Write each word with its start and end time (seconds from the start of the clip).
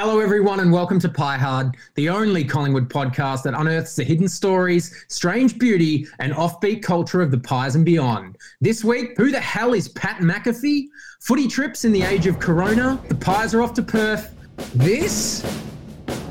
Hello, 0.00 0.20
everyone, 0.20 0.60
and 0.60 0.70
welcome 0.70 1.00
to 1.00 1.08
Pie 1.08 1.38
Hard, 1.38 1.76
the 1.96 2.08
only 2.08 2.44
Collingwood 2.44 2.88
podcast 2.88 3.42
that 3.42 3.54
unearths 3.54 3.96
the 3.96 4.04
hidden 4.04 4.28
stories, 4.28 5.04
strange 5.08 5.58
beauty, 5.58 6.06
and 6.20 6.32
offbeat 6.32 6.84
culture 6.84 7.20
of 7.20 7.32
the 7.32 7.38
pies 7.38 7.74
and 7.74 7.84
beyond. 7.84 8.38
This 8.60 8.84
week, 8.84 9.16
who 9.16 9.32
the 9.32 9.40
hell 9.40 9.74
is 9.74 9.88
Pat 9.88 10.18
McAfee? 10.20 10.84
Footy 11.18 11.48
trips 11.48 11.84
in 11.84 11.90
the 11.90 12.02
age 12.02 12.28
of 12.28 12.38
Corona. 12.38 13.02
The 13.08 13.16
pies 13.16 13.54
are 13.54 13.60
off 13.60 13.74
to 13.74 13.82
Perth. 13.82 14.36
This 14.72 15.42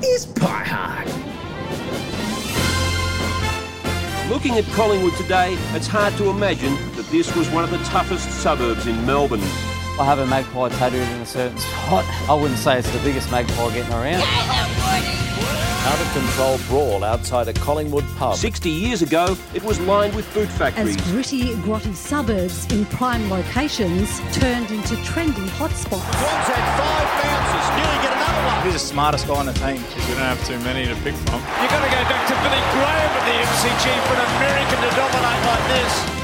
is 0.01 0.27
Pie 0.27 0.63
Hard. 0.63 1.07
Looking 4.29 4.53
at 4.53 4.63
Collingwood 4.71 5.17
today, 5.17 5.57
it's 5.73 5.87
hard 5.87 6.13
to 6.13 6.29
imagine 6.29 6.73
that 6.95 7.05
this 7.11 7.35
was 7.35 7.49
one 7.49 7.65
of 7.65 7.71
the 7.71 7.79
toughest 7.79 8.31
suburbs 8.41 8.87
in 8.87 9.05
Melbourne. 9.05 9.43
I 9.99 10.05
have 10.05 10.19
a 10.19 10.27
magpie 10.27 10.69
tattooed 10.69 11.01
in 11.01 11.21
a 11.21 11.25
certain 11.25 11.57
spot. 11.57 12.05
I 12.29 12.33
wouldn't 12.35 12.59
say 12.59 12.77
it's 12.77 12.91
the 12.91 12.99
biggest 12.99 13.31
magpie 13.31 13.73
getting 13.73 13.91
around. 13.91 14.21
Out 14.21 15.99
of 15.99 16.13
control 16.13 16.59
brawl 16.67 17.03
outside 17.03 17.47
a 17.47 17.53
Collingwood 17.53 18.05
pub. 18.17 18.35
60 18.35 18.69
years 18.69 19.01
ago, 19.01 19.35
it 19.55 19.63
was 19.63 19.79
lined 19.81 20.13
with 20.13 20.31
boot 20.35 20.49
as 20.49 20.57
factories. 20.57 20.97
gritty, 21.09 21.55
grotty 21.65 21.95
suburbs 21.95 22.71
in 22.71 22.85
prime 22.85 23.27
locations 23.29 24.19
turned 24.33 24.69
into 24.69 24.93
trendy 25.01 25.47
hotspots. 25.57 26.05
One's 26.13 26.45
had 26.45 26.77
five 26.77 27.09
bounces, 27.23 27.65
nearly 27.81 27.97
get 28.05 28.13
another 28.13 28.45
one. 28.45 28.61
Who's 28.69 28.73
the 28.73 28.79
smartest 28.79 29.27
guy 29.27 29.33
on 29.35 29.45
the 29.47 29.53
team? 29.53 29.81
We 29.81 30.13
don't 30.13 30.29
have 30.29 30.45
too 30.45 30.59
many 30.59 30.85
to 30.85 30.95
pick 31.01 31.15
from. 31.25 31.41
You've 31.41 31.71
got 31.73 31.81
to 31.81 31.89
go 31.89 32.01
back 32.05 32.27
to 32.29 32.35
Billy 32.37 32.61
Graham 32.77 33.11
at 33.17 33.23
the 33.25 33.33
MCG 33.49 33.85
for 34.05 34.13
an 34.13 34.21
American 34.37 34.77
to 34.77 34.89
dominate 34.93 35.41
like 35.47 35.65
this. 35.73 36.16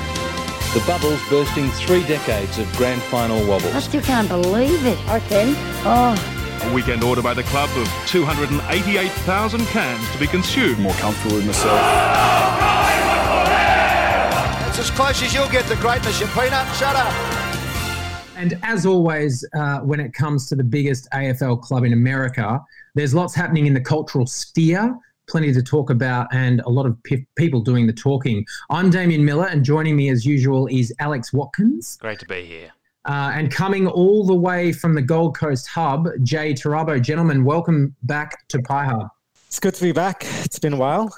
The 0.74 0.84
bubbles 0.88 1.20
bursting 1.30 1.70
three 1.70 2.04
decades 2.08 2.58
of 2.58 2.72
grand 2.76 3.00
final 3.04 3.46
wobbles. 3.48 3.76
I 3.76 3.80
still 3.80 4.02
can't 4.02 4.28
believe 4.28 4.84
it. 4.88 4.98
I 5.08 5.20
can. 5.20 5.54
Oh, 5.86 6.68
A 6.68 6.74
weekend 6.74 7.04
order 7.04 7.22
by 7.22 7.36
the 7.36 7.44
club 7.44 7.70
of 7.78 7.88
288,000 8.08 9.66
cans 9.68 10.12
to 10.12 10.18
be 10.18 10.26
consumed. 10.26 10.80
More 10.80 10.94
comfortable 10.94 11.36
with 11.36 11.46
myself. 11.46 11.80
It's 14.68 14.80
as 14.80 14.90
close 14.90 15.22
as 15.22 15.32
you'll 15.32 15.48
get 15.50 15.68
to 15.68 15.76
greatness, 15.76 16.20
you 16.20 16.26
peanut. 16.28 16.68
Shut 16.76 16.96
up. 16.96 17.14
And 18.36 18.58
as 18.64 18.88
always, 18.88 19.46
uh, 19.56 19.82
when 19.82 20.00
it 20.00 20.12
comes 20.12 20.50
to 20.50 20.56
the 20.56 20.64
biggest 20.64 21.08
AFL 21.14 21.62
club 21.62 21.84
in 21.84 21.94
America, 21.94 22.60
there's 22.96 23.14
lots 23.14 23.36
happening 23.36 23.68
in 23.68 23.76
the 23.76 23.82
cultural 23.82 24.26
sphere, 24.26 24.98
plenty 25.28 25.54
to 25.54 25.64
talk 25.64 25.90
about, 25.90 26.28
and 26.32 26.62
a 26.62 26.70
lot 26.70 26.86
of 26.86 27.02
pe- 27.04 27.26
people 27.36 27.62
doing 27.62 27.88
the 27.88 27.94
talking. 27.94 28.46
I'm 28.70 28.90
Damien 28.90 29.24
Miller, 29.24 29.48
and 29.48 29.64
joining 29.64 29.96
me 29.96 30.10
as 30.10 30.26
usual 30.26 30.68
is 30.68 30.94
Alex 31.00 31.34
Watkins. 31.34 31.98
Great 32.02 32.20
to 32.20 32.26
be 32.26 32.46
here. 32.46 32.72
Uh, 33.06 33.32
and 33.34 33.52
coming 33.52 33.88
all 33.88 34.26
the 34.26 34.36
way 34.36 34.72
from 34.72 34.96
the 34.96 35.02
Gold 35.02 35.38
Coast 35.38 35.68
hub, 35.68 36.08
Jay 36.24 36.54
Tarabo. 36.54 37.02
Gentlemen, 37.02 37.44
welcome 37.44 37.96
back 38.04 38.48
to 38.48 38.60
Pie 38.60 38.86
Hub. 38.86 39.08
It's 39.48 39.60
good 39.60 39.76
to 39.76 39.84
be 39.84 39.92
back. 39.92 40.26
It's 40.46 40.60
been 40.60 40.74
a 40.74 40.78
while. 40.78 41.14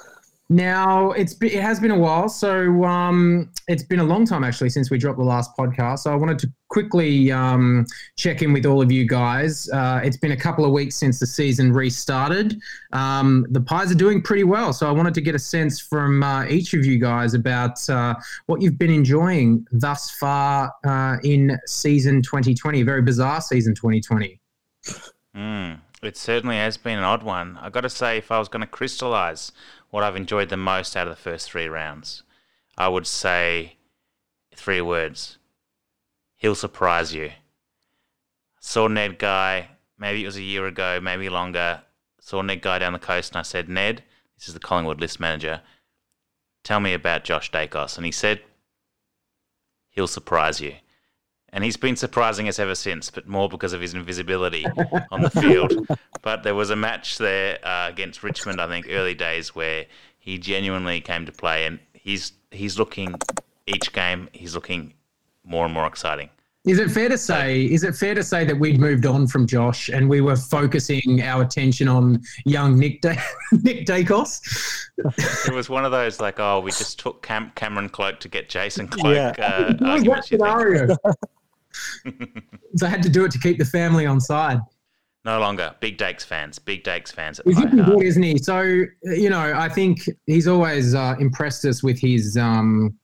Now 0.48 1.10
it's 1.10 1.34
it 1.42 1.60
has 1.60 1.80
been 1.80 1.90
a 1.90 1.98
while, 1.98 2.28
so 2.28 2.84
um, 2.84 3.50
it's 3.66 3.82
been 3.82 3.98
a 3.98 4.04
long 4.04 4.24
time 4.24 4.44
actually 4.44 4.70
since 4.70 4.90
we 4.90 4.98
dropped 4.98 5.18
the 5.18 5.24
last 5.24 5.56
podcast. 5.56 6.00
So 6.00 6.12
I 6.12 6.14
wanted 6.14 6.38
to 6.40 6.52
quickly 6.68 7.32
um, 7.32 7.84
check 8.16 8.42
in 8.42 8.52
with 8.52 8.64
all 8.64 8.80
of 8.80 8.92
you 8.92 9.08
guys. 9.08 9.68
Uh, 9.70 10.00
it's 10.04 10.16
been 10.16 10.30
a 10.30 10.36
couple 10.36 10.64
of 10.64 10.70
weeks 10.70 10.94
since 10.94 11.18
the 11.18 11.26
season 11.26 11.72
restarted. 11.72 12.60
Um, 12.92 13.44
the 13.50 13.60
Pies 13.60 13.90
are 13.90 13.96
doing 13.96 14.22
pretty 14.22 14.44
well, 14.44 14.72
so 14.72 14.86
I 14.86 14.92
wanted 14.92 15.14
to 15.14 15.20
get 15.20 15.34
a 15.34 15.38
sense 15.38 15.80
from 15.80 16.22
uh, 16.22 16.44
each 16.46 16.74
of 16.74 16.86
you 16.86 17.00
guys 17.00 17.34
about 17.34 17.88
uh, 17.90 18.14
what 18.46 18.62
you've 18.62 18.78
been 18.78 18.92
enjoying 18.92 19.66
thus 19.72 20.12
far 20.12 20.72
uh, 20.86 21.16
in 21.24 21.58
season 21.66 22.22
2020. 22.22 22.82
A 22.82 22.84
very 22.84 23.02
bizarre 23.02 23.40
season 23.40 23.74
2020. 23.74 24.40
Mm, 25.36 25.80
it 26.02 26.16
certainly 26.16 26.56
has 26.56 26.76
been 26.76 26.98
an 26.98 27.04
odd 27.04 27.24
one. 27.24 27.58
I've 27.60 27.72
got 27.72 27.80
to 27.80 27.90
say, 27.90 28.18
if 28.18 28.30
I 28.30 28.38
was 28.38 28.48
going 28.48 28.60
to 28.60 28.66
crystallise 28.66 29.50
what 29.90 30.02
I've 30.02 30.16
enjoyed 30.16 30.48
the 30.48 30.56
most 30.56 30.96
out 30.96 31.08
of 31.08 31.16
the 31.16 31.22
first 31.22 31.50
three 31.50 31.68
rounds, 31.68 32.22
I 32.76 32.88
would 32.88 33.06
say 33.06 33.76
three 34.54 34.80
words. 34.80 35.38
He'll 36.36 36.54
surprise 36.54 37.14
you. 37.14 37.32
Saw 38.60 38.88
Ned 38.88 39.18
Guy, 39.18 39.70
maybe 39.98 40.22
it 40.22 40.26
was 40.26 40.36
a 40.36 40.42
year 40.42 40.66
ago, 40.66 41.00
maybe 41.00 41.28
longer. 41.28 41.82
Saw 42.20 42.42
Ned 42.42 42.62
Guy 42.62 42.78
down 42.78 42.92
the 42.92 42.98
coast 42.98 43.32
and 43.32 43.38
I 43.38 43.42
said, 43.42 43.68
Ned, 43.68 44.02
this 44.36 44.48
is 44.48 44.54
the 44.54 44.60
Collingwood 44.60 45.00
list 45.00 45.20
manager. 45.20 45.62
Tell 46.64 46.80
me 46.80 46.92
about 46.92 47.24
Josh 47.24 47.50
Daicos. 47.50 47.96
And 47.96 48.04
he 48.04 48.12
said, 48.12 48.42
he'll 49.90 50.08
surprise 50.08 50.60
you. 50.60 50.74
And 51.50 51.64
he's 51.64 51.76
been 51.76 51.96
surprising 51.96 52.48
us 52.48 52.58
ever 52.58 52.74
since, 52.74 53.10
but 53.10 53.26
more 53.28 53.48
because 53.48 53.72
of 53.72 53.80
his 53.80 53.94
invisibility 53.94 54.66
on 55.10 55.22
the 55.22 55.30
field. 55.30 55.86
But 56.22 56.42
there 56.42 56.54
was 56.54 56.70
a 56.70 56.76
match 56.76 57.18
there 57.18 57.58
uh, 57.64 57.88
against 57.88 58.22
Richmond, 58.22 58.60
I 58.60 58.66
think, 58.66 58.86
early 58.90 59.14
days, 59.14 59.54
where 59.54 59.86
he 60.18 60.38
genuinely 60.38 61.00
came 61.00 61.24
to 61.24 61.32
play, 61.32 61.66
and 61.66 61.78
he's 61.94 62.32
he's 62.50 62.78
looking 62.78 63.14
each 63.66 63.92
game. 63.92 64.28
He's 64.32 64.54
looking 64.54 64.94
more 65.44 65.64
and 65.64 65.72
more 65.72 65.86
exciting. 65.86 66.30
Is 66.66 66.78
it 66.80 66.90
fair 66.90 67.08
to 67.08 67.16
say? 67.16 67.64
Is 67.64 67.84
it 67.84 67.94
fair 67.94 68.14
to 68.14 68.22
say 68.24 68.44
that 68.44 68.58
we'd 68.58 68.80
moved 68.80 69.06
on 69.06 69.26
from 69.28 69.46
Josh 69.46 69.88
and 69.88 70.08
we 70.08 70.20
were 70.20 70.34
focusing 70.36 71.22
our 71.22 71.42
attention 71.42 71.86
on 71.86 72.20
young 72.44 72.76
Nick 72.78 73.00
da- 73.02 73.14
Nick 73.62 73.86
Daicos? 73.86 74.40
It 75.48 75.54
was 75.54 75.68
one 75.70 75.84
of 75.84 75.92
those 75.92 76.20
like, 76.20 76.40
oh, 76.40 76.58
we 76.60 76.72
just 76.72 76.98
took 76.98 77.22
Cam- 77.22 77.52
Cameron 77.54 77.88
Cloke 77.88 78.18
to 78.20 78.28
get 78.28 78.48
Jason 78.48 78.88
Cloke 78.88 79.14
Yeah. 79.14 79.32
uh, 79.38 79.74
What 79.80 80.04
was 80.18 80.28
that 80.30 80.30
arguments. 80.30 80.30
you 80.32 80.38
think. 80.38 80.42
scenario? 80.42 80.96
so 82.76 82.86
I 82.86 82.88
had 82.90 83.02
to 83.02 83.08
do 83.10 83.24
it 83.24 83.30
to 83.32 83.38
keep 83.38 83.58
the 83.58 83.64
family 83.64 84.04
on 84.06 84.20
side. 84.20 84.58
No 85.24 85.40
longer 85.40 85.74
big 85.80 85.98
Dakes 85.98 86.24
fans, 86.24 86.58
big 86.58 86.84
Dakes 86.84 87.10
fans 87.10 87.40
at 87.40 87.46
He's 87.46 87.56
Pie 87.56 87.62
looking 87.62 87.84
good, 87.84 88.02
isn't 88.04 88.22
he? 88.22 88.38
So 88.38 88.60
you 89.02 89.28
know, 89.28 89.52
I 89.56 89.68
think 89.68 90.08
he's 90.26 90.46
always 90.46 90.94
uh, 90.94 91.16
impressed 91.18 91.64
us 91.64 91.82
with 91.82 91.98
his 91.98 92.36
um, 92.36 92.96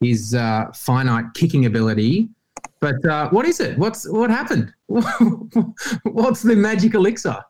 his 0.00 0.34
uh, 0.34 0.64
finite 0.74 1.26
kicking 1.34 1.66
ability. 1.66 2.28
But 2.80 3.04
uh, 3.04 3.28
what 3.30 3.46
is 3.46 3.60
it? 3.60 3.76
What's 3.78 4.08
what 4.08 4.30
happened? 4.30 4.72
What's 4.86 6.42
the 6.42 6.54
magic 6.56 6.94
elixir? 6.94 7.42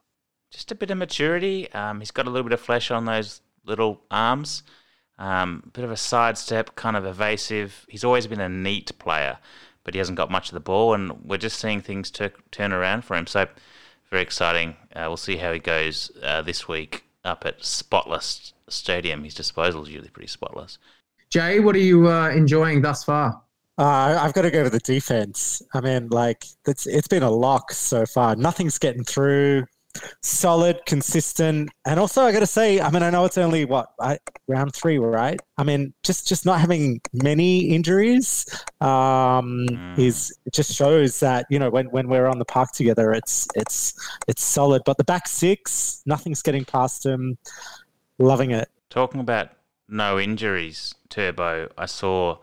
just 0.51 0.73
a 0.73 0.75
bit 0.75 0.91
of 0.91 0.99
maturity. 0.99 1.71
Um, 1.73 2.01
he's 2.01 2.11
got 2.11 2.27
a 2.27 2.31
little 2.31 2.45
bit 2.45 2.53
of 2.53 2.61
flesh 2.61 2.91
on 2.91 3.05
those 3.05 3.41
little 3.65 4.01
arms. 4.11 4.63
Um, 5.19 5.71
bit 5.73 5.85
of 5.85 5.91
a 5.91 5.97
sidestep, 5.97 6.77
kind 6.77 6.97
of 6.97 7.05
evasive. 7.05 7.87
He's 7.89 8.05
always 8.05 8.27
been 8.27 8.41
a 8.41 8.49
neat 8.49 8.97
player, 8.99 9.39
but 9.85 9.95
he 9.95 9.99
hasn't 9.99 10.17
got 10.17 10.31
much 10.31 10.49
of 10.49 10.55
the 10.55 10.61
ball, 10.61 10.95
and 10.95 11.25
we're 11.25 11.39
just 11.39 11.59
seeing 11.59 11.81
things 11.81 12.11
tur 12.11 12.33
turn 12.51 12.73
around 12.73 13.05
for 13.05 13.17
him. 13.17 13.27
So, 13.27 13.47
very 14.11 14.23
exciting. 14.23 14.77
Uh, 14.95 15.05
we'll 15.09 15.17
see 15.17 15.37
how 15.37 15.53
he 15.53 15.59
goes 15.59 16.11
uh, 16.23 16.43
this 16.43 16.69
week 16.69 17.05
up 17.25 17.45
at 17.45 17.65
Spotless 17.65 18.53
Stadium. 18.69 19.25
His 19.25 19.35
disposal 19.35 19.83
is 19.83 19.89
usually 19.89 20.11
pretty 20.11 20.29
spotless. 20.29 20.79
Jay, 21.31 21.61
what 21.61 21.75
are 21.75 21.81
you 21.81 22.09
uh, 22.09 22.31
enjoying 22.31 22.81
thus 22.81 23.05
far? 23.05 23.43
Uh, 23.79 24.19
I've 24.21 24.33
got 24.33 24.43
to 24.43 24.51
go 24.51 24.65
to 24.65 24.71
the 24.71 24.81
defense. 24.81 25.63
I 25.73 25.81
mean, 25.81 26.09
like 26.09 26.45
it's 26.67 26.87
it's 26.87 27.09
been 27.09 27.23
a 27.23 27.31
lock 27.31 27.73
so 27.73 28.05
far. 28.07 28.37
Nothing's 28.37 28.79
getting 28.79 29.05
through. 29.05 29.65
Solid, 30.23 30.79
consistent, 30.87 31.71
and 31.85 31.99
also 31.99 32.23
I 32.23 32.31
got 32.31 32.41
to 32.41 32.47
say, 32.47 32.81
I 32.81 32.91
mean, 32.91 33.03
I 33.03 33.11
know 33.11 33.25
it's 33.25 33.39
only 33.39 33.65
what 33.65 33.89
I, 33.99 34.19
round 34.47 34.73
three, 34.73 34.99
right? 34.99 35.41
I 35.57 35.65
mean, 35.65 35.93
just 36.05 36.29
just 36.29 36.45
not 36.47 36.61
having 36.61 37.01
many 37.13 37.61
injuries 37.71 38.47
um, 38.81 39.67
is 39.97 40.39
it 40.45 40.53
just 40.53 40.73
shows 40.73 41.19
that 41.21 41.47
you 41.51 41.59
know 41.59 41.71
when, 41.71 41.87
when 41.87 42.09
we're 42.09 42.27
on 42.29 42.39
the 42.39 42.45
park 42.45 42.71
together, 42.73 43.13
it's 43.13 43.49
it's 43.57 43.95
it's 44.29 44.43
solid. 44.43 44.83
But 44.85 44.99
the 44.99 45.05
back 45.05 45.27
six, 45.27 46.03
nothing's 46.07 46.43
getting 46.43 46.65
past 46.65 47.03
them. 47.03 47.39
Loving 48.19 48.51
it. 48.51 48.69
Talking 48.91 49.21
about 49.21 49.51
no 49.89 50.19
injuries, 50.19 50.95
Turbo, 51.09 51.69
I 51.77 51.87
saw, 51.87 52.39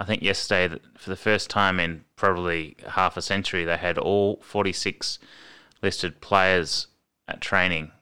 I 0.00 0.04
think 0.04 0.22
yesterday, 0.22 0.80
for 0.96 1.10
the 1.10 1.16
first 1.16 1.50
time 1.50 1.78
in 1.78 2.04
probably 2.16 2.74
half 2.88 3.18
a 3.18 3.22
century, 3.22 3.66
they 3.66 3.76
had 3.76 3.98
all 3.98 4.40
46 4.42 5.18
listed 5.82 6.22
players 6.22 6.86
at 7.28 7.42
training. 7.42 7.92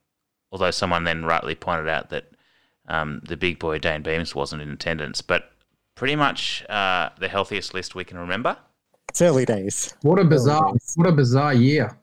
Although 0.53 0.71
someone 0.71 1.03
then 1.03 1.25
rightly 1.25 1.57
pointed 1.57 1.89
out 1.89 2.11
that 2.11 2.31
um, 2.87 3.21
the 3.25 3.37
big 3.37 3.59
boy 3.59 3.79
Dayne 3.81 4.03
Beams 4.03 4.33
wasn't 4.33 4.63
in 4.63 4.71
attendance, 4.71 5.23
but 5.23 5.51
pretty 5.97 6.15
much 6.15 6.65
uh, 6.71 7.11
the 7.19 7.29
healthiest 7.29 7.75
list 7.75 7.97
we 7.97 8.05
can 8.05 8.17
remember. 8.17 8.57
It's 9.09 9.21
early 9.21 9.45
days. 9.45 9.93
What 10.03 10.21
a 10.21 10.25
bizarre, 10.25 10.73
what 10.95 11.09
a 11.09 11.13
bizarre 11.13 11.53
year. 11.53 11.99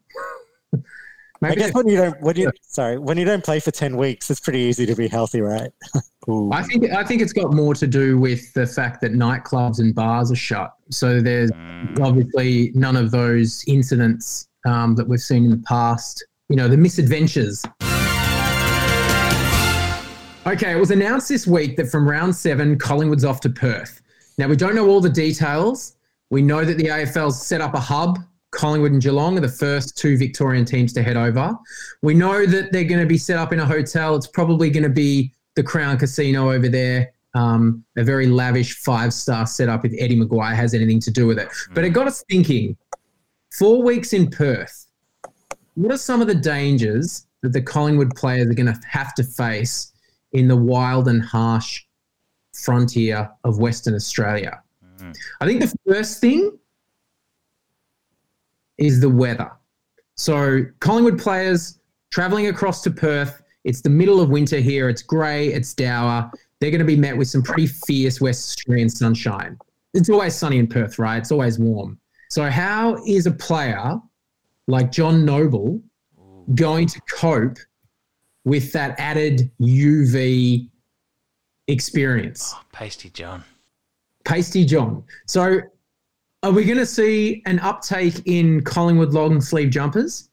I 1.42 1.50
Maybe 1.50 1.62
guess 1.62 1.74
when 1.74 1.88
you 1.88 1.98
don't 1.98 2.22
when 2.22 2.38
you 2.38 2.50
sorry 2.62 2.98
when 2.98 3.18
you 3.18 3.26
don't 3.26 3.44
play 3.44 3.60
for 3.60 3.72
ten 3.72 3.98
weeks, 3.98 4.32
it's 4.32 4.40
pretty 4.40 4.60
easy 4.60 4.86
to 4.86 4.96
be 4.96 5.08
healthy, 5.08 5.42
right? 5.42 5.70
Ooh. 6.30 6.50
I 6.52 6.64
think 6.64 6.90
I 6.92 7.04
think 7.04 7.22
it's 7.22 7.34
got 7.34 7.54
more 7.54 7.76
to 7.76 7.86
do 7.86 8.18
with 8.18 8.54
the 8.54 8.66
fact 8.66 9.02
that 9.02 9.12
nightclubs 9.12 9.80
and 9.80 9.94
bars 9.94 10.32
are 10.32 10.36
shut. 10.36 10.74
So 10.90 11.20
there's 11.20 11.52
obviously 12.02 12.72
none 12.74 12.96
of 12.96 13.12
those 13.12 13.64
incidents 13.68 14.48
um, 14.66 14.96
that 14.96 15.08
we've 15.08 15.20
seen 15.20 15.44
in 15.44 15.52
the 15.52 15.64
past. 15.68 16.26
You 16.50 16.56
know, 16.56 16.68
the 16.68 16.78
misadventures. 16.78 17.66
Okay, 20.48 20.72
it 20.72 20.80
was 20.80 20.92
announced 20.92 21.28
this 21.28 21.48
week 21.48 21.76
that 21.78 21.90
from 21.90 22.08
round 22.08 22.36
seven, 22.36 22.78
Collingwood's 22.78 23.26
off 23.26 23.42
to 23.42 23.50
Perth. 23.50 24.02
Now 24.38 24.48
we 24.48 24.56
don't 24.56 24.76
know 24.76 24.88
all 24.88 25.02
the 25.02 25.10
details. 25.10 25.98
We 26.30 26.42
know 26.42 26.64
that 26.64 26.78
the 26.78 26.86
AFL's 26.86 27.46
set 27.46 27.62
up 27.62 27.74
a 27.74 27.80
hub 27.80 28.20
Collingwood 28.56 28.94
and 28.94 29.02
Geelong 29.02 29.38
are 29.38 29.42
the 29.42 29.48
first 29.48 29.98
two 29.98 30.18
Victorian 30.18 30.66
teams 30.66 30.94
to 30.94 31.04
head 31.04 31.18
over. 31.18 31.56
We 32.02 32.14
know 32.14 32.46
that 32.46 32.72
they're 32.72 32.86
going 32.86 33.02
to 33.02 33.06
be 33.06 33.18
set 33.18 33.38
up 33.38 33.52
in 33.52 33.60
a 33.60 33.66
hotel. 33.66 34.16
It's 34.16 34.28
probably 34.28 34.70
going 34.70 34.84
to 34.84 34.90
be 34.90 35.34
the 35.56 35.64
Crown 35.64 35.98
Casino 35.98 36.52
over 36.52 36.70
there. 36.70 37.12
Um, 37.34 37.84
a 37.98 38.04
very 38.04 38.28
lavish 38.28 38.78
five 38.78 39.14
star 39.14 39.46
setup 39.46 39.86
if 39.86 39.94
Eddie 40.00 40.18
McGuire 40.18 40.56
has 40.56 40.74
anything 40.74 41.02
to 41.02 41.12
do 41.12 41.28
with 41.28 41.38
it. 41.38 41.50
But 41.74 41.84
it 41.84 41.90
got 41.90 42.08
us 42.08 42.24
thinking 42.30 42.78
four 43.52 43.84
weeks 43.84 44.14
in 44.14 44.30
Perth, 44.30 44.88
what 45.74 45.92
are 45.92 45.98
some 45.98 46.22
of 46.22 46.28
the 46.28 46.36
dangers 46.36 47.28
that 47.42 47.52
the 47.52 47.62
Collingwood 47.62 48.16
players 48.16 48.50
are 48.50 48.54
going 48.54 48.74
to 48.74 48.80
have 48.88 49.14
to 49.16 49.24
face 49.24 49.92
in 50.32 50.48
the 50.48 50.56
wild 50.56 51.10
and 51.10 51.22
harsh 51.22 51.84
frontier 52.54 53.30
of 53.44 53.60
Western 53.60 53.96
Australia? 53.96 54.62
I 55.42 55.46
think 55.46 55.60
the 55.60 55.76
first 55.86 56.22
thing 56.22 56.58
is 58.78 59.00
the 59.00 59.10
weather. 59.10 59.52
So, 60.16 60.64
Collingwood 60.80 61.20
players 61.20 61.80
traveling 62.12 62.48
across 62.48 62.82
to 62.84 62.92
Perth, 62.92 63.42
it's 63.64 63.82
the 63.82 63.90
middle 63.90 64.22
of 64.22 64.30
winter 64.30 64.60
here, 64.60 64.90
it's 64.90 65.02
grey, 65.02 65.48
it's 65.48 65.74
dour. 65.74 66.32
They're 66.60 66.72
going 66.72 66.80
to 66.80 66.86
be 66.86 66.96
met 66.96 67.18
with 67.18 67.28
some 67.28 67.44
pretty 67.44 67.68
fierce 67.68 68.22
West 68.22 68.58
Australian 68.58 68.90
sunshine. 68.90 69.58
It's 69.94 70.10
always 70.10 70.36
sunny 70.36 70.58
in 70.58 70.68
Perth, 70.68 71.00
right? 71.00 71.18
It's 71.18 71.32
always 71.32 71.60
warm. 71.60 72.00
So, 72.30 72.50
how 72.50 73.04
is 73.06 73.28
a 73.28 73.32
player 73.32 74.00
like 74.68 74.92
John 74.92 75.26
Noble 75.26 75.82
going 76.54 76.88
to 76.88 77.02
cope 77.12 77.58
with 78.46 78.72
that 78.74 78.96
added 79.00 79.52
UV 79.60 80.70
experience? 81.68 82.54
Oh, 82.56 82.62
pasty 82.72 83.10
John. 83.10 83.44
Pasty 84.24 84.66
John. 84.66 85.04
So, 85.28 85.62
are 86.46 86.52
we 86.52 86.64
going 86.64 86.78
to 86.78 86.86
see 86.86 87.42
an 87.48 87.58
uptake 87.60 88.22
in 88.26 88.62
Collingwood 88.62 89.14
long 89.14 89.42
sleeve 89.42 89.72
jumpers, 89.72 90.30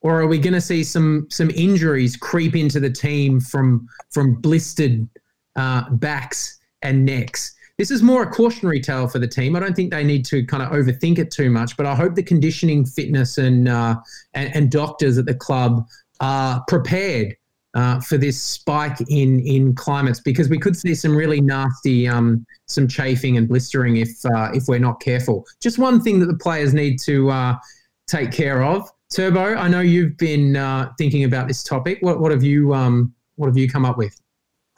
or 0.00 0.20
are 0.20 0.28
we 0.28 0.38
going 0.38 0.54
to 0.54 0.60
see 0.60 0.84
some 0.84 1.26
some 1.28 1.50
injuries 1.50 2.16
creep 2.16 2.54
into 2.54 2.78
the 2.78 2.88
team 2.88 3.40
from 3.40 3.88
from 4.12 4.40
blistered 4.40 5.08
uh, 5.56 5.90
backs 5.90 6.60
and 6.82 7.04
necks? 7.04 7.52
This 7.78 7.90
is 7.90 8.00
more 8.00 8.22
a 8.22 8.30
cautionary 8.30 8.80
tale 8.80 9.08
for 9.08 9.18
the 9.18 9.26
team. 9.26 9.56
I 9.56 9.60
don't 9.60 9.74
think 9.74 9.90
they 9.90 10.04
need 10.04 10.24
to 10.26 10.46
kind 10.46 10.62
of 10.62 10.70
overthink 10.70 11.18
it 11.18 11.32
too 11.32 11.50
much, 11.50 11.76
but 11.76 11.84
I 11.84 11.96
hope 11.96 12.14
the 12.14 12.22
conditioning, 12.22 12.86
fitness, 12.86 13.38
and 13.38 13.68
uh, 13.68 13.96
and, 14.34 14.54
and 14.54 14.70
doctors 14.70 15.18
at 15.18 15.26
the 15.26 15.34
club 15.34 15.84
are 16.20 16.64
prepared 16.68 17.34
uh, 17.76 18.00
for 18.00 18.16
this 18.16 18.42
spike 18.42 18.98
in 19.08 19.38
in 19.40 19.74
climates 19.74 20.18
because 20.18 20.48
we 20.48 20.58
could 20.58 20.74
see 20.74 20.94
some 20.94 21.14
really 21.14 21.40
nasty 21.42 22.08
um, 22.08 22.44
some 22.64 22.88
chafing 22.88 23.36
and 23.36 23.48
blistering 23.48 23.98
if 23.98 24.08
uh, 24.34 24.50
if 24.54 24.64
we're 24.66 24.78
not 24.78 24.98
careful. 25.00 25.46
Just 25.60 25.78
one 25.78 26.00
thing 26.00 26.18
that 26.20 26.26
the 26.26 26.38
players 26.38 26.72
need 26.72 26.98
to 27.02 27.30
uh, 27.30 27.56
take 28.06 28.32
care 28.32 28.64
of. 28.64 28.88
Turbo, 29.14 29.54
I 29.54 29.68
know 29.68 29.80
you've 29.80 30.16
been 30.16 30.56
uh, 30.56 30.90
thinking 30.98 31.24
about 31.24 31.48
this 31.48 31.62
topic. 31.62 31.98
What 32.00 32.18
what 32.18 32.32
have 32.32 32.42
you 32.42 32.72
um, 32.74 33.14
what 33.36 33.46
have 33.46 33.58
you 33.58 33.68
come 33.68 33.84
up 33.84 33.98
with? 33.98 34.18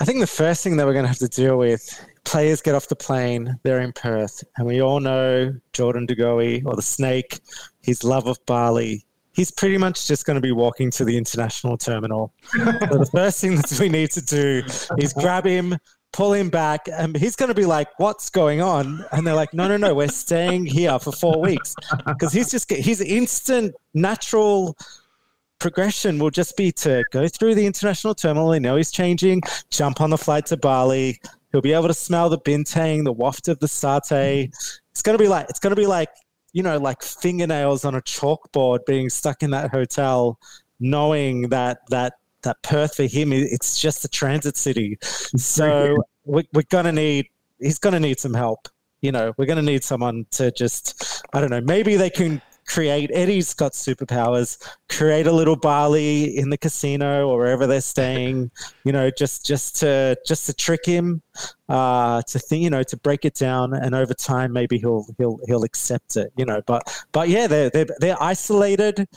I 0.01 0.05
think 0.05 0.21
the 0.21 0.27
first 0.27 0.63
thing 0.63 0.77
that 0.77 0.87
we're 0.87 0.93
going 0.93 1.05
to 1.05 1.09
have 1.09 1.19
to 1.19 1.29
deal 1.29 1.57
with 1.57 2.05
players 2.25 2.61
get 2.61 2.75
off 2.75 2.89
the 2.89 2.97
plane, 2.97 3.59
they're 3.63 3.81
in 3.81 3.93
Perth, 3.93 4.45
and 4.57 4.67
we 4.67 4.83
all 4.83 5.01
know 5.01 5.53
Jordan 5.73 6.07
Goey 6.07 6.63
or 6.67 6.77
the 6.77 6.83
Snake, 6.83 7.41
his 7.81 8.05
love 8.05 8.27
of 8.27 8.39
Bali. 8.45 9.05
He's 9.39 9.53
pretty 9.53 9.79
much 9.79 10.09
just 10.09 10.27
going 10.27 10.35
to 10.35 10.41
be 10.41 10.51
walking 10.51 10.91
to 10.91 11.05
the 11.05 11.17
international 11.17 11.77
terminal. 11.77 12.33
so 12.51 12.59
the 12.59 13.09
first 13.15 13.41
thing 13.41 13.55
that 13.55 13.79
we 13.79 13.89
need 13.89 14.11
to 14.11 14.21
do 14.21 14.65
is 14.99 15.13
grab 15.13 15.47
him, 15.47 15.77
pull 16.13 16.33
him 16.33 16.51
back, 16.51 16.89
and 16.93 17.17
he's 17.17 17.37
going 17.37 17.47
to 17.47 17.55
be 17.55 17.65
like, 17.65 17.87
"What's 18.01 18.31
going 18.31 18.61
on?" 18.61 19.05
And 19.13 19.25
they're 19.25 19.37
like, 19.37 19.55
"No, 19.55 19.69
no, 19.69 19.77
no, 19.77 19.95
we're 19.95 20.09
staying 20.09 20.67
here 20.67 20.99
for 20.99 21.13
four 21.13 21.41
weeks 21.41 21.77
because 22.05 22.33
he's 22.33 22.51
just 22.51 22.69
his 22.69 23.01
instant 23.01 23.77
natural." 23.95 24.77
progression 25.61 26.21
will 26.21 26.31
just 26.31 26.57
be 26.57 26.71
to 26.71 27.05
go 27.11 27.27
through 27.27 27.53
the 27.53 27.67
international 27.67 28.15
terminal. 28.15 28.49
They 28.49 28.61
know 28.61 28.77
he's 28.77 28.93
changing, 28.93 29.43
jump 29.71 30.01
on 30.01 30.11
the 30.11 30.19
flight 30.19 30.47
to 30.47 30.57
Bali. 30.57 31.21
He'll 31.51 31.61
be 31.61 31.73
able 31.73 31.89
to 31.89 31.95
smell 31.95 32.29
the 32.29 32.39
bintang, 32.39 33.05
the 33.05 33.13
waft 33.13 33.49
of 33.49 33.59
the 33.59 33.67
satay. 33.67 34.53
It's 34.93 35.03
gonna 35.03 35.19
be 35.19 35.27
like 35.27 35.47
it's 35.49 35.59
gonna 35.59 35.75
be 35.75 35.87
like 35.87 36.11
you 36.53 36.63
know 36.63 36.79
like 36.79 37.03
fingernails 37.03 37.85
on 37.85 37.95
a 37.95 38.03
chalkboard 38.03 38.85
being 38.87 39.09
stuck 39.11 39.43
in 39.43 39.51
that 39.51 39.71
hotel, 39.71 40.39
knowing 40.81 41.49
that 41.51 41.79
that 41.91 42.15
that 42.43 42.63
Perth 42.63 42.95
for 42.95 43.05
him 43.05 43.33
it's 43.33 43.81
just 43.81 44.05
a 44.05 44.09
transit 44.09 44.57
city. 44.57 44.99
So 45.03 45.99
we're, 46.25 46.45
we're 46.53 46.63
gonna 46.69 46.93
need 46.93 47.29
he's 47.61 47.79
gonna 47.79 48.01
need 48.01 48.21
some 48.21 48.35
help. 48.35 48.69
You 49.01 49.13
know, 49.13 49.33
we're 49.37 49.47
gonna 49.47 49.63
need 49.63 49.85
someone 49.85 50.27
to 50.33 50.51
just 50.53 51.23
I 51.33 51.41
don't 51.41 51.51
know. 51.51 51.61
Maybe 51.61 51.97
they 51.97 52.11
can 52.11 52.41
create 52.69 53.11
Eddie's 53.13 53.55
got 53.55 53.73
superpowers. 53.73 54.63
Create 54.89 55.27
a 55.27 55.33
little 55.33 55.57
Bali 55.57 56.37
in 56.37 56.51
the 56.51 56.59
casino 56.59 57.29
or 57.29 57.39
wherever 57.39 57.67
they're 57.67 57.81
staying. 57.81 58.51
You 58.85 58.93
know, 58.93 59.11
just 59.11 59.45
just 59.45 59.77
to 59.81 60.17
just 60.27 60.47
to 60.47 60.53
trick 60.53 60.85
him, 60.85 61.23
uh, 61.69 62.23
to 62.23 62.39
think, 62.39 62.63
you 62.63 62.71
know, 62.71 62.83
to 62.85 62.97
break 62.99 63.25
it 63.25 63.35
down, 63.35 63.75
and 63.75 63.95
over 63.95 64.15
time 64.15 64.53
maybe 64.53 64.79
he'll 64.79 65.07
he'll 65.19 65.41
he'll 65.47 65.65
accept 65.65 66.17
it. 66.17 66.33
You 66.37 66.45
know, 66.45 66.63
but 66.67 67.05
but 67.13 67.29
yeah, 67.29 67.47
they're 67.47 67.71
they're, 67.71 67.87
they're 67.99 68.23
isolated. 68.23 69.09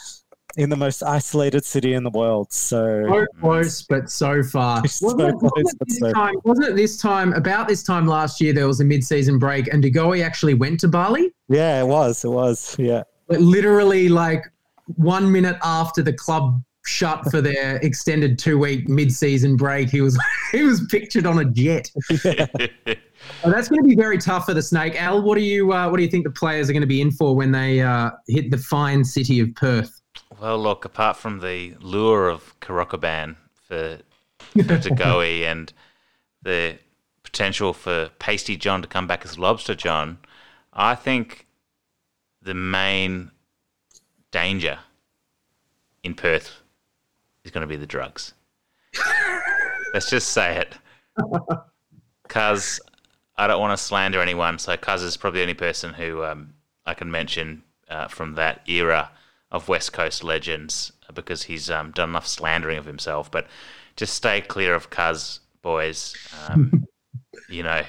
In 0.58 0.70
the 0.70 0.76
most 0.76 1.02
isolated 1.02 1.64
city 1.64 1.94
in 1.94 2.04
the 2.04 2.10
world, 2.10 2.52
so 2.52 3.06
so 3.08 3.26
close 3.40 3.84
but 3.84 4.10
so 4.10 4.44
far. 4.44 4.86
So 4.86 5.06
wasn't, 5.06 5.30
it, 5.30 5.40
close, 5.40 5.52
wasn't 5.56 5.88
this 5.88 6.00
so- 6.00 6.12
time, 6.12 6.36
wasn't 6.44 6.68
it 6.68 6.76
this 6.76 6.98
time? 6.98 7.32
About 7.32 7.70
this 7.70 7.84
time 7.84 8.06
last 8.06 8.42
year, 8.42 8.52
there 8.52 8.68
was 8.68 8.82
a 8.82 8.84
mid-season 8.84 9.40
break, 9.40 9.74
and 9.74 9.82
De 9.82 10.22
actually 10.22 10.54
went 10.54 10.82
to 10.82 10.90
Bali. 10.90 11.32
yeah, 11.48 11.80
it 11.80 11.88
was, 11.88 12.26
it 12.26 12.32
was, 12.32 12.76
yeah. 12.78 13.04
But 13.32 13.42
literally, 13.42 14.10
like 14.10 14.52
one 14.96 15.32
minute 15.32 15.58
after 15.64 16.02
the 16.02 16.14
club 16.14 16.62
shut 16.84 17.24
for 17.32 17.42
their 17.42 17.78
extended 17.78 18.38
two-week 18.38 18.90
mid-season 18.90 19.56
break, 19.56 19.90
he 19.90 20.02
was 20.02 20.20
he 20.52 20.64
was 20.64 20.86
pictured 20.90 21.26
on 21.26 21.40
a 21.40 21.46
jet. 21.46 21.90
Oh, 23.44 23.52
that's 23.52 23.70
going 23.70 23.84
to 23.84 23.88
be 23.88 23.96
very 23.96 24.18
tough 24.18 24.46
for 24.46 24.56
the 24.56 24.64
Snake. 24.64 25.00
Al, 25.00 25.22
what 25.22 25.38
do 25.38 25.44
you 25.44 25.72
uh, 25.74 25.88
what 25.88 25.98
do 25.98 26.04
you 26.04 26.10
think 26.10 26.24
the 26.24 26.32
players 26.32 26.72
are 26.72 26.74
going 26.74 26.82
to 26.82 26.88
be 26.88 27.02
in 27.02 27.12
for 27.12 27.36
when 27.36 27.52
they 27.52 27.80
uh, 27.80 28.10
hit 28.28 28.50
the 28.50 28.58
fine 28.58 29.04
city 29.04 29.40
of 29.40 29.54
Perth? 29.54 30.02
Well, 30.42 30.58
look, 30.58 30.86
apart 30.86 31.18
from 31.18 31.40
the 31.40 31.76
lure 31.80 32.30
of 32.30 32.60
Kerobokan 32.62 33.36
for, 33.68 34.00
De 34.56 34.90
Goey 34.96 35.44
and 35.52 35.72
the 36.42 36.80
potential 37.22 37.74
for 37.74 38.10
Pasty 38.18 38.58
John 38.58 38.82
to 38.82 38.88
come 38.88 39.06
back 39.06 39.24
as 39.24 39.38
Lobster 39.38 39.76
John, 39.76 40.18
I 40.74 40.96
think 40.96 41.46
the 42.42 42.54
main 42.54 43.32
danger 44.32 44.80
in 46.04 46.14
Perth 46.14 46.62
is 47.44 47.52
going 47.52 47.62
to 47.62 47.68
be 47.68 47.76
the 47.76 47.86
drugs. 47.86 48.34
Let's 49.94 50.10
just 50.10 50.30
say 50.30 50.58
it. 50.58 50.76
Cuz 52.28 52.80
I 53.38 53.48
don't 53.48 53.60
want 53.60 53.78
to 53.78 53.84
slander 53.84 54.22
anyone, 54.22 54.60
so 54.60 54.76
Cuz 54.78 55.04
is 55.04 55.18
probably 55.18 55.40
the 55.40 55.44
only 55.44 55.54
person 55.54 55.94
who 55.94 56.24
um, 56.24 56.54
I 56.86 56.94
can 56.94 57.12
mention 57.12 57.64
uh, 57.90 58.08
from 58.08 58.36
that 58.36 58.68
era 58.70 59.12
of 59.52 59.68
West 59.68 59.94
Coast 59.94 60.24
legends 60.24 60.94
because 61.14 61.44
he's 61.44 61.70
um, 61.70 61.92
done 61.92 62.10
enough 62.10 62.28
slandering 62.28 62.78
of 62.78 62.86
himself. 62.86 63.30
But 63.30 63.48
just 63.96 64.14
stay 64.14 64.42
clear 64.42 64.74
of 64.74 64.90
Cuz, 64.90 65.42
boys. 65.62 66.16
Um, 66.48 66.88
you 67.50 67.64
know, 67.64 67.84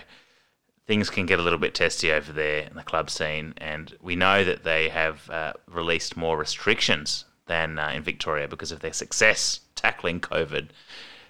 things 0.92 1.08
can 1.08 1.24
get 1.24 1.38
a 1.38 1.42
little 1.42 1.58
bit 1.58 1.74
testy 1.74 2.12
over 2.12 2.34
there 2.34 2.64
in 2.64 2.76
the 2.76 2.82
club 2.82 3.08
scene, 3.08 3.54
and 3.56 3.96
we 4.02 4.14
know 4.14 4.44
that 4.44 4.62
they 4.62 4.90
have 4.90 5.30
uh, 5.30 5.54
released 5.66 6.18
more 6.18 6.36
restrictions 6.36 7.24
than 7.46 7.78
uh, 7.78 7.90
in 7.94 8.02
Victoria 8.02 8.46
because 8.46 8.70
of 8.72 8.80
their 8.80 8.92
success 8.92 9.60
tackling 9.74 10.20
COVID. 10.20 10.68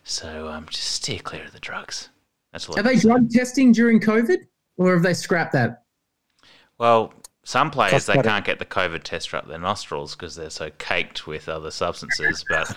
So 0.02 0.48
um, 0.48 0.66
just 0.68 0.90
steer 0.90 1.20
clear 1.20 1.44
of 1.44 1.52
the 1.52 1.60
drugs. 1.60 2.08
That's 2.50 2.68
all. 2.68 2.76
I 2.76 2.80
Are 2.80 2.82
they 2.82 2.96
drug 2.96 3.30
testing 3.30 3.70
during 3.70 4.00
COVID, 4.00 4.38
or 4.78 4.94
have 4.94 5.04
they 5.04 5.14
scrapped 5.14 5.52
that? 5.52 5.84
Well, 6.78 7.14
some 7.44 7.70
players 7.70 7.92
Cost 7.92 8.08
they 8.08 8.14
cutting. 8.14 8.30
can't 8.32 8.44
get 8.44 8.58
the 8.58 8.64
COVID 8.64 9.04
test 9.04 9.32
up 9.32 9.46
their 9.46 9.60
nostrils 9.60 10.16
because 10.16 10.34
they're 10.34 10.50
so 10.50 10.70
caked 10.78 11.28
with 11.28 11.48
other 11.48 11.70
substances. 11.70 12.44
But 12.48 12.76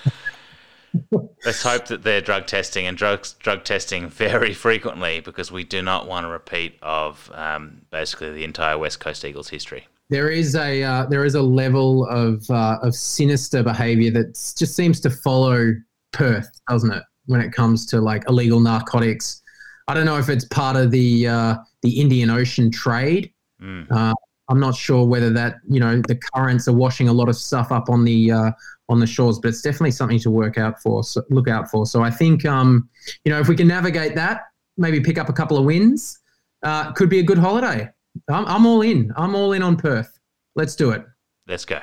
let's 1.46 1.64
hope 1.64 1.88
that 1.88 2.04
they're 2.04 2.22
drug 2.22 2.48
testing 2.48 2.88
and 2.88 2.98
drugs 2.98 3.34
drug 3.34 3.64
testing 3.64 4.10
very 4.25 4.54
frequently 4.54 5.20
because 5.20 5.52
we 5.52 5.64
do 5.64 5.82
not 5.82 6.08
want 6.08 6.25
a 6.25 6.30
repeat 6.30 6.78
of 6.82 7.32
um, 7.34 7.82
basically 7.92 8.32
the 8.32 8.44
entire 8.44 8.78
West 8.78 9.00
Coast 9.00 9.24
Eagles 9.25 9.50
history. 9.50 9.88
There 10.10 10.30
is 10.30 10.56
a 10.56 10.84
uh, 10.84 11.06
there 11.08 11.25
is 11.25 11.36
a 11.36 11.42
level 11.42 12.08
of 12.08 12.50
uh, 12.50 12.78
of 12.82 12.94
sinister 12.94 13.64
behaviour 13.64 14.12
that 14.12 14.34
just 14.58 14.75
seems 14.75 15.00
to 15.02 15.10
follow 15.10 15.74
Perth, 16.14 16.50
doesn't 16.70 16.92
it? 16.92 17.04
When 17.25 17.42
it 17.42 17.52
comes 17.52 17.88
to 17.88 18.02
like 18.02 18.24
illegal 18.30 18.60
narcotics, 18.60 19.42
I 19.88 19.96
don't 19.96 20.06
know 20.06 20.18
if 20.18 20.30
it's 20.30 20.46
part 20.46 20.75
of 20.75 20.92
the 20.92 21.28
uh, 21.28 21.56
the 21.82 22.00
Indian 22.00 22.30
Ocean 22.30 22.70
trade. 22.72 23.32
Mm. 23.62 24.14
I'm 24.48 24.60
not 24.60 24.75
sure 24.75 25.06
whether 25.06 25.30
that 25.32 25.56
you 25.68 25.80
know 25.80 26.02
the 26.08 26.16
currents 26.34 26.68
are 26.68 26.74
washing 26.74 27.08
a 27.08 27.14
lot 27.14 27.30
of 27.30 27.36
stuff 27.36 27.72
up 27.72 27.90
on 27.90 28.04
the 28.04 28.32
uh, 28.32 28.52
on 28.90 29.00
the 29.00 29.08
shores, 29.08 29.40
but 29.40 29.50
it's 29.50 29.62
definitely 29.62 29.92
something 29.92 30.20
to 30.20 30.30
work 30.30 30.58
out 30.58 30.82
for. 30.82 31.04
So 31.04 31.24
look 31.30 31.48
out 31.48 31.70
for. 31.70 31.86
So 31.86 32.04
I 32.04 32.12
think 32.12 32.46
um, 32.46 32.90
you 33.24 33.32
know 33.32 33.40
if 33.40 33.48
we 33.48 33.56
can 33.56 33.68
navigate 33.68 34.16
that, 34.16 34.42
maybe 34.78 35.00
pick 35.00 35.18
up 35.18 35.30
a 35.30 35.34
couple 35.34 35.58
of 35.58 35.66
wins, 35.66 36.20
uh, 36.64 36.92
could 36.94 37.10
be 37.10 37.20
a 37.20 37.24
good 37.24 37.38
holiday. 37.38 37.90
I'm, 38.30 38.46
I'm 38.46 38.66
all 38.66 38.82
in. 38.82 39.12
I'm 39.18 39.36
all 39.36 39.52
in 39.54 39.62
on 39.62 39.75
Perth. 39.78 40.20
Let's 40.56 40.75
do 40.75 40.92
it. 40.92 41.04
Let's 41.48 41.66
go. 41.66 41.80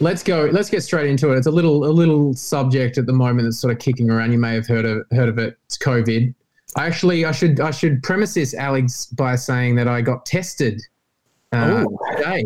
Let's 0.00 0.24
go. 0.24 0.48
Let's 0.50 0.68
get 0.68 0.82
straight 0.82 1.08
into 1.08 1.30
it. 1.32 1.38
It's 1.38 1.46
a 1.46 1.50
little 1.50 1.84
a 1.84 1.92
little 1.92 2.34
subject 2.34 2.98
at 2.98 3.06
the 3.06 3.12
moment 3.12 3.46
that's 3.46 3.60
sort 3.60 3.72
of 3.72 3.78
kicking 3.78 4.10
around. 4.10 4.32
You 4.32 4.38
may 4.38 4.54
have 4.54 4.66
heard 4.66 4.84
of 4.84 5.04
heard 5.12 5.28
of 5.28 5.38
it. 5.38 5.56
It's 5.66 5.78
COVID. 5.78 6.34
I 6.76 6.86
actually 6.86 7.24
I 7.24 7.32
should 7.32 7.60
I 7.60 7.70
should 7.70 8.02
premise 8.02 8.34
this, 8.34 8.54
Alex, 8.54 9.06
by 9.06 9.36
saying 9.36 9.74
that 9.76 9.88
I 9.88 10.00
got 10.00 10.24
tested 10.24 10.80
uh, 11.52 11.84
today. 12.16 12.44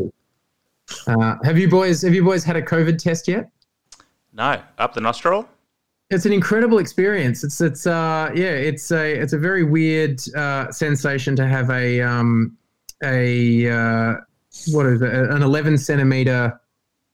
Uh, 1.07 1.37
have 1.45 1.59
you 1.59 1.69
boys 1.69 2.03
have 2.03 2.15
you 2.15 2.25
boys 2.25 2.45
had 2.45 2.57
a 2.57 2.63
COVID 2.63 2.99
test 2.99 3.29
yet? 3.29 3.51
No, 4.33 4.61
up 4.79 4.95
the 4.95 5.01
nostril. 5.01 5.49
It's 6.11 6.27
an 6.27 6.33
incredible 6.33 6.79
experience. 6.79 7.43
It's 7.43 7.61
it's 7.61 7.87
uh 7.87 8.31
yeah 8.35 8.51
it's 8.51 8.91
a 8.91 9.15
it's 9.15 9.33
a 9.33 9.39
very 9.39 9.65
weird 9.65 10.21
uh, 10.37 10.71
sensation 10.71 11.35
to 11.37 11.47
have 11.47 11.71
a 11.71 12.01
um 12.01 12.57
a 13.03 13.69
uh, 13.71 14.15
what 14.73 14.87
is 14.87 15.03
it 15.03 15.13
an 15.13 15.43
eleven 15.43 15.77
centimeter 15.77 16.61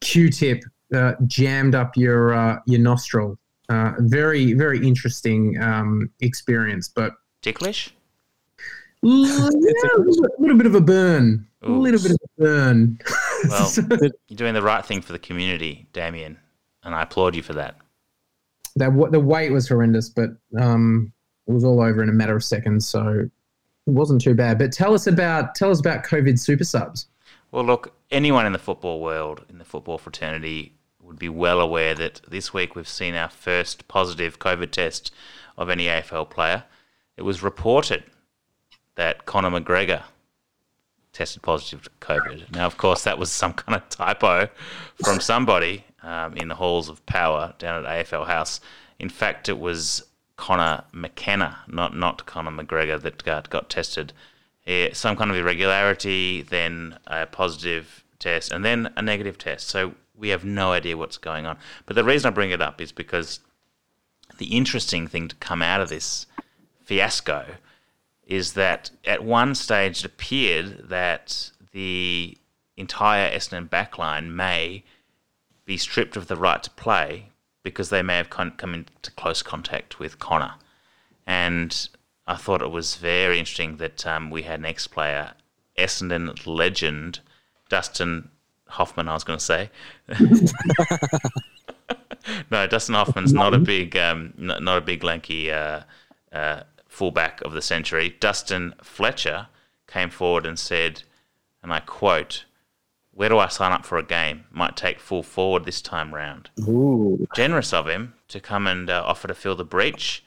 Q-tip 0.01 0.65
uh, 0.95 1.15
jammed 1.27 1.75
up 1.75 1.97
your 1.97 2.35
uh, 2.35 2.59
your 2.67 2.81
nostril. 2.81 3.39
Uh, 3.69 3.93
very 3.99 4.53
very 4.55 4.87
interesting 4.87 5.61
um, 5.63 6.11
experience, 6.21 6.89
but 6.89 7.13
Ticklish. 7.43 7.95
yeah, 9.03 9.49
a 9.49 9.99
little, 9.99 10.27
little 10.39 10.57
bit 10.57 10.67
of 10.67 10.75
a 10.75 10.81
burn. 10.81 11.47
A 11.63 11.71
little 11.71 12.01
bit 12.01 12.13
of 12.13 12.19
a 12.23 12.41
burn. 12.41 12.99
Well, 13.49 13.69
you're 14.29 14.37
doing 14.37 14.55
the 14.55 14.63
right 14.63 14.87
thing 14.87 15.01
for 15.01 15.11
the 15.11 15.19
community, 15.19 15.89
Damien, 15.93 16.39
and 16.85 16.95
I 16.95 17.03
applaud 17.03 17.35
you 17.35 17.43
for 17.43 17.55
that. 17.55 17.77
that 18.77 19.09
the 19.11 19.19
weight 19.19 19.51
was 19.51 19.69
horrendous, 19.69 20.09
but 20.09 20.31
um, 20.57 21.13
it 21.49 21.53
was 21.53 21.65
all 21.65 21.81
over 21.81 22.05
in 22.05 22.09
a 22.09 22.13
matter 22.13 22.37
of 22.37 22.45
seconds, 22.45 22.87
so 22.87 23.29
it 23.85 23.91
wasn't 23.91 24.21
too 24.21 24.35
bad. 24.35 24.59
But 24.59 24.71
tell 24.71 24.95
us 24.95 25.09
about 25.09 25.57
tell 25.57 25.73
us 25.73 25.81
about 25.81 26.05
COVID 26.05 26.39
super 26.39 26.63
subs. 26.63 27.09
Well, 27.51 27.65
look, 27.65 27.97
anyone 28.13 28.47
in 28.47 28.53
the 28.53 28.61
football 28.61 29.01
world, 29.01 29.45
in 29.51 29.59
the 29.59 29.65
football 29.65 29.99
fraternity, 29.99 30.77
would 31.13 31.19
be 31.19 31.29
well 31.29 31.61
aware 31.61 31.95
that 31.95 32.23
this 32.27 32.55
week 32.55 32.75
we've 32.75 32.89
seen 32.89 33.15
our 33.15 33.29
first 33.29 33.87
positive 33.87 34.39
COVID 34.39 34.71
test 34.71 35.13
of 35.59 35.69
any 35.69 35.85
AFL 35.85 36.31
player. 36.31 36.65
It 37.19 37.23
was 37.23 37.43
reported 37.43 38.05
that 38.95 39.27
Conor 39.27 39.51
McGregor 39.51 40.05
tested 41.13 41.43
positive 41.43 41.83
to 41.83 41.91
COVID. 42.01 42.51
Now, 42.53 42.65
of 42.65 42.79
course, 42.79 43.05
that 43.05 43.19
was 43.19 43.31
some 43.31 43.53
kind 43.53 43.77
of 43.77 43.87
typo 43.91 44.49
from 45.05 45.21
somebody 45.21 45.85
um, 46.03 46.35
in 46.35 46.49
the 46.49 46.55
halls 46.55 46.89
of 46.89 47.05
power 47.05 47.53
down 47.59 47.85
at 47.85 48.07
AFL 48.07 48.27
House. 48.27 48.63
In 48.99 49.11
fact, 49.11 49.51
it 49.51 49.59
was 49.59 50.05
Conor 50.37 50.85
McKenna, 50.93 51.59
not 51.69 51.95
not 51.95 52.25
Conor 52.25 52.51
McGregor, 52.51 52.99
that 53.03 53.23
got, 53.23 53.51
got 53.51 53.69
tested. 53.69 54.15
Yeah, 54.65 54.95
some 54.95 55.17
kind 55.17 55.31
of 55.31 55.37
irregularity, 55.37 56.41
then 56.41 56.97
a 57.07 57.27
positive 57.27 58.03
test, 58.19 58.51
and 58.51 58.65
then 58.65 58.91
a 58.97 59.03
negative 59.03 59.37
test. 59.37 59.69
So 59.69 59.95
we 60.23 60.29
have 60.29 60.45
no 60.45 60.71
idea 60.71 60.97
what's 60.97 61.19
going 61.19 61.47
on. 61.47 61.59
But 61.85 61.97
the 61.97 62.05
reason 62.05 62.29
I 62.29 62.31
bring 62.31 62.53
it 62.53 62.63
up 62.63 62.81
is 62.81 62.93
because 62.93 63.41
the 64.39 64.57
interesting 64.57 65.09
thing 65.09 65.27
to 65.27 65.37
come 65.37 65.61
out 65.61 65.81
of 65.81 65.89
this 65.89 66.27
fiasco 66.85 67.45
is 68.25 68.53
that 68.53 68.93
at 69.05 69.25
one 69.25 69.57
stage 69.57 69.99
it 69.99 70.05
appeared 70.05 70.89
that 70.89 71.51
the 71.73 72.39
entire 72.77 73.37
Essendon 73.37 73.69
backline 73.69 74.31
may 74.31 74.85
be 75.65 75.77
stripped 75.77 76.17
of 76.17 76.29
the 76.29 76.37
right 76.37 76.63
to 76.63 76.71
play 76.71 77.31
because 77.65 77.91
they 77.91 78.03
may 78.03 78.17
have 78.17 78.31
con- 78.31 78.53
come 78.53 78.75
into 78.75 79.11
close 79.17 79.43
contact 79.43 79.99
with 79.99 80.21
Conor. 80.21 80.55
And 81.27 81.89
I 82.29 82.37
thought 82.37 82.63
it 82.63 82.71
was 82.71 82.95
very 82.95 83.41
interesting 83.41 83.79
that 83.79 84.07
um, 84.07 84.31
we 84.31 84.43
had 84.43 84.61
an 84.61 84.67
ex-player, 84.67 85.33
Essendon 85.77 86.47
legend, 86.47 87.19
Dustin 87.69 88.29
Hoffman, 88.73 89.09
I 89.09 89.15
was 89.15 89.25
going 89.25 89.39
to 89.39 89.45
say. 89.45 89.71
no, 92.51 92.67
Dustin 92.67 92.95
Hoffman's 92.95 93.33
not 93.33 93.55
a 93.55 93.59
big, 93.59 93.97
um, 93.97 94.35
not, 94.37 94.63
not 94.63 94.79
a 94.79 94.81
big 94.81 95.05
lanky 95.05 95.51
uh, 95.51 95.83
uh, 96.33 96.63
fullback 96.89 97.41
of 97.43 97.53
the 97.53 97.63
century. 97.63 98.17
Dustin 98.21 98.75
Fletcher 98.83 99.49
came 99.87 100.11
forward 100.11 100.47
and 100.47 100.59
said, 100.59 101.03
and 101.63 101.73
I 101.73 101.81
quote, 101.81 102.45
"Where 103.13 103.29
do 103.29 103.39
I 103.39 103.49
sign 103.49 103.73
up 103.73 103.85
for 103.85 103.99
a 103.99 104.03
game? 104.03 104.45
Might 104.51 104.77
take 104.77 105.01
full 105.01 105.23
forward 105.23 105.65
this 105.65 105.83
time 105.83 106.15
round." 106.15 106.51
Ooh. 106.61 107.27
Generous 107.35 107.73
of 107.73 107.89
him 107.89 108.15
to 108.29 108.41
come 108.41 108.67
and 108.67 108.89
uh, 108.91 109.03
offer 109.05 109.29
to 109.29 109.35
fill 109.35 109.57
the 109.57 109.65
breach. 109.65 110.25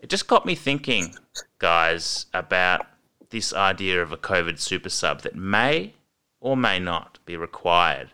It 0.00 0.08
just 0.08 0.26
got 0.26 0.46
me 0.46 0.54
thinking, 0.54 1.14
guys, 1.58 2.26
about 2.32 2.86
this 3.28 3.52
idea 3.52 4.02
of 4.02 4.12
a 4.12 4.16
COVID 4.16 4.58
super 4.58 4.88
sub 4.88 5.22
that 5.22 5.36
may 5.36 5.94
or 6.40 6.56
may 6.56 6.78
not 6.78 7.18
be 7.24 7.36
required 7.36 8.10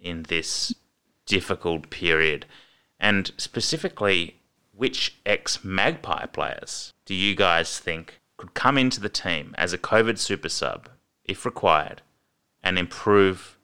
in 0.00 0.24
this 0.24 0.74
difficult 1.26 1.90
period. 1.90 2.46
And 2.98 3.30
specifically, 3.36 4.36
which 4.72 5.16
ex 5.24 5.64
Magpie 5.64 6.26
players 6.26 6.92
do 7.04 7.14
you 7.14 7.34
guys 7.34 7.78
think 7.78 8.20
could 8.36 8.54
come 8.54 8.78
into 8.78 9.00
the 9.00 9.08
team 9.08 9.54
as 9.58 9.72
a 9.72 9.78
COVID 9.78 10.18
super 10.18 10.48
sub, 10.48 10.88
if 11.24 11.44
required, 11.44 12.02
and 12.62 12.78
improve 12.78 13.58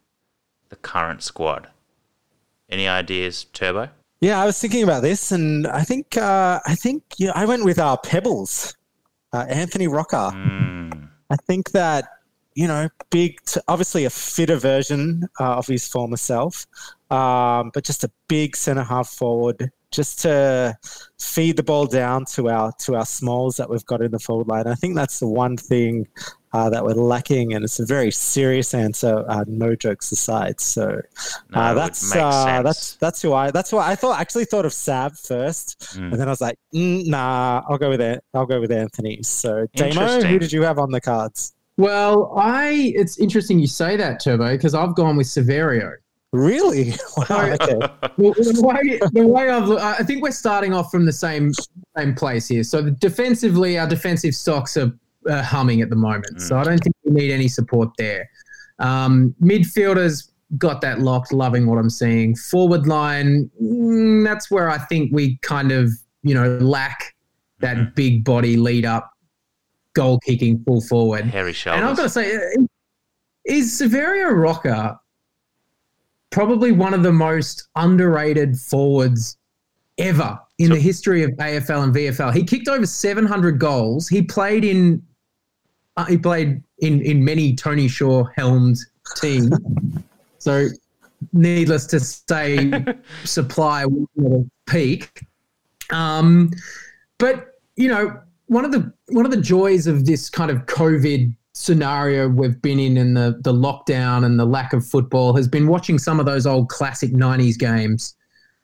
the 0.69 0.77
current 0.77 1.23
squad? 1.23 1.69
Any 2.69 2.89
ideas, 2.89 3.45
Turbo? 3.53 3.91
Yeah, 4.21 4.41
I 4.41 4.47
was 4.47 4.59
thinking 4.59 4.83
about 4.83 5.03
this, 5.03 5.31
and 5.31 5.67
I 5.67 5.83
think 5.83 6.17
uh, 6.17 6.61
I 6.67 6.75
think 6.75 7.05
yeah, 7.19 7.33
I 7.35 7.45
went 7.45 7.65
with 7.65 7.79
our 7.79 7.99
Pebbles, 7.99 8.75
uh, 9.33 9.47
Anthony 9.49 9.87
Rocca. 9.87 10.33
Mm. 10.35 11.09
I 11.31 11.37
think 11.37 11.73
that 11.73 12.05
you 12.57 12.67
know, 12.67 12.89
big, 13.11 13.39
t- 13.45 13.61
obviously 13.69 14.07
a 14.07 14.11
fitter 14.11 14.57
version 14.57 15.29
uh, 15.39 15.57
of 15.59 15.67
his 15.67 15.87
former 15.87 16.17
self, 16.17 16.67
um, 17.11 17.71
but 17.75 17.85
just 17.85 18.03
a 18.03 18.11
big 18.29 18.57
centre 18.57 18.83
half 18.83 19.09
forward, 19.11 19.71
just 19.91 20.21
to 20.23 20.75
feed 21.21 21.57
the 21.57 21.63
ball 21.63 21.87
down 21.87 22.25
to 22.25 22.49
our 22.49 22.73
to 22.81 22.97
our 22.97 23.05
smalls 23.07 23.57
that 23.59 23.69
we've 23.71 23.85
got 23.87 24.01
in 24.01 24.11
the 24.11 24.19
forward 24.19 24.49
line. 24.49 24.67
I 24.67 24.75
think 24.75 24.95
that's 24.97 25.21
the 25.21 25.29
one 25.29 25.57
thing 25.59 26.09
uh, 26.55 26.71
that 26.71 26.83
we're 26.83 26.95
lacking, 26.95 27.53
and 27.53 27.63
it's 27.63 27.79
a 27.79 27.85
very 27.85 28.11
serious 28.11 28.73
answer. 28.73 29.23
Uh, 29.29 29.45
no 29.47 29.77
jokes 29.77 30.11
aside, 30.11 30.59
so 30.59 31.01
No, 31.51 31.61
uh, 31.61 31.73
it 31.73 31.75
that's 31.75 32.17
uh, 32.17 32.63
that's 32.63 32.97
that's 32.97 33.21
who 33.21 33.35
I 33.35 33.51
that's 33.51 33.71
who 33.71 33.77
I 33.79 33.95
thought. 33.97 34.19
Actually, 34.19 34.47
thought 34.47 34.65
of 34.65 34.73
Sav 34.73 35.19
first, 35.19 35.79
Mm. 35.97 36.11
and 36.13 36.15
then 36.21 36.27
I 36.27 36.31
was 36.31 36.41
like, 36.41 36.59
mm, 36.75 37.07
nah, 37.07 37.63
I'll 37.69 37.79
go 37.79 37.91
with 37.91 38.01
it. 38.01 38.25
I'll 38.33 38.47
go 38.47 38.61
with 38.61 38.73
Anthony. 38.73 39.23
So, 39.23 39.67
Damo, 39.77 40.23
who 40.23 40.39
did 40.39 40.53
you 40.53 40.63
have 40.63 40.79
on 40.79 40.91
the 40.91 41.03
cards? 41.03 41.53
Well, 41.77 42.33
I 42.37 42.93
it's 42.95 43.19
interesting 43.19 43.59
you 43.59 43.67
say 43.67 43.97
that, 43.97 44.21
Turbo, 44.23 44.53
because 44.53 44.75
I've 44.75 44.95
gone 44.95 45.17
with 45.17 45.27
Saverio. 45.27 45.93
Really? 46.33 46.95
Wow. 47.17 47.57
Okay. 47.61 47.79
Well, 48.19 48.33
the 48.33 48.63
way, 48.63 48.99
the 49.13 49.27
way 49.27 49.49
I've, 49.49 49.71
I 49.71 50.03
think 50.03 50.23
we're 50.23 50.31
starting 50.31 50.75
off 50.75 50.91
from 50.91 51.07
the 51.07 51.13
same 51.13 51.53
same 51.97 52.15
place 52.15 52.47
here. 52.47 52.63
So 52.63 52.91
defensively, 52.91 53.79
our 53.79 53.87
defensive 53.87 54.35
stocks 54.35 54.77
are 54.77 54.93
uh, 55.29 55.43
humming 55.43 55.81
at 55.81 55.89
the 55.89 55.97
moment. 55.97 56.43
So 56.43 56.59
I 56.59 56.65
don't 56.65 56.79
think 56.79 56.95
we 57.05 57.13
need 57.13 57.33
any 57.33 57.49
support 57.49 57.91
there. 57.97 58.29
Um, 58.79 59.35
midfielders 59.43 60.31
got 60.59 60.81
that 60.83 61.01
locked. 61.01 61.33
Loving 61.33 61.67
what 61.67 61.79
I'm 61.79 61.91
seeing. 61.91 62.37
Forward 62.37 62.87
line, 62.87 63.51
mm, 63.63 64.25
that's 64.25 64.51
where 64.51 64.69
I 64.69 64.79
think 64.79 65.11
we 65.13 65.39
kind 65.39 65.73
of 65.73 65.91
you 66.23 66.35
know 66.35 66.59
lack 66.59 67.15
that 67.61 67.95
big 67.95 68.25
body 68.25 68.57
lead 68.57 68.85
up, 68.85 69.11
goal 69.97 70.21
kicking 70.21 70.63
full 70.63 70.81
forward. 70.83 71.25
Hairy 71.25 71.53
shoulders. 71.53 71.81
And 71.81 71.91
I've 71.91 71.97
got 71.97 72.05
to 72.05 72.11
say, 72.11 72.39
is 73.47 73.81
Saverio 73.81 74.37
Rocca 74.37 75.01
probably 76.31 76.71
one 76.71 76.95
of 76.95 77.03
the 77.03 77.13
most 77.13 77.69
underrated 77.75 78.57
forwards 78.57 79.39
ever 79.99 80.39
in 80.59 80.71
the 80.71 80.79
history 80.79 81.23
of 81.23 81.31
AFL 81.31 81.85
and 81.85 81.95
VFL? 81.95 82.35
He 82.35 82.45
kicked 82.45 82.69
over 82.69 82.87
700 82.87 83.59
goals. 83.59 84.07
He 84.07 84.23
played 84.23 84.65
in 84.65 85.03
uh, 85.97 86.05
he 86.05 86.19
played 86.19 86.63
in 86.81 87.01
in 87.01 87.25
many 87.25 87.57
Tony 87.57 87.89
Shaw 87.89 88.25
helmed 88.37 88.79
teams. 89.17 89.59
so, 90.39 90.69
needless 91.33 91.87
to 91.87 92.01
say, 92.01 92.85
supply 93.25 93.87
peak. 94.67 95.23
Um, 95.91 96.53
but 97.17 97.55
you 97.77 97.89
know, 97.89 98.21
one 98.47 98.65
of 98.65 98.73
the 98.73 98.93
one 99.09 99.25
of 99.25 99.31
the 99.31 99.41
joys 99.41 99.87
of 99.87 100.07
this 100.07 100.31
kind 100.31 100.51
of 100.51 100.67
COVID 100.67 101.35
scenario 101.53 102.29
we've 102.29 102.61
been 102.63 102.79
in, 102.79 102.97
and 102.97 103.17
the 103.17 103.39
the 103.43 103.53
lockdown 103.53 104.25
and 104.25 104.39
the 104.39 104.45
lack 104.45 104.73
of 104.73 104.87
football, 104.87 105.35
has 105.35 105.49
been 105.49 105.67
watching 105.67 105.99
some 105.99 106.21
of 106.21 106.27
those 106.27 106.47
old 106.47 106.69
classic 106.69 107.13
'90s 107.13 107.59
games. 107.59 108.15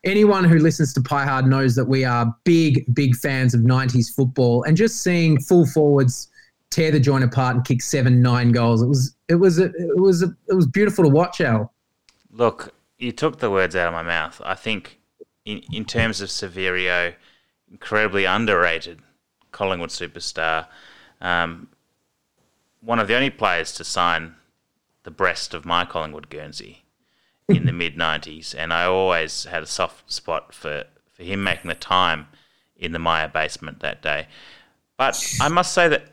Anyone 0.04 0.44
who 0.44 0.58
listens 0.58 0.92
to 0.94 1.00
Pie 1.00 1.24
Hard 1.24 1.46
knows 1.46 1.74
that 1.76 1.84
we 1.84 2.04
are 2.04 2.34
big, 2.44 2.84
big 2.94 3.16
fans 3.16 3.54
of 3.54 3.62
'90s 3.62 4.14
football, 4.14 4.62
and 4.64 4.76
just 4.76 5.02
seeing 5.02 5.40
full 5.40 5.66
forwards 5.66 6.28
tear 6.70 6.90
the 6.90 7.00
joint 7.00 7.22
apart 7.22 7.54
and 7.54 7.64
kick 7.64 7.82
seven, 7.82 8.22
nine 8.22 8.50
goals. 8.50 8.82
It 8.82 8.86
was, 8.86 9.14
it 9.28 9.34
was, 9.34 9.58
a, 9.58 9.64
it 9.64 10.00
was, 10.00 10.22
a, 10.22 10.34
it 10.48 10.54
was 10.54 10.66
beautiful 10.66 11.04
to 11.04 11.10
watch. 11.10 11.40
Al. 11.42 11.70
Look, 12.30 12.72
you 12.98 13.12
took 13.12 13.40
the 13.40 13.50
words 13.50 13.76
out 13.76 13.88
of 13.88 13.92
my 13.92 14.02
mouth. 14.02 14.40
I 14.42 14.54
think, 14.54 14.98
in, 15.44 15.58
in 15.70 15.84
terms 15.84 16.22
of 16.22 16.30
Saverio, 16.30 17.14
incredibly 17.70 18.24
underrated 18.24 19.02
Collingwood 19.52 19.90
superstar. 19.90 20.66
Um, 21.20 21.68
one 22.80 22.98
of 22.98 23.06
the 23.06 23.14
only 23.14 23.30
players 23.30 23.72
to 23.74 23.84
sign 23.84 24.34
the 25.04 25.10
breast 25.10 25.54
of 25.54 25.64
my 25.64 25.84
Collingwood 25.84 26.28
Guernsey 26.30 26.84
in 27.48 27.66
the 27.66 27.72
mid 27.72 27.96
90s, 27.96 28.54
and 28.56 28.72
I 28.72 28.84
always 28.84 29.44
had 29.44 29.62
a 29.62 29.66
soft 29.66 30.10
spot 30.10 30.52
for, 30.52 30.84
for 31.12 31.22
him 31.22 31.44
making 31.44 31.68
the 31.68 31.74
time 31.74 32.28
in 32.76 32.92
the 32.92 32.98
Myer 32.98 33.28
basement 33.28 33.80
that 33.80 34.02
day. 34.02 34.26
But 34.96 35.22
I 35.40 35.48
must 35.48 35.72
say 35.72 35.88
that 35.88 36.08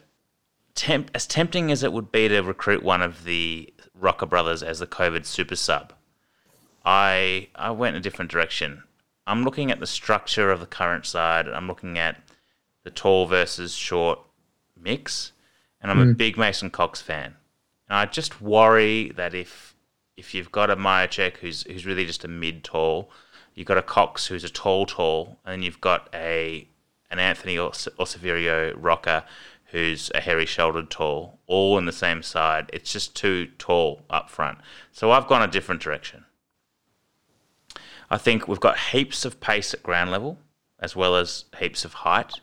temp- 0.75 1.11
as 1.13 1.27
tempting 1.27 1.71
as 1.71 1.83
it 1.83 1.93
would 1.93 2.11
be 2.11 2.27
to 2.27 2.41
recruit 2.41 2.83
one 2.83 3.01
of 3.01 3.23
the 3.23 3.73
Rocca 3.93 4.25
brothers 4.25 4.63
as 4.63 4.79
the 4.79 4.87
COVID 4.87 5.25
super 5.25 5.55
sub, 5.55 5.93
I 6.85 7.49
I 7.55 7.71
went 7.71 7.95
in 7.95 7.99
a 7.99 8.03
different 8.03 8.31
direction. 8.31 8.83
I'm 9.27 9.43
looking 9.43 9.71
at 9.71 9.79
the 9.79 9.87
structure 9.87 10.51
of 10.51 10.59
the 10.59 10.65
current 10.65 11.05
side. 11.05 11.47
I'm 11.47 11.67
looking 11.67 11.99
at 11.99 12.21
the 12.89 12.95
tall 12.95 13.27
versus 13.27 13.75
short 13.75 14.19
mix, 14.75 15.31
and 15.79 15.91
I'm 15.91 15.99
a 15.99 16.05
hmm. 16.05 16.13
big 16.13 16.37
Mason 16.37 16.71
Cox 16.71 17.01
fan. 17.01 17.35
And 17.87 17.97
I 17.97 18.05
just 18.05 18.41
worry 18.41 19.11
that 19.15 19.35
if 19.35 19.75
if 20.17 20.33
you've 20.33 20.51
got 20.51 20.71
a 20.71 20.75
Mihocek 20.75 21.37
who's 21.37 21.63
who's 21.63 21.85
really 21.85 22.05
just 22.05 22.25
a 22.25 22.27
mid 22.27 22.63
tall, 22.63 23.11
you've 23.53 23.67
got 23.67 23.77
a 23.77 23.83
Cox 23.83 24.25
who's 24.25 24.43
a 24.43 24.49
tall 24.49 24.87
tall, 24.87 25.37
and 25.45 25.63
you've 25.63 25.81
got 25.81 26.09
a 26.13 26.67
an 27.11 27.19
Anthony 27.19 27.57
or 27.57 27.71
Saverio 27.71 28.73
Rocca 28.75 29.23
who's 29.65 30.09
a 30.15 30.21
hairy 30.21 30.47
shouldered 30.47 30.89
tall, 30.89 31.39
all 31.45 31.77
in 31.77 31.85
the 31.85 31.91
same 31.91 32.23
side. 32.23 32.71
It's 32.73 32.91
just 32.91 33.15
too 33.15 33.49
tall 33.59 34.03
up 34.09 34.31
front. 34.31 34.57
So 34.91 35.11
I've 35.11 35.27
gone 35.27 35.43
a 35.43 35.47
different 35.47 35.79
direction. 35.79 36.25
I 38.09 38.17
think 38.17 38.47
we've 38.47 38.59
got 38.59 38.79
heaps 38.79 39.25
of 39.25 39.39
pace 39.39 39.75
at 39.75 39.83
ground 39.83 40.09
level, 40.09 40.39
as 40.79 40.95
well 40.95 41.15
as 41.15 41.45
heaps 41.59 41.85
of 41.85 41.93
height 41.93 42.39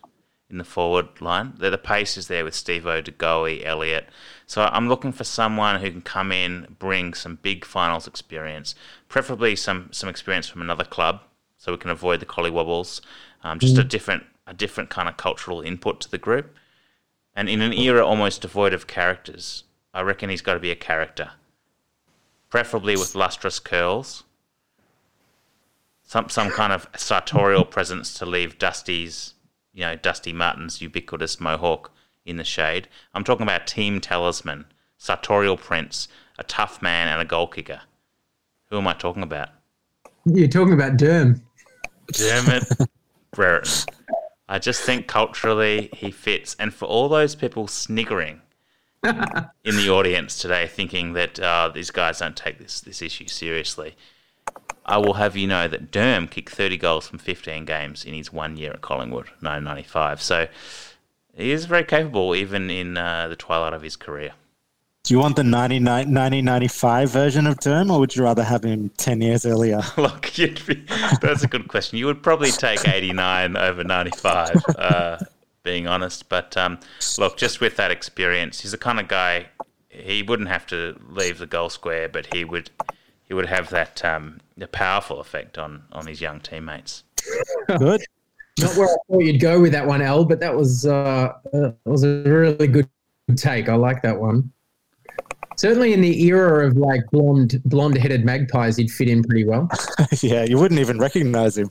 in 0.49 0.59
the 0.59 0.65
forward 0.65 1.21
line. 1.21 1.55
The, 1.59 1.71
the 1.71 1.79
pace 1.79 2.17
is 2.17 2.29
there 2.29 2.45
with 2.45 2.55
Steve 2.55 2.87
O, 2.87 3.03
DeGoey, 3.03 3.65
Elliott. 3.65 4.09
So 4.47 4.62
I'm 4.62 4.88
looking 4.88 5.12
for 5.12 5.25
someone 5.25 5.81
who 5.81 5.91
can 5.91 6.03
come 6.03 6.31
in, 6.31 6.76
bring 6.79 7.15
some 7.15 7.38
big 7.43 7.65
finals 7.65 8.07
experience, 8.07 8.75
preferably 9.09 9.57
some 9.57 9.88
some 9.93 10.09
experience 10.09 10.49
from 10.49 10.62
another 10.62 10.85
club, 10.85 11.21
so 11.59 11.73
we 11.73 11.79
can 11.79 11.91
avoid 11.91 12.21
the 12.21 12.26
Colliwobbles. 12.26 13.00
Um, 13.43 13.59
just 13.59 13.79
a 13.79 13.85
different 13.85 14.25
a 14.47 14.55
different 14.55 14.91
kind 14.91 15.09
of 15.09 15.17
cultural 15.17 15.61
input 15.61 16.00
to 16.03 16.11
the 16.11 16.19
group. 16.19 16.55
And 17.35 17.49
in 17.49 17.61
an 17.61 17.73
era 17.73 18.07
almost 18.07 18.43
devoid 18.43 18.73
of 18.73 18.87
characters, 18.87 19.65
I 19.93 20.00
reckon 20.00 20.31
he's 20.31 20.43
got 20.43 20.55
to 20.55 20.61
be 20.61 20.71
a 20.71 20.76
character, 20.76 21.33
preferably 22.49 22.97
with 22.97 23.15
lustrous 23.15 23.59
curls 23.59 24.25
some 26.07 26.29
some 26.29 26.50
kind 26.50 26.73
of 26.73 26.88
sartorial 26.97 27.65
presence 27.65 28.15
to 28.15 28.25
leave 28.25 28.59
Dusty's, 28.59 29.35
you 29.76 29.83
know, 29.83 29.95
Dusty 29.95 30.33
Martin's 30.33 30.80
ubiquitous 30.80 31.38
mohawk 31.38 31.92
in 32.25 32.38
the 32.38 32.45
shade. 32.45 32.88
I'm 33.14 33.23
talking 33.23 33.45
about 33.45 33.66
team 33.66 34.00
talisman, 34.00 34.64
sartorial 34.97 35.59
prince, 35.59 36.09
a 36.38 36.45
tough 36.45 36.80
man, 36.80 37.09
and 37.09 37.21
a 37.21 37.26
goal 37.26 37.47
kicker. 37.47 37.83
Who 38.71 38.78
am 38.78 38.88
I 38.88 38.95
talking 38.95 39.23
about? 39.23 39.50
You're 40.25 40.49
talking 40.49 40.73
about 40.73 40.97
Derm. 40.97 41.42
Dermot 42.11 42.64
Brereton. 43.33 43.95
I 44.49 44.59
just 44.59 44.80
think 44.80 45.09
culturally 45.09 45.90
he 45.92 46.11
fits, 46.11 46.56
and 46.59 46.73
for 46.73 46.87
all 46.87 47.11
those 47.11 47.35
people 47.35 47.68
sniggering 47.68 48.40
in 49.02 49.76
the 49.76 49.90
audience 49.90 50.38
today, 50.38 50.66
thinking 50.68 51.12
that 51.12 51.38
uh, 51.38 51.71
these 51.73 51.90
guys 51.90 52.21
don't 52.21 52.37
take 52.37 52.59
this 52.59 52.80
this 52.80 53.02
issue 53.02 53.26
seriously. 53.26 53.95
I 54.87 54.99
will 54.99 55.15
have 55.15 55.37
you 55.37 55.49
know 55.49 55.67
that 55.67 55.91
Derm 55.91 56.31
kicked 56.31 56.50
30 56.50 56.76
goals 56.79 57.09
from 57.09 57.19
15 57.19 57.65
games 57.65 58.05
in 58.05 58.15
his 58.15 58.33
one 58.33 58.57
year 58.57 58.73
at 58.73 58.83
Collingwood, 58.83 59.26
1995. 59.41 60.23
So 60.23 60.47
he 61.37 61.50
is 61.50 61.65
very 61.65 61.83
capable, 61.83 62.37
even 62.37 62.71
in 62.71 62.97
uh, 62.97 63.26
the 63.26 63.35
twilight 63.35 63.73
of 63.73 63.83
his 63.83 63.97
career. 63.97 64.33
Do 65.03 65.15
you 65.15 65.21
want 65.21 65.37
the 65.37 65.43
1995 65.43 67.11
version 67.11 67.47
of 67.47 67.57
Derm, 67.59 67.93
or 67.93 68.00
would 68.00 68.15
you 68.15 68.25
rather 68.25 68.43
have 68.43 68.65
him 68.65 68.91
10 68.97 69.21
years 69.21 69.45
earlier? 69.45 69.81
Look, 69.97 70.37
you'd 70.38 70.65
be, 70.67 70.85
that's 71.21 71.43
a 71.43 71.49
good 71.49 71.69
question. 71.69 71.99
You 71.99 72.07
would 72.07 72.23
probably 72.23 72.50
take 72.50 72.87
89 72.88 73.57
over 73.57 73.85
95, 73.85 74.57
uh, 74.79 75.18
being 75.62 75.87
honest. 75.87 76.29
But 76.29 76.57
um, 76.57 76.79
look, 77.18 77.37
just 77.37 77.61
with 77.61 77.77
that 77.77 77.90
experience, 77.90 78.61
he's 78.61 78.73
the 78.73 78.79
kind 78.79 78.99
of 78.99 79.07
guy, 79.07 79.47
he 79.90 80.23
wouldn't 80.23 80.49
have 80.49 80.66
to 80.68 80.99
leave 81.09 81.38
the 81.38 81.47
goal 81.47 81.70
square, 81.70 82.09
but 82.09 82.33
he 82.35 82.44
would 82.44 82.70
he 83.25 83.35
would 83.35 83.47
have 83.47 83.70
that 83.70 84.05
um, 84.05 84.40
a 84.61 84.66
powerful 84.66 85.21
effect 85.21 85.59
on 85.59 85.83
on 85.92 86.07
his 86.07 86.21
young 86.21 86.40
teammates. 86.40 87.05
Good. 87.79 88.03
Not 88.59 88.75
where 88.77 88.88
I 88.88 88.97
thought 89.11 89.19
you'd 89.21 89.40
go 89.40 89.61
with 89.61 89.73
that 89.73 89.87
one, 89.87 90.01
L, 90.01 90.25
but 90.25 90.40
that 90.40 90.55
was 90.55 90.87
uh, 90.87 91.33
uh, 91.53 91.73
was 91.85 92.05
a 92.05 92.23
really 92.23 92.66
good 92.66 92.88
take. 93.37 93.69
I 93.69 93.75
like 93.75 94.01
that 94.03 94.19
one. 94.19 94.51
Certainly, 95.59 95.92
in 95.92 96.01
the 96.01 96.23
era 96.25 96.66
of 96.66 96.77
like 96.77 97.03
blonde 97.11 97.61
blonde 97.66 97.99
headed 97.99 98.25
magpies, 98.25 98.77
he'd 98.77 98.90
fit 98.90 99.09
in 99.09 99.23
pretty 99.23 99.45
well. 99.45 99.69
yeah, 100.23 100.45
you 100.45 100.59
wouldn't 100.59 100.81
even 100.81 100.99
recognize 100.99 101.59
him. 101.59 101.71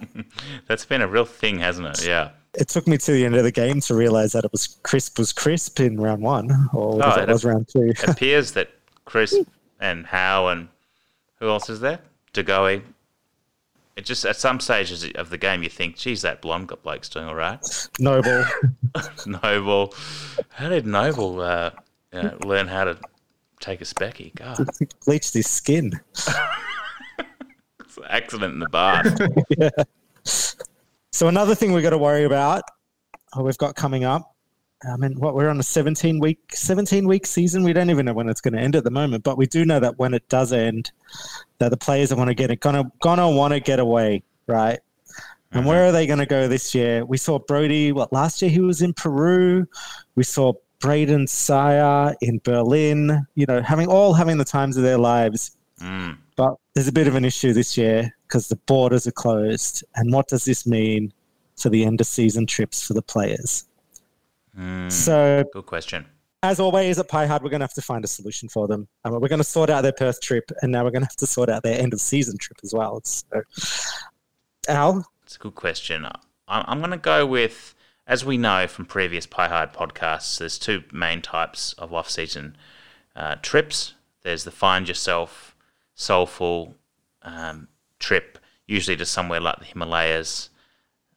That's 0.68 0.84
been 0.84 1.02
a 1.02 1.08
real 1.08 1.24
thing, 1.24 1.58
hasn't 1.58 1.86
it? 1.88 2.06
Yeah. 2.06 2.30
It 2.54 2.68
took 2.68 2.86
me 2.86 2.98
to 2.98 3.12
the 3.12 3.24
end 3.24 3.34
of 3.34 3.44
the 3.44 3.50
game 3.52 3.80
to 3.80 3.94
realize 3.94 4.32
that 4.32 4.44
it 4.44 4.52
was 4.52 4.78
crisp 4.82 5.18
was 5.18 5.32
crisp 5.32 5.80
in 5.80 5.98
round 5.98 6.22
one, 6.22 6.68
or 6.72 7.00
Oh, 7.02 7.10
it 7.20 7.28
it 7.28 7.32
was 7.32 7.44
round 7.44 7.66
two. 7.68 7.88
It 7.90 8.08
appears 8.08 8.52
that 8.52 8.70
Chris 9.06 9.36
and 9.80 10.06
Howe 10.06 10.48
and 10.48 10.68
who 11.40 11.48
else 11.48 11.68
is 11.68 11.80
there? 11.80 11.98
De 12.32 12.42
Goey. 12.42 12.82
It 13.94 14.06
just 14.06 14.24
at 14.24 14.36
some 14.36 14.58
stages 14.58 15.04
of 15.16 15.28
the 15.28 15.36
game 15.36 15.62
you 15.62 15.68
think, 15.68 15.96
geez, 15.96 16.22
that 16.22 16.40
blonde 16.40 16.68
got 16.68 16.82
bloke's 16.82 17.10
doing 17.10 17.26
all 17.26 17.34
right. 17.34 17.60
Noble. 17.98 18.44
Noble. 19.26 19.94
How 20.48 20.70
did 20.70 20.86
Noble 20.86 21.40
uh, 21.42 21.70
you 22.12 22.22
know, 22.22 22.38
learn 22.42 22.68
how 22.68 22.84
to 22.84 22.98
take 23.60 23.82
a 23.82 23.84
specky? 23.84 24.34
God, 24.34 24.66
Bleached 25.04 25.34
his 25.34 25.46
skin. 25.46 26.00
it's 26.14 26.28
an 27.98 28.04
accident 28.08 28.54
in 28.54 28.60
the 28.60 28.68
bath. 28.70 29.14
yeah. 29.58 29.68
So 31.12 31.28
another 31.28 31.54
thing 31.54 31.72
we've 31.72 31.82
got 31.82 31.90
to 31.90 31.98
worry 31.98 32.24
about, 32.24 32.62
oh, 33.34 33.42
we've 33.42 33.58
got 33.58 33.76
coming 33.76 34.04
up. 34.04 34.31
I 34.90 34.96
mean, 34.96 35.18
what 35.18 35.34
we're 35.34 35.48
on 35.48 35.60
a 35.60 35.62
17 35.62 36.18
week 36.18 36.38
17 36.52 37.06
week 37.06 37.26
season. 37.26 37.62
We 37.62 37.72
don't 37.72 37.90
even 37.90 38.06
know 38.06 38.12
when 38.12 38.28
it's 38.28 38.40
going 38.40 38.54
to 38.54 38.60
end 38.60 38.74
at 38.74 38.84
the 38.84 38.90
moment, 38.90 39.22
but 39.22 39.38
we 39.38 39.46
do 39.46 39.64
know 39.64 39.80
that 39.80 39.98
when 39.98 40.14
it 40.14 40.28
does 40.28 40.52
end, 40.52 40.90
that 41.58 41.70
the 41.70 41.76
players 41.76 42.12
are 42.12 42.16
want 42.16 42.28
to 42.28 42.34
get 42.34 42.50
it 42.50 42.60
gonna 42.60 42.90
gonna 43.00 43.30
want 43.30 43.54
to 43.54 43.60
get 43.60 43.78
away, 43.78 44.22
right? 44.46 44.80
And 45.52 45.66
where 45.66 45.86
are 45.86 45.92
they 45.92 46.06
going 46.06 46.18
to 46.18 46.26
go 46.26 46.48
this 46.48 46.74
year? 46.74 47.04
We 47.04 47.18
saw 47.18 47.38
Brodie. 47.38 47.92
What 47.92 48.12
last 48.12 48.40
year 48.40 48.50
he 48.50 48.60
was 48.60 48.80
in 48.80 48.94
Peru. 48.94 49.66
We 50.14 50.24
saw 50.24 50.54
Brayden 50.80 51.28
Sier 51.28 52.14
in 52.22 52.40
Berlin. 52.42 53.26
You 53.34 53.46
know, 53.46 53.60
having 53.60 53.86
all 53.86 54.14
having 54.14 54.38
the 54.38 54.44
times 54.44 54.76
of 54.76 54.82
their 54.82 54.98
lives. 54.98 55.56
Mm. 55.80 56.16
But 56.36 56.56
there's 56.74 56.88
a 56.88 56.92
bit 56.92 57.06
of 57.06 57.16
an 57.16 57.24
issue 57.24 57.52
this 57.52 57.76
year 57.76 58.14
because 58.26 58.48
the 58.48 58.56
borders 58.56 59.06
are 59.06 59.12
closed. 59.12 59.84
And 59.94 60.12
what 60.12 60.28
does 60.28 60.46
this 60.46 60.66
mean 60.66 61.12
for 61.56 61.68
the 61.68 61.84
end 61.84 62.00
of 62.00 62.06
season 62.06 62.46
trips 62.46 62.86
for 62.86 62.94
the 62.94 63.02
players? 63.02 63.64
Mm. 64.58 64.90
So, 64.92 65.44
Good 65.52 65.66
question. 65.66 66.06
as 66.42 66.60
always 66.60 66.98
at 66.98 67.08
Pie 67.08 67.26
Hard, 67.26 67.42
we're 67.42 67.50
going 67.50 67.60
to 67.60 67.64
have 67.64 67.74
to 67.74 67.82
find 67.82 68.04
a 68.04 68.08
solution 68.08 68.48
for 68.48 68.68
them. 68.68 68.88
Um, 69.04 69.12
we're 69.20 69.28
going 69.28 69.38
to 69.38 69.44
sort 69.44 69.70
out 69.70 69.82
their 69.82 69.92
Perth 69.92 70.20
trip, 70.20 70.50
and 70.60 70.70
now 70.72 70.84
we're 70.84 70.90
going 70.90 71.02
to 71.02 71.06
have 71.08 71.16
to 71.16 71.26
sort 71.26 71.48
out 71.48 71.62
their 71.62 71.80
end 71.80 71.92
of 71.92 72.00
season 72.00 72.36
trip 72.38 72.58
as 72.62 72.74
well. 72.74 73.00
So, 73.04 73.42
Al, 74.68 75.06
It's 75.24 75.36
a 75.36 75.38
good 75.38 75.54
question. 75.54 76.06
I'm 76.48 76.78
going 76.80 76.90
to 76.90 76.98
go 76.98 77.24
with, 77.24 77.74
as 78.06 78.24
we 78.24 78.36
know 78.36 78.66
from 78.66 78.84
previous 78.84 79.26
Pie 79.26 79.48
Hard 79.48 79.72
podcasts, 79.72 80.38
there's 80.38 80.58
two 80.58 80.84
main 80.92 81.22
types 81.22 81.72
of 81.74 81.94
off-season 81.94 82.56
uh, 83.16 83.36
trips. 83.40 83.94
There's 84.22 84.44
the 84.44 84.50
find 84.50 84.86
yourself 84.86 85.56
soulful 85.94 86.74
um, 87.22 87.68
trip, 87.98 88.38
usually 88.66 88.96
to 88.98 89.06
somewhere 89.06 89.40
like 89.40 89.58
the 89.60 89.64
Himalayas, 89.64 90.50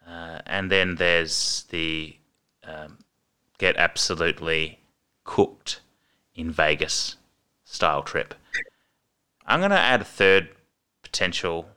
uh, 0.07 0.39
and 0.45 0.71
then 0.71 0.95
there's 0.95 1.65
the 1.69 2.15
um, 2.63 2.99
get 3.57 3.75
absolutely 3.77 4.79
cooked 5.23 5.81
in 6.33 6.51
Vegas 6.51 7.15
style 7.63 8.03
trip. 8.03 8.35
I'm 9.45 9.59
going 9.59 9.71
to 9.71 9.79
add 9.79 10.01
a 10.01 10.05
third 10.05 10.49
potential 11.01 11.67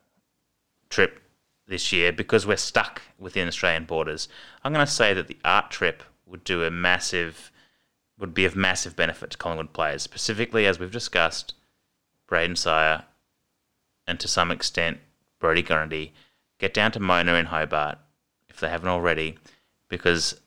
trip 0.88 1.23
this 1.67 1.93
year 1.93 2.12
because 2.12 2.47
we're 2.47 2.57
stuck 2.57 3.03
within 3.19 3.47
Australian 3.47 3.85
borders. 3.85 4.29
I'm 4.64 4.73
going 4.73 4.87
to 4.87 4.91
say 4.91 5.12
that 5.14 5.27
the 5.27 5.38
art 5.45 5.71
trip 5.71 6.03
would 6.27 6.45
do 6.45 6.64
a 6.64 6.71
massive, 6.71 7.53
would 8.19 8.35
be 8.35 8.45
of 8.45 8.57
massive 8.57 8.97
benefit 8.97 9.31
to 9.31 9.38
Collingwood 9.38 9.73
players, 9.73 10.03
specifically 10.03 10.67
as 10.67 10.79
we've 10.79 10.91
discussed, 10.91 11.55
Brayden 12.29 12.53
Sier, 12.53 13.05
and 14.07 14.19
to 14.21 14.29
some 14.29 14.51
extent 14.51 14.99
Brodie 15.38 15.62
Grundy, 15.62 16.12
get 16.59 16.75
down 16.75 16.91
to 16.93 17.01
Mona 17.01 17.35
in 17.35 17.47
Hobart 17.47 17.99
if 18.49 18.61
they 18.61 18.69
haven't 18.69 18.88
already, 18.88 19.38
because 19.88 20.41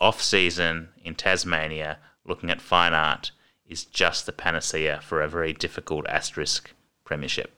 off 0.00 0.22
season 0.22 0.88
in 1.04 1.14
Tasmania, 1.14 1.98
looking 2.24 2.50
at 2.50 2.60
fine 2.60 2.92
art 2.94 3.32
is 3.66 3.84
just 3.84 4.26
the 4.26 4.32
panacea 4.32 5.00
for 5.02 5.20
a 5.22 5.28
very 5.28 5.52
difficult 5.52 6.06
asterisk 6.08 6.72
premiership. 7.04 7.52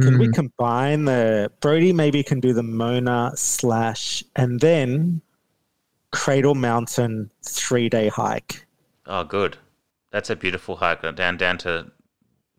can 0.00 0.18
we 0.18 0.28
Mm. 0.28 0.34
combine 0.34 1.04
the 1.04 1.50
Brodie? 1.60 1.92
Maybe 1.92 2.22
can 2.22 2.38
do 2.38 2.52
the 2.52 2.62
Mona 2.62 3.32
slash, 3.34 4.22
and 4.36 4.60
then 4.60 5.20
Cradle 6.12 6.54
Mountain 6.54 7.30
three 7.44 7.88
day 7.88 8.08
hike. 8.08 8.66
Oh, 9.06 9.24
good. 9.24 9.56
That's 10.12 10.30
a 10.30 10.36
beautiful 10.36 10.76
hike 10.76 11.02
down 11.16 11.36
down 11.36 11.58
to 11.58 11.90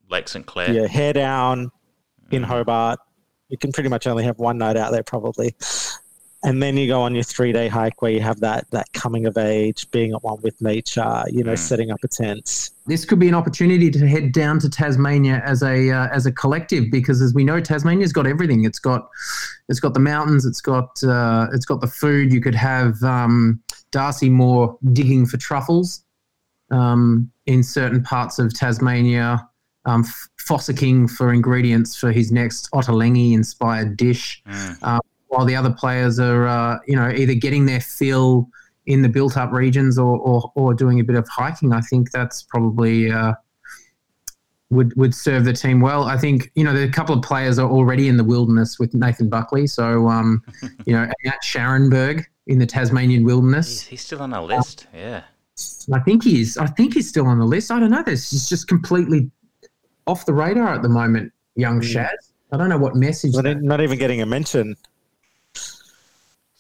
Lake 0.09 0.27
St 0.27 0.45
Clair. 0.45 0.73
Yeah, 0.73 0.87
hair 0.87 1.13
down 1.13 1.71
in 2.31 2.41
Mm. 2.43 2.47
Hobart. 2.47 2.99
You 3.47 3.57
can 3.57 3.71
pretty 3.71 3.87
much 3.89 4.07
only 4.07 4.25
have 4.25 4.37
one 4.39 4.57
night 4.57 4.75
out 4.75 4.91
there, 4.91 5.03
probably. 5.03 5.55
And 6.43 6.61
then 6.61 6.75
you 6.75 6.87
go 6.87 7.01
on 7.01 7.13
your 7.13 7.23
three 7.23 7.51
day 7.51 7.67
hike 7.67 8.01
where 8.01 8.11
you 8.11 8.19
have 8.21 8.39
that 8.39 8.65
that 8.71 8.91
coming 8.93 9.25
of 9.27 9.37
age, 9.37 9.89
being 9.91 10.11
at 10.13 10.23
one 10.23 10.39
with 10.41 10.59
nature, 10.61 11.23
you 11.31 11.43
know, 11.43 11.53
Mm. 11.53 11.57
setting 11.59 11.91
up 11.91 11.99
a 12.03 12.07
tent. 12.07 12.71
this 12.87 13.05
could 13.05 13.19
be 13.19 13.27
an 13.27 13.35
opportunity 13.35 13.91
to 13.91 14.07
head 14.07 14.31
down 14.31 14.57
to 14.59 14.67
Tasmania 14.69 15.41
as 15.45 15.61
a 15.61 15.91
uh, 15.91 16.07
as 16.11 16.25
a 16.25 16.31
collective 16.31 16.85
because 16.91 17.21
as 17.21 17.33
we 17.33 17.43
know 17.43 17.59
Tasmania's 17.61 18.11
got 18.11 18.25
everything 18.25 18.63
it's 18.65 18.79
got 18.79 19.07
it's 19.69 19.79
got 19.79 19.93
the 19.93 19.99
mountains 19.99 20.45
it's 20.45 20.61
got 20.61 21.01
uh, 21.03 21.45
it's 21.53 21.65
got 21.65 21.79
the 21.79 21.87
food 21.87 22.33
you 22.33 22.41
could 22.41 22.55
have 22.55 23.01
um, 23.03 23.61
Darcy 23.91 24.29
Moore 24.29 24.77
digging 24.93 25.27
for 25.27 25.37
truffles 25.37 26.03
um, 26.71 27.31
in 27.45 27.61
certain 27.63 28.01
parts 28.01 28.39
of 28.39 28.53
Tasmania 28.53 29.47
um, 29.85 30.01
F- 30.01 30.27
Fossicking 30.39 31.09
for 31.09 31.31
ingredients 31.33 31.95
for 31.95 32.11
his 32.11 32.31
next 32.31 32.69
Ottolenghi 32.71 33.33
inspired 33.33 33.95
dish 33.95 34.41
Mm. 34.47 34.77
uh, 34.81 34.99
while 35.31 35.45
the 35.45 35.55
other 35.55 35.71
players 35.71 36.19
are 36.19 36.45
uh, 36.47 36.77
you 36.87 36.95
know 36.95 37.09
either 37.09 37.33
getting 37.33 37.65
their 37.65 37.79
fill 37.81 38.47
in 38.85 39.01
the 39.01 39.09
built 39.09 39.37
up 39.37 39.51
regions 39.51 39.97
or, 39.97 40.17
or, 40.19 40.51
or 40.55 40.73
doing 40.73 40.99
a 40.99 41.03
bit 41.03 41.15
of 41.15 41.27
hiking. 41.29 41.71
I 41.71 41.81
think 41.81 42.11
that's 42.11 42.43
probably 42.43 43.11
uh, 43.11 43.33
would 44.69 44.93
would 44.97 45.15
serve 45.15 45.45
the 45.45 45.53
team 45.53 45.79
well. 45.79 46.03
I 46.03 46.17
think 46.17 46.51
you 46.55 46.63
know 46.63 46.73
there 46.73 46.83
are 46.83 46.89
a 46.89 46.91
couple 46.91 47.15
of 47.15 47.21
players 47.23 47.59
are 47.59 47.69
already 47.69 48.07
in 48.09 48.17
the 48.17 48.23
wilderness 48.23 48.77
with 48.79 48.93
Nathan 48.93 49.29
Buckley, 49.29 49.67
so 49.67 50.07
um, 50.07 50.43
you 50.85 50.93
know 50.93 51.07
Matt 51.23 51.39
Scharenberg 51.43 52.25
in 52.47 52.59
the 52.59 52.65
Tasmanian 52.65 53.21
He's, 53.21 53.25
wilderness. 53.25 53.81
he's 53.81 54.01
still 54.01 54.21
on 54.21 54.33
our 54.33 54.43
list. 54.43 54.87
Yeah. 54.93 55.23
I 55.93 55.99
think 55.99 56.23
he's 56.23 56.57
I 56.57 56.65
think 56.65 56.93
he's 56.93 57.07
still 57.07 57.27
on 57.27 57.39
the 57.39 57.45
list. 57.45 57.71
I 57.71 57.79
don't 57.79 57.91
know. 57.91 58.03
This 58.03 58.33
is 58.33 58.49
just 58.49 58.67
completely 58.67 59.29
off 60.07 60.25
the 60.25 60.33
radar 60.33 60.73
at 60.73 60.81
the 60.81 60.89
moment. 60.89 61.31
Young 61.55 61.81
Shaz. 61.81 62.09
I 62.51 62.57
don't 62.57 62.69
know 62.69 62.77
what 62.77 62.95
message. 62.95 63.35
Not, 63.35 63.43
that- 63.43 63.61
not 63.61 63.79
even 63.79 63.97
getting 63.97 64.21
a 64.21 64.25
mention. 64.25 64.75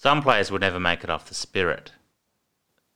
Some 0.01 0.23
players 0.23 0.49
would 0.49 0.61
never 0.61 0.79
make 0.79 1.03
it 1.03 1.11
off 1.11 1.27
the 1.27 1.35
spirit. 1.35 1.91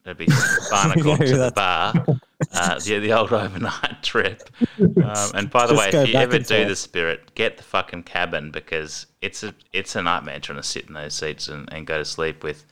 There'd 0.04 0.18
be 0.18 0.28
barnacle 0.72 1.12
Yeah, 1.12 1.18
to 1.18 1.38
the 1.38 1.52
bar, 1.56 1.94
uh, 2.52 2.80
the, 2.80 2.98
the 2.98 3.14
old 3.14 3.32
overnight 3.32 4.02
trip. 4.02 4.50
Um, 4.80 5.32
and 5.36 5.52
by 5.52 5.68
the 5.68 5.76
way, 5.76 5.90
if 5.90 6.10
you 6.10 6.16
ever 6.16 6.40
do 6.40 6.44
forth. 6.44 6.68
the 6.68 6.76
spirit, 6.76 7.36
get 7.36 7.58
the 7.58 7.64
fucking 7.64 8.04
cabin 8.04 8.50
because 8.50 9.06
it's 9.22 9.44
a 9.44 9.54
it's 9.72 9.96
a 9.96 10.02
nightmare 10.02 10.40
trying 10.40 10.58
to 10.58 10.64
sit 10.64 10.88
in 10.88 10.96
those 10.96 11.14
seats 11.14 11.48
and, 11.48 11.72
and 11.72 11.86
go 11.86 12.00
to 12.00 12.06
sleep 12.06 12.44
with 12.44 12.66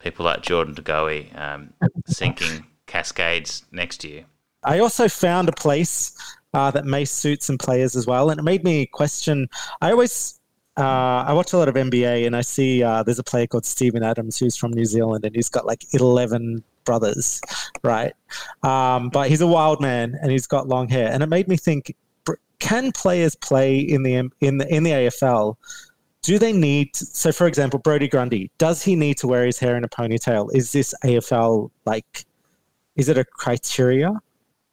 people 0.00 0.24
like 0.24 0.42
Jordan 0.42 0.74
DeGoey 0.74 1.40
um, 1.40 1.72
sinking 2.06 2.66
cascades 2.86 3.64
next 3.70 3.98
to 3.98 4.08
you. 4.08 4.24
I 4.64 4.80
also 4.80 5.08
found 5.08 5.48
a 5.48 5.52
place 5.52 6.20
uh, 6.52 6.72
that 6.72 6.84
may 6.84 7.04
suit 7.04 7.44
some 7.44 7.58
players 7.58 7.94
as 7.94 8.08
well, 8.08 8.30
and 8.30 8.40
it 8.40 8.42
made 8.42 8.64
me 8.64 8.86
question. 8.86 9.48
I 9.80 9.92
always 9.92 10.37
uh, 10.78 11.24
I 11.26 11.32
watch 11.32 11.52
a 11.52 11.58
lot 11.58 11.68
of 11.68 11.74
NBA, 11.74 12.26
and 12.26 12.36
I 12.36 12.40
see 12.40 12.82
uh, 12.82 13.02
there's 13.02 13.18
a 13.18 13.24
player 13.24 13.46
called 13.46 13.66
Steven 13.66 14.02
Adams 14.02 14.38
who's 14.38 14.56
from 14.56 14.72
New 14.72 14.84
Zealand, 14.84 15.24
and 15.24 15.34
he's 15.34 15.48
got 15.48 15.66
like 15.66 15.84
11 15.92 16.62
brothers, 16.84 17.40
right? 17.82 18.14
Um, 18.62 19.08
but 19.10 19.28
he's 19.28 19.40
a 19.40 19.46
wild 19.46 19.80
man, 19.80 20.16
and 20.22 20.30
he's 20.30 20.46
got 20.46 20.68
long 20.68 20.88
hair, 20.88 21.10
and 21.12 21.22
it 21.22 21.28
made 21.28 21.48
me 21.48 21.56
think: 21.56 21.94
Can 22.60 22.92
players 22.92 23.34
play 23.34 23.78
in 23.78 24.02
the 24.02 24.30
in 24.40 24.58
the 24.58 24.74
in 24.74 24.84
the 24.84 24.90
AFL? 24.90 25.56
Do 26.22 26.38
they 26.38 26.52
need? 26.52 26.94
So, 26.94 27.32
for 27.32 27.46
example, 27.46 27.78
Brodie 27.78 28.08
Grundy, 28.08 28.50
does 28.58 28.82
he 28.82 28.96
need 28.96 29.18
to 29.18 29.26
wear 29.26 29.44
his 29.44 29.58
hair 29.58 29.76
in 29.76 29.84
a 29.84 29.88
ponytail? 29.88 30.54
Is 30.54 30.72
this 30.72 30.94
AFL 31.04 31.70
like? 31.84 32.24
Is 32.96 33.08
it 33.08 33.18
a 33.18 33.24
criteria? 33.24 34.20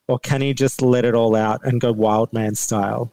or 0.07 0.19
can 0.19 0.41
he 0.41 0.53
just 0.53 0.81
let 0.81 1.05
it 1.05 1.15
all 1.15 1.35
out 1.35 1.61
and 1.63 1.81
go 1.81 1.91
wild 1.91 2.31
man 2.33 2.55
style? 2.55 3.11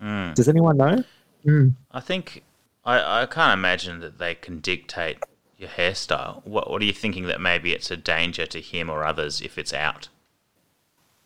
Mm. 0.00 0.34
Does 0.34 0.48
anyone 0.48 0.76
know? 0.76 1.04
Mm. 1.46 1.74
I 1.90 2.00
think 2.00 2.42
I, 2.84 3.22
I 3.22 3.26
can't 3.26 3.58
imagine 3.58 4.00
that 4.00 4.18
they 4.18 4.34
can 4.34 4.60
dictate 4.60 5.18
your 5.58 5.68
hairstyle. 5.70 6.44
What 6.46 6.70
what 6.70 6.82
are 6.82 6.84
you 6.84 6.92
thinking 6.92 7.26
that 7.26 7.40
maybe 7.40 7.72
it's 7.72 7.90
a 7.90 7.96
danger 7.96 8.46
to 8.46 8.60
him 8.60 8.90
or 8.90 9.04
others 9.04 9.40
if 9.40 9.58
it's 9.58 9.72
out? 9.72 10.08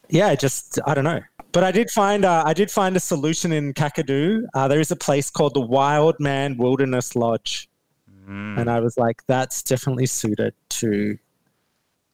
Yeah, 0.09 0.35
just 0.35 0.79
I 0.87 0.95
don't 0.95 1.05
know. 1.05 1.21
But 1.53 1.65
I 1.65 1.73
did 1.73 1.91
find 1.91 2.25
uh, 2.25 2.43
I 2.47 2.53
did 2.55 2.71
find 2.71 2.97
a 2.97 3.01
solution 3.01 3.53
in 3.53 3.75
Kakadu. 3.75 4.43
Uh, 4.55 4.69
there 4.69 4.81
is 4.81 4.91
a 4.91 4.97
place 4.97 5.31
called 5.31 5.55
the 5.55 5.61
Wild 5.61 6.17
Man 6.21 6.57
Wilderness 6.57 7.17
Lodge, 7.17 7.69
Mm. 8.29 8.59
and 8.59 8.69
I 8.69 8.81
was 8.81 8.99
like, 8.99 9.23
that's 9.29 9.63
definitely 9.63 10.07
suited 10.07 10.53
to 10.71 11.17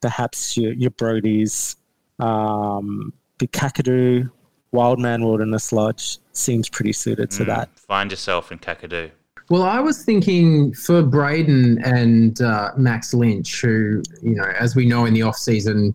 perhaps 0.03 0.57
your 0.57 0.73
your 0.75 0.91
Brodies. 0.91 1.77
Um, 2.19 3.13
the 3.39 3.47
Kakadu 3.49 4.31
Wild 4.73 5.01
Man 5.01 5.25
Wilderness 5.25 5.73
Lodge 5.73 6.19
seems 6.33 6.69
pretty 6.69 6.93
suited 6.93 7.31
to 7.33 7.43
Mm. 7.43 7.47
that. 7.47 7.69
Find 7.79 8.11
yourself 8.11 8.51
in 8.53 8.59
Kakadu. 8.59 9.11
Well, 9.51 9.63
I 9.65 9.81
was 9.81 10.05
thinking 10.05 10.73
for 10.73 11.03
Brayden 11.03 11.81
and 11.85 12.41
uh, 12.41 12.71
Max 12.77 13.13
Lynch, 13.13 13.61
who 13.61 14.03
you 14.23 14.35
know, 14.37 14.45
as 14.59 14.75
we 14.77 14.87
know 14.87 15.05
in 15.05 15.15
the 15.15 15.23
off 15.23 15.37
season, 15.37 15.95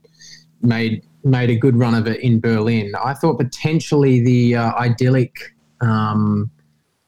made 0.61 1.03
made 1.23 1.49
a 1.49 1.55
good 1.55 1.75
run 1.75 1.95
of 1.95 2.07
it 2.07 2.19
in 2.21 2.39
Berlin. 2.39 2.93
I 3.03 3.13
thought 3.13 3.37
potentially 3.39 4.21
the 4.23 4.55
uh, 4.57 4.71
idyllic 4.75 5.55
um, 5.81 6.49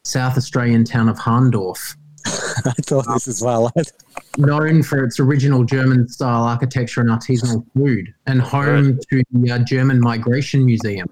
South 0.04 0.38
Australian 0.38 0.84
town 0.84 1.08
of 1.10 1.18
Hahndorf, 1.18 1.96
I 2.26 2.72
thought 2.82 3.06
this 3.14 3.28
as 3.28 3.42
well. 3.42 3.72
known 4.38 4.82
for 4.84 5.04
its 5.04 5.20
original 5.20 5.64
German 5.64 6.08
style 6.08 6.44
architecture 6.44 7.02
and 7.02 7.10
artisanal 7.10 7.64
food, 7.76 8.14
and 8.26 8.42
home 8.42 8.98
to 9.12 9.24
the 9.32 9.52
uh, 9.52 9.60
German 9.60 10.00
Migration 10.00 10.66
Museum. 10.66 11.08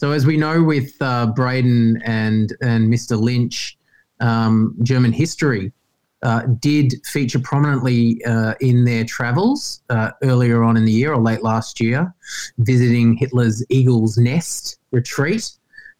So, 0.00 0.12
as 0.12 0.24
we 0.24 0.38
know 0.38 0.62
with 0.62 0.96
uh, 1.02 1.30
Brayden 1.36 2.00
and 2.06 2.56
and 2.62 2.90
Mr. 2.90 3.20
Lynch, 3.20 3.76
um, 4.20 4.74
German 4.82 5.12
history 5.12 5.74
uh, 6.22 6.44
did 6.58 6.94
feature 7.04 7.38
prominently 7.38 8.24
uh, 8.24 8.54
in 8.62 8.86
their 8.86 9.04
travels 9.04 9.82
uh, 9.90 10.12
earlier 10.22 10.64
on 10.64 10.78
in 10.78 10.86
the 10.86 10.92
year 10.92 11.12
or 11.12 11.20
late 11.20 11.42
last 11.42 11.82
year, 11.82 12.14
visiting 12.56 13.14
Hitler's 13.14 13.62
Eagle's 13.68 14.16
Nest 14.16 14.78
retreat. 14.90 15.50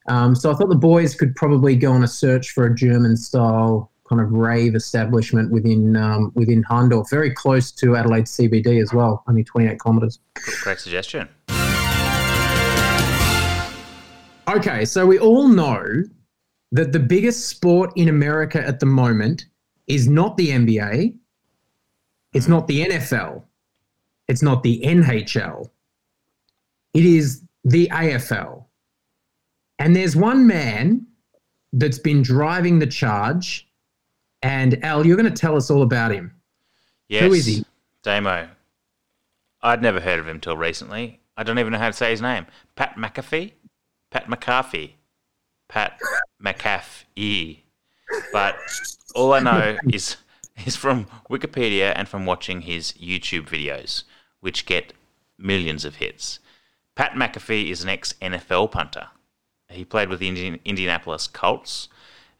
Um, 0.07 0.33
so 0.33 0.51
I 0.51 0.55
thought 0.55 0.69
the 0.69 0.75
boys 0.75 1.13
could 1.13 1.35
probably 1.35 1.75
go 1.75 1.91
on 1.91 2.03
a 2.03 2.07
search 2.07 2.53
for 2.53 2.65
a 2.65 2.73
German 2.73 3.15
style 3.15 3.91
kind 4.09 4.19
of 4.19 4.31
rave 4.31 4.73
establishment 4.73 5.51
within 5.51 5.95
um, 5.95 6.31
within 6.33 6.63
Hahndorf, 6.63 7.07
very 7.11 7.35
close 7.35 7.71
to 7.73 7.95
Adelaide 7.95 8.25
CBD 8.25 8.81
as 8.81 8.91
well, 8.95 9.23
only 9.27 9.43
28 9.43 9.79
kilometres. 9.79 10.17
Great 10.63 10.79
suggestion. 10.79 11.29
Okay, 14.47 14.85
so 14.85 15.05
we 15.05 15.19
all 15.19 15.47
know 15.47 15.83
that 16.71 16.91
the 16.91 16.99
biggest 16.99 17.47
sport 17.47 17.91
in 17.95 18.09
America 18.09 18.65
at 18.65 18.79
the 18.79 18.85
moment 18.85 19.45
is 19.87 20.07
not 20.07 20.37
the 20.37 20.49
NBA, 20.49 21.17
it's 22.33 22.47
not 22.47 22.67
the 22.67 22.85
NFL, 22.85 23.43
it's 24.27 24.41
not 24.41 24.63
the 24.63 24.81
NHL, 24.83 25.69
it 26.93 27.05
is 27.05 27.43
the 27.63 27.87
AFL. 27.89 28.65
And 29.79 29.95
there's 29.95 30.15
one 30.15 30.47
man 30.47 31.05
that's 31.73 31.99
been 31.99 32.21
driving 32.21 32.79
the 32.79 32.87
charge, 32.87 33.67
and 34.41 34.83
Al, 34.83 35.05
you're 35.05 35.17
going 35.17 35.31
to 35.31 35.39
tell 35.39 35.55
us 35.55 35.69
all 35.69 35.81
about 35.81 36.11
him. 36.11 36.33
Yes. 37.09 37.23
Who 37.23 37.33
is 37.33 37.45
he? 37.45 37.65
Damo. 38.03 38.47
I'd 39.61 39.81
never 39.81 39.99
heard 39.99 40.19
of 40.19 40.27
him 40.27 40.39
till 40.39 40.57
recently. 40.57 41.19
I 41.37 41.43
don't 41.43 41.59
even 41.59 41.71
know 41.71 41.79
how 41.79 41.87
to 41.87 41.93
say 41.93 42.11
his 42.11 42.21
name. 42.21 42.45
Pat 42.75 42.95
McAfee? 42.95 43.53
Pat 44.11 44.29
McCarthy. 44.29 44.97
Pat 45.67 45.99
McAfee. 46.43 47.61
But 48.31 48.57
all 49.15 49.33
I 49.33 49.39
know 49.39 49.77
is 49.91 50.17
is 50.65 50.75
from 50.75 51.05
Wikipedia 51.29 51.93
and 51.95 52.07
from 52.07 52.25
watching 52.25 52.61
his 52.61 52.93
YouTube 52.93 53.47
videos, 53.47 54.03
which 54.41 54.65
get 54.65 54.93
millions 55.37 55.85
of 55.85 55.95
hits. 55.95 56.39
Pat 56.95 57.13
McAfee 57.13 57.71
is 57.71 57.81
an 57.83 57.89
ex 57.89 58.13
NFL 58.21 58.71
punter. 58.71 59.07
He 59.69 59.85
played 59.85 60.09
with 60.09 60.19
the 60.19 60.27
Indian, 60.27 60.59
Indianapolis 60.65 61.27
Colts, 61.27 61.87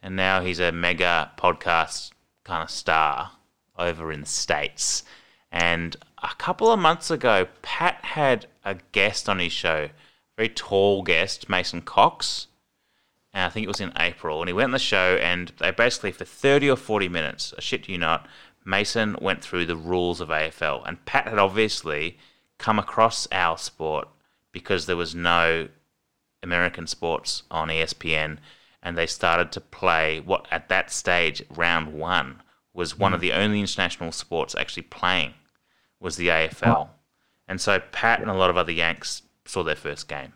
and 0.03 0.15
now 0.15 0.41
he's 0.41 0.59
a 0.59 0.71
mega 0.71 1.31
podcast 1.37 2.11
kind 2.43 2.61
of 2.61 2.69
star 2.69 3.31
over 3.77 4.11
in 4.11 4.21
the 4.21 4.27
States. 4.27 5.03
And 5.51 5.95
a 6.21 6.35
couple 6.37 6.71
of 6.71 6.79
months 6.79 7.09
ago, 7.09 7.47
Pat 7.61 8.03
had 8.03 8.47
a 8.63 8.75
guest 8.91 9.29
on 9.29 9.39
his 9.39 9.53
show, 9.53 9.89
very 10.37 10.49
tall 10.49 11.03
guest, 11.03 11.49
Mason 11.49 11.81
Cox. 11.81 12.47
And 13.33 13.45
I 13.45 13.49
think 13.49 13.63
it 13.63 13.69
was 13.69 13.81
in 13.81 13.93
April. 13.97 14.41
And 14.41 14.49
he 14.49 14.53
went 14.53 14.65
on 14.65 14.71
the 14.71 14.79
show, 14.79 15.17
and 15.21 15.51
they 15.59 15.71
basically, 15.71 16.11
for 16.11 16.25
30 16.25 16.69
or 16.69 16.75
40 16.75 17.07
minutes, 17.09 17.53
I 17.57 17.61
shit 17.61 17.87
you 17.87 17.97
not, 17.97 18.27
Mason 18.65 19.15
went 19.21 19.43
through 19.43 19.65
the 19.65 19.75
rules 19.75 20.21
of 20.21 20.29
AFL. 20.29 20.83
And 20.85 21.03
Pat 21.05 21.27
had 21.27 21.39
obviously 21.39 22.17
come 22.57 22.77
across 22.77 23.27
our 23.31 23.57
sport 23.57 24.07
because 24.51 24.85
there 24.85 24.97
was 24.97 25.15
no 25.15 25.69
American 26.43 26.87
sports 26.87 27.43
on 27.49 27.69
ESPN, 27.69 28.37
and 28.83 28.97
they 28.97 29.07
started 29.07 29.51
to 29.51 29.61
play 29.61 30.19
what 30.19 30.47
at 30.51 30.69
that 30.69 30.91
stage, 30.91 31.43
round 31.49 31.93
one, 31.93 32.41
was 32.73 32.97
one 32.97 33.13
of 33.13 33.21
the 33.21 33.33
only 33.33 33.59
international 33.59 34.11
sports 34.11 34.55
actually 34.55 34.83
playing 34.83 35.33
was 35.99 36.15
the 36.17 36.29
AFL. 36.29 36.89
And 37.47 37.59
so 37.61 37.79
Pat 37.91 38.21
and 38.21 38.29
a 38.29 38.33
lot 38.33 38.49
of 38.49 38.57
other 38.57 38.71
Yanks 38.71 39.21
saw 39.45 39.63
their 39.63 39.75
first 39.75 40.07
game. 40.07 40.33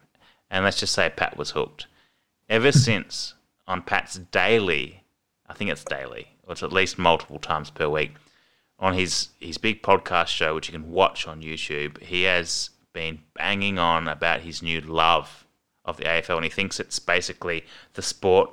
And 0.50 0.64
let's 0.64 0.80
just 0.80 0.94
say 0.94 1.12
Pat 1.16 1.38
was 1.38 1.52
hooked. 1.52 1.88
Ever 2.50 2.72
since 2.88 3.34
on 3.68 3.82
Pat's 3.82 4.16
daily, 4.32 5.04
I 5.48 5.54
think 5.54 5.70
it's 5.70 5.84
daily, 5.84 6.28
or 6.44 6.54
it's 6.54 6.64
at 6.64 6.74
least 6.74 6.98
multiple 6.98 7.40
times 7.40 7.70
per 7.70 7.90
week, 7.90 8.12
on 8.78 8.94
his, 8.94 9.30
his 9.40 9.58
big 9.58 9.82
podcast 9.82 10.28
show, 10.28 10.54
which 10.54 10.68
you 10.68 10.74
can 10.74 10.92
watch 10.92 11.28
on 11.28 11.42
YouTube, 11.42 12.02
he 12.02 12.24
has 12.24 12.72
been 12.94 13.20
banging 13.34 13.80
on 13.80 14.08
about 14.08 14.42
his 14.42 14.62
new 14.62 14.82
love 14.82 15.46
of 15.86 15.98
the 15.98 16.04
AFL, 16.04 16.36
and 16.36 16.44
he 16.44 16.50
thinks 16.50 16.80
it's 16.80 17.00
basically 17.00 17.64
the 17.94 18.02
sport 18.02 18.50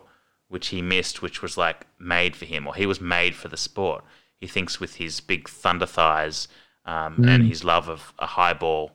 which 0.48 0.68
he 0.68 0.82
missed, 0.82 1.22
which 1.22 1.40
was 1.40 1.56
like 1.56 1.86
made 1.98 2.36
for 2.36 2.44
him, 2.44 2.66
or 2.66 2.74
he 2.74 2.84
was 2.84 3.00
made 3.00 3.34
for 3.34 3.48
the 3.48 3.56
sport. 3.56 4.04
He 4.38 4.46
thinks 4.46 4.78
with 4.78 4.96
his 4.96 5.20
big 5.20 5.48
thunder 5.48 5.86
thighs 5.86 6.46
um, 6.84 7.16
mm. 7.16 7.28
and 7.28 7.46
his 7.46 7.64
love 7.64 7.88
of 7.88 8.12
a 8.18 8.26
high 8.26 8.52
ball, 8.52 8.92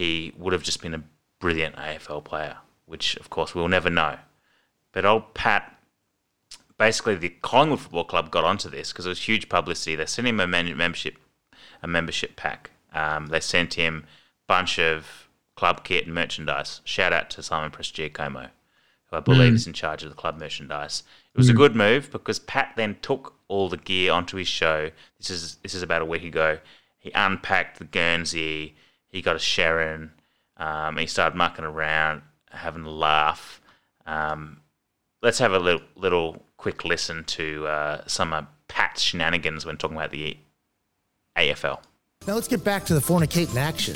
he 0.00 0.32
would 0.38 0.54
have 0.54 0.62
just 0.62 0.80
been 0.80 0.94
a 0.94 1.02
brilliant 1.40 1.76
AFL 1.76 2.24
player, 2.24 2.56
which 2.86 3.16
of 3.16 3.28
course 3.28 3.54
we'll 3.54 3.68
never 3.68 3.90
know. 3.90 4.16
But 4.92 5.04
old 5.04 5.34
Pat, 5.34 5.78
basically 6.78 7.16
the 7.16 7.28
Collingwood 7.42 7.80
Football 7.80 8.04
Club 8.04 8.30
got 8.30 8.44
onto 8.44 8.70
this 8.70 8.92
because 8.92 9.04
it 9.04 9.10
was 9.10 9.28
huge 9.28 9.48
publicity. 9.48 9.96
They 9.96 10.06
sent 10.06 10.26
him 10.26 10.40
a 10.40 10.46
membership, 10.46 11.16
a 11.82 11.86
membership 11.86 12.34
pack. 12.34 12.70
Um, 12.94 13.26
they 13.26 13.40
sent 13.40 13.74
him 13.74 14.06
a 14.06 14.08
bunch 14.46 14.78
of 14.78 15.28
club 15.54 15.84
kit 15.84 16.06
and 16.06 16.14
merchandise. 16.14 16.80
Shout 16.84 17.12
out 17.12 17.28
to 17.30 17.42
Simon 17.42 17.70
Prestigiacomo 17.70 18.48
who 19.10 19.16
I 19.16 19.20
believe 19.20 19.52
mm. 19.52 19.56
is 19.56 19.66
in 19.66 19.72
charge 19.72 20.02
of 20.02 20.08
the 20.08 20.14
club 20.14 20.38
merchandise. 20.38 21.02
It 21.34 21.38
was 21.38 21.48
mm. 21.48 21.50
a 21.50 21.56
good 21.56 21.76
move 21.76 22.10
because 22.10 22.38
Pat 22.38 22.72
then 22.76 22.96
took 23.02 23.34
all 23.48 23.68
the 23.68 23.76
gear 23.76 24.12
onto 24.12 24.36
his 24.36 24.48
show. 24.48 24.90
This 25.18 25.30
is 25.30 25.56
this 25.56 25.74
is 25.74 25.82
about 25.82 26.02
a 26.02 26.06
week 26.06 26.24
ago. 26.24 26.58
He 26.98 27.10
unpacked 27.14 27.78
the 27.78 27.84
Guernsey. 27.84 28.76
He 29.10 29.22
got 29.22 29.36
a 29.36 29.40
Sharon. 29.40 30.12
Um, 30.56 30.96
he 30.96 31.06
started 31.06 31.36
mucking 31.36 31.64
around, 31.64 32.22
having 32.50 32.84
a 32.84 32.90
laugh. 32.90 33.60
Um, 34.06 34.60
let's 35.22 35.38
have 35.38 35.52
a 35.52 35.58
little, 35.58 35.82
little 35.96 36.42
quick 36.56 36.84
listen 36.84 37.24
to 37.24 37.66
uh, 37.66 38.02
some 38.06 38.32
of 38.32 38.46
Pat's 38.68 39.02
shenanigans 39.02 39.66
when 39.66 39.76
talking 39.76 39.96
about 39.96 40.10
the 40.10 40.36
AFL. 41.36 41.80
Now 42.26 42.34
let's 42.34 42.48
get 42.48 42.62
back 42.62 42.84
to 42.86 42.94
the 42.94 43.00
fornicating 43.00 43.56
action. 43.56 43.94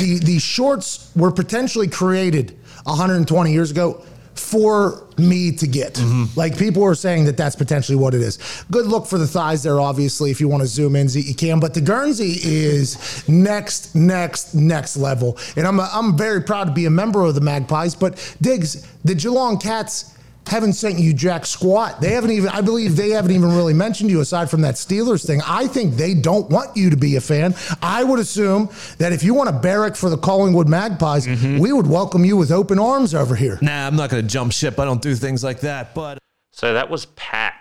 The 0.00 0.18
the 0.22 0.38
shorts 0.38 1.10
were 1.14 1.30
potentially 1.30 1.88
created 1.88 2.58
120 2.84 3.52
years 3.52 3.70
ago 3.70 4.04
for 4.34 5.06
me 5.16 5.52
to 5.52 5.66
get. 5.66 5.94
Mm-hmm. 5.94 6.38
Like 6.38 6.58
people 6.58 6.82
are 6.84 6.94
saying 6.94 7.24
that 7.24 7.36
that's 7.36 7.56
potentially 7.56 7.96
what 7.96 8.14
it 8.14 8.20
is. 8.20 8.64
Good 8.70 8.86
look 8.86 9.06
for 9.06 9.18
the 9.18 9.26
thighs 9.26 9.62
there, 9.62 9.80
obviously. 9.80 10.30
If 10.30 10.40
you 10.40 10.48
want 10.48 10.62
to 10.62 10.66
zoom 10.66 10.96
in, 10.96 11.08
you 11.08 11.34
can. 11.34 11.60
But 11.60 11.74
the 11.74 11.80
Guernsey 11.80 12.38
is 12.42 13.26
next, 13.28 13.94
next, 13.94 14.54
next 14.54 14.96
level. 14.96 15.38
And 15.56 15.66
I'm, 15.66 15.78
a, 15.78 15.88
I'm 15.92 16.16
very 16.16 16.42
proud 16.42 16.64
to 16.64 16.72
be 16.72 16.86
a 16.86 16.90
member 16.90 17.22
of 17.22 17.34
the 17.34 17.40
Magpies. 17.40 17.94
But 17.94 18.36
Diggs, 18.40 18.86
the 19.04 19.14
Geelong 19.14 19.58
Cats 19.58 20.14
haven't 20.46 20.74
sent 20.74 20.98
you 20.98 21.12
jack 21.14 21.46
squat. 21.46 22.00
They 22.00 22.12
haven't 22.12 22.30
even, 22.30 22.50
I 22.50 22.60
believe 22.60 22.96
they 22.96 23.10
haven't 23.10 23.30
even 23.32 23.50
really 23.54 23.74
mentioned 23.74 24.10
you 24.10 24.20
aside 24.20 24.50
from 24.50 24.62
that 24.62 24.74
Steelers 24.74 25.26
thing. 25.26 25.40
I 25.46 25.66
think 25.66 25.94
they 25.94 26.14
don't 26.14 26.48
want 26.50 26.76
you 26.76 26.90
to 26.90 26.96
be 26.96 27.16
a 27.16 27.20
fan. 27.20 27.54
I 27.82 28.04
would 28.04 28.18
assume 28.18 28.68
that 28.98 29.12
if 29.12 29.22
you 29.22 29.34
want 29.34 29.48
to 29.48 29.58
barrack 29.58 29.96
for 29.96 30.10
the 30.10 30.18
Collingwood 30.18 30.68
Magpies, 30.68 31.26
mm-hmm. 31.26 31.58
we 31.58 31.72
would 31.72 31.86
welcome 31.86 32.24
you 32.24 32.36
with 32.36 32.50
open 32.50 32.78
arms 32.78 33.14
over 33.14 33.34
here. 33.34 33.58
Nah, 33.62 33.86
I'm 33.86 33.96
not 33.96 34.10
going 34.10 34.22
to 34.22 34.28
jump 34.28 34.52
ship. 34.52 34.78
I 34.78 34.84
don't 34.84 35.02
do 35.02 35.14
things 35.14 35.42
like 35.42 35.60
that. 35.60 35.94
But 35.94 36.18
so 36.52 36.74
that 36.74 36.90
was 36.90 37.06
Pat 37.06 37.54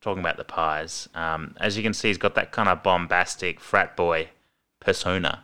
talking 0.00 0.20
about 0.20 0.36
the 0.36 0.44
pies. 0.44 1.08
Um, 1.14 1.56
as 1.60 1.76
you 1.76 1.82
can 1.82 1.94
see, 1.94 2.08
he's 2.08 2.18
got 2.18 2.34
that 2.34 2.52
kind 2.52 2.68
of 2.68 2.82
bombastic 2.82 3.58
frat 3.58 3.96
boy 3.96 4.28
persona, 4.80 5.42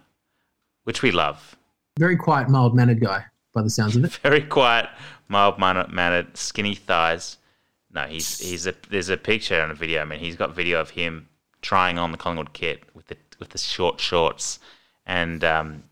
which 0.85 1.03
we 1.03 1.11
love. 1.11 1.57
Very 1.99 2.17
quiet, 2.17 2.49
mild 2.49 2.75
mannered 2.75 3.01
guy, 3.01 3.25
by 3.53 3.63
the 3.63 3.71
sounds 3.71 3.97
of 3.97 4.05
it. 4.05 4.13
Very 4.23 4.43
quiet, 4.43 4.89
mild 5.29 5.59
mannered, 5.59 6.37
skinny 6.37 6.75
thighs. 6.75 7.39
No, 7.93 8.03
he's 8.03 8.39
he's 8.39 8.67
a 8.67 8.75
there's 8.89 9.09
a 9.09 9.17
picture 9.17 9.61
and 9.61 9.73
a 9.73 9.75
video. 9.75 10.03
I 10.03 10.05
mean, 10.05 10.21
he's 10.21 10.37
got 10.37 10.55
video 10.55 10.81
of 10.81 10.91
him 10.91 11.29
trying 11.63 11.99
on 11.99 12.13
the 12.13 12.19
Collingwood 12.19 12.53
kit 12.53 12.85
with 12.95 13.09
the 13.09 13.17
with 13.39 13.51
the 13.51 13.59
short 13.59 14.01
shorts 14.01 14.61
and 15.07 15.43
um, 15.43 15.83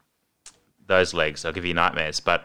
those 0.86 1.12
legs. 1.14 1.44
I'll 1.44 1.52
give 1.52 1.64
you 1.64 1.74
nightmares. 1.74 2.20
But 2.20 2.44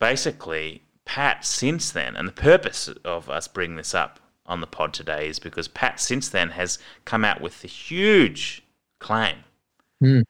basically, 0.00 0.82
Pat 1.04 1.44
since 1.44 1.92
then, 1.92 2.16
and 2.16 2.26
the 2.26 2.32
purpose 2.32 2.88
of 3.04 3.30
us 3.30 3.46
bringing 3.48 3.76
this 3.76 3.94
up 3.94 4.18
on 4.46 4.60
the 4.60 4.66
pod 4.66 4.92
today 4.92 5.28
is 5.28 5.38
because 5.38 5.68
Pat 5.68 6.00
since 6.00 6.28
then 6.28 6.50
has 6.50 6.78
come 7.04 7.24
out 7.24 7.40
with 7.40 7.62
the 7.62 7.68
huge 7.68 8.64
claim 8.98 9.36
mm. 10.02 10.22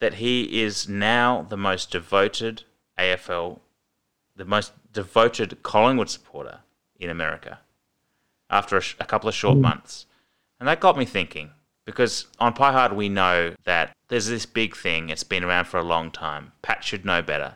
that 0.00 0.14
he 0.14 0.62
is 0.62 0.88
now 0.88 1.46
the 1.48 1.56
most 1.56 1.90
devoted 1.90 2.64
AFL, 2.98 3.60
the 4.36 4.44
most 4.44 4.72
devoted 4.92 5.62
Collingwood 5.62 6.10
supporter 6.10 6.60
in 6.98 7.10
America 7.10 7.60
after 8.50 8.76
a, 8.76 8.80
sh- 8.80 8.96
a 9.00 9.04
couple 9.04 9.28
of 9.28 9.34
short 9.34 9.58
mm. 9.58 9.62
months. 9.62 10.06
And 10.60 10.68
that 10.68 10.80
got 10.80 10.96
me 10.96 11.04
thinking 11.04 11.50
because 11.84 12.26
on 12.38 12.52
Pie 12.52 12.72
Hard 12.72 12.92
we 12.92 13.08
know 13.08 13.54
that 13.64 13.96
there's 14.08 14.28
this 14.28 14.46
big 14.46 14.76
thing, 14.76 15.08
it's 15.08 15.24
been 15.24 15.44
around 15.44 15.66
for 15.66 15.78
a 15.78 15.84
long 15.84 16.10
time. 16.10 16.52
Pat 16.62 16.84
should 16.84 17.04
know 17.04 17.22
better. 17.22 17.54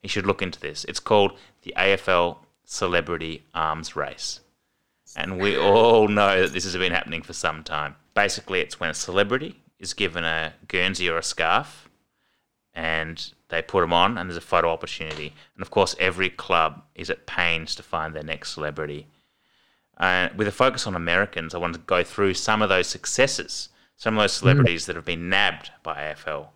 He 0.00 0.08
should 0.08 0.26
look 0.26 0.42
into 0.42 0.60
this. 0.60 0.84
It's 0.84 1.00
called 1.00 1.32
the 1.62 1.74
AFL 1.76 2.38
Celebrity 2.64 3.44
Arms 3.54 3.96
Race. 3.96 4.40
And 5.16 5.40
we 5.40 5.56
all 5.56 6.08
know 6.08 6.42
that 6.42 6.52
this 6.52 6.64
has 6.64 6.76
been 6.76 6.92
happening 6.92 7.22
for 7.22 7.32
some 7.32 7.62
time. 7.62 7.96
Basically, 8.14 8.60
it's 8.60 8.78
when 8.78 8.90
a 8.90 8.94
celebrity 8.94 9.62
is 9.78 9.94
given 9.94 10.24
a 10.24 10.54
Guernsey 10.68 11.08
or 11.08 11.18
a 11.18 11.22
scarf 11.22 11.85
and 12.76 13.32
they 13.48 13.62
put 13.62 13.80
them 13.80 13.92
on, 13.92 14.18
and 14.18 14.28
there's 14.28 14.36
a 14.36 14.42
photo 14.42 14.70
opportunity. 14.70 15.32
And 15.54 15.62
of 15.62 15.70
course, 15.70 15.96
every 15.98 16.28
club 16.28 16.82
is 16.94 17.10
at 17.10 17.26
pains 17.26 17.74
to 17.76 17.82
find 17.82 18.14
their 18.14 18.22
next 18.22 18.52
celebrity. 18.52 19.08
Uh, 19.96 20.28
with 20.36 20.46
a 20.46 20.52
focus 20.52 20.86
on 20.86 20.94
Americans, 20.94 21.54
I 21.54 21.58
wanted 21.58 21.78
to 21.78 21.84
go 21.86 22.04
through 22.04 22.34
some 22.34 22.60
of 22.60 22.68
those 22.68 22.86
successes, 22.86 23.70
some 23.96 24.16
of 24.18 24.22
those 24.22 24.34
celebrities 24.34 24.82
mm. 24.82 24.86
that 24.86 24.96
have 24.96 25.06
been 25.06 25.30
nabbed 25.30 25.70
by 25.82 25.96
AFL 25.96 26.48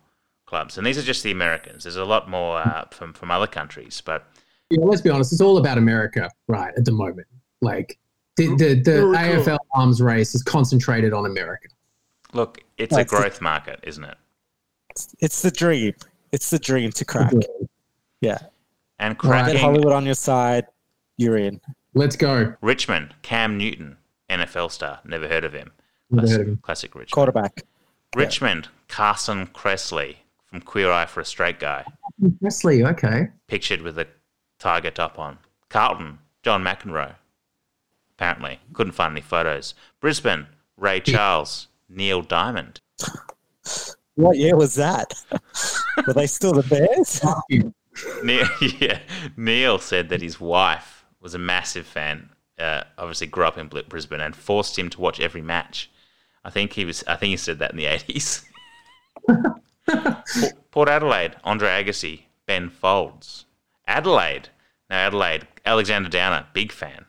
clubs. 0.45 0.77
And 0.77 0.85
these 0.85 0.97
are 0.97 1.01
just 1.01 1.23
the 1.23 1.31
Americans. 1.31 1.83
There's 1.83 1.95
a 1.95 2.05
lot 2.05 2.29
more 2.29 2.59
uh, 2.59 2.85
from 2.91 3.13
from 3.13 3.31
other 3.31 3.47
countries, 3.47 4.01
but 4.05 4.27
yeah, 4.69 4.85
let's 4.85 5.01
be 5.01 5.09
honest, 5.09 5.31
it's 5.31 5.41
all 5.41 5.57
about 5.57 5.79
America, 5.79 6.29
right? 6.47 6.71
At 6.77 6.85
the 6.85 6.91
moment, 6.91 7.27
like 7.61 7.97
the 8.37 8.55
the, 8.57 8.75
the 8.75 8.91
AFL 8.91 9.57
arms 9.73 10.01
race 10.03 10.35
is 10.35 10.43
concentrated 10.43 11.13
on 11.13 11.25
America. 11.25 11.69
Look, 12.33 12.59
it's 12.77 12.95
That's 12.95 13.11
a 13.11 13.15
growth 13.15 13.39
the, 13.39 13.43
market, 13.43 13.79
isn't 13.83 14.03
it? 14.03 14.17
It's 15.19 15.41
the 15.41 15.51
dream. 15.51 15.93
It's 16.31 16.49
the 16.49 16.59
dream 16.59 16.91
to 16.93 17.05
crack. 17.05 17.33
Yeah. 18.21 18.37
And 18.99 19.17
cracking. 19.17 19.53
Get 19.53 19.61
Hollywood 19.61 19.93
on 19.93 20.05
your 20.05 20.15
side, 20.15 20.65
you're 21.17 21.37
in. 21.37 21.59
Let's 21.93 22.15
go. 22.15 22.53
Richmond, 22.61 23.13
Cam 23.21 23.57
Newton, 23.57 23.97
NFL 24.29 24.71
star. 24.71 24.99
Never 25.03 25.27
heard 25.27 25.43
of 25.43 25.53
him. 25.53 25.71
Never 26.09 26.21
classic, 26.21 26.37
heard 26.37 26.41
of 26.41 26.47
him. 26.47 26.57
Classic 26.61 26.95
Richmond. 26.95 27.11
Quarterback. 27.11 27.63
Richmond, 28.15 28.65
yeah. 28.65 28.95
Carson 28.95 29.47
Kressley 29.47 30.17
from 30.45 30.61
Queer 30.61 30.91
Eye 30.91 31.05
for 31.05 31.19
a 31.21 31.25
Straight 31.25 31.59
Guy. 31.59 31.85
Kressley, 32.41 32.87
okay. 32.89 33.29
Pictured 33.47 33.81
with 33.81 33.97
a 33.97 34.07
tiger 34.59 34.91
top 34.91 35.17
on. 35.17 35.39
Carlton, 35.69 36.19
John 36.43 36.63
McEnroe. 36.63 37.15
Apparently. 38.17 38.59
Couldn't 38.73 38.93
find 38.93 39.13
any 39.13 39.21
photos. 39.21 39.73
Brisbane, 39.99 40.47
Ray 40.77 40.99
Charles, 40.99 41.67
Neil 41.89 42.21
Diamond. 42.21 42.81
What 44.15 44.37
year 44.37 44.55
was 44.55 44.75
that? 44.75 45.13
Were 46.07 46.13
they 46.13 46.27
still 46.27 46.53
the 46.53 46.63
Bears? 46.63 47.21
Neil, 48.23 48.47
yeah, 48.79 48.99
Neil 49.37 49.79
said 49.79 50.09
that 50.09 50.21
his 50.21 50.39
wife 50.39 51.05
was 51.19 51.33
a 51.33 51.39
massive 51.39 51.85
fan. 51.85 52.29
Uh, 52.59 52.83
obviously, 52.97 53.27
grew 53.27 53.45
up 53.45 53.57
in 53.57 53.67
Brisbane 53.67 54.21
and 54.21 54.35
forced 54.35 54.77
him 54.77 54.89
to 54.89 55.01
watch 55.01 55.19
every 55.19 55.41
match. 55.41 55.89
I 56.43 56.49
think 56.49 56.73
he 56.73 56.85
was. 56.85 57.03
I 57.07 57.15
think 57.15 57.31
he 57.31 57.37
said 57.37 57.59
that 57.59 57.71
in 57.71 57.77
the 57.77 57.85
eighties. 57.87 58.45
Port 60.71 60.89
Adelaide, 60.89 61.35
Andre 61.43 61.83
Agassi, 61.83 62.23
Ben 62.45 62.69
Folds. 62.69 63.45
Adelaide, 63.87 64.49
now 64.89 65.07
Adelaide, 65.07 65.47
Alexander 65.65 66.09
Downer, 66.09 66.47
big 66.53 66.71
fan, 66.71 67.05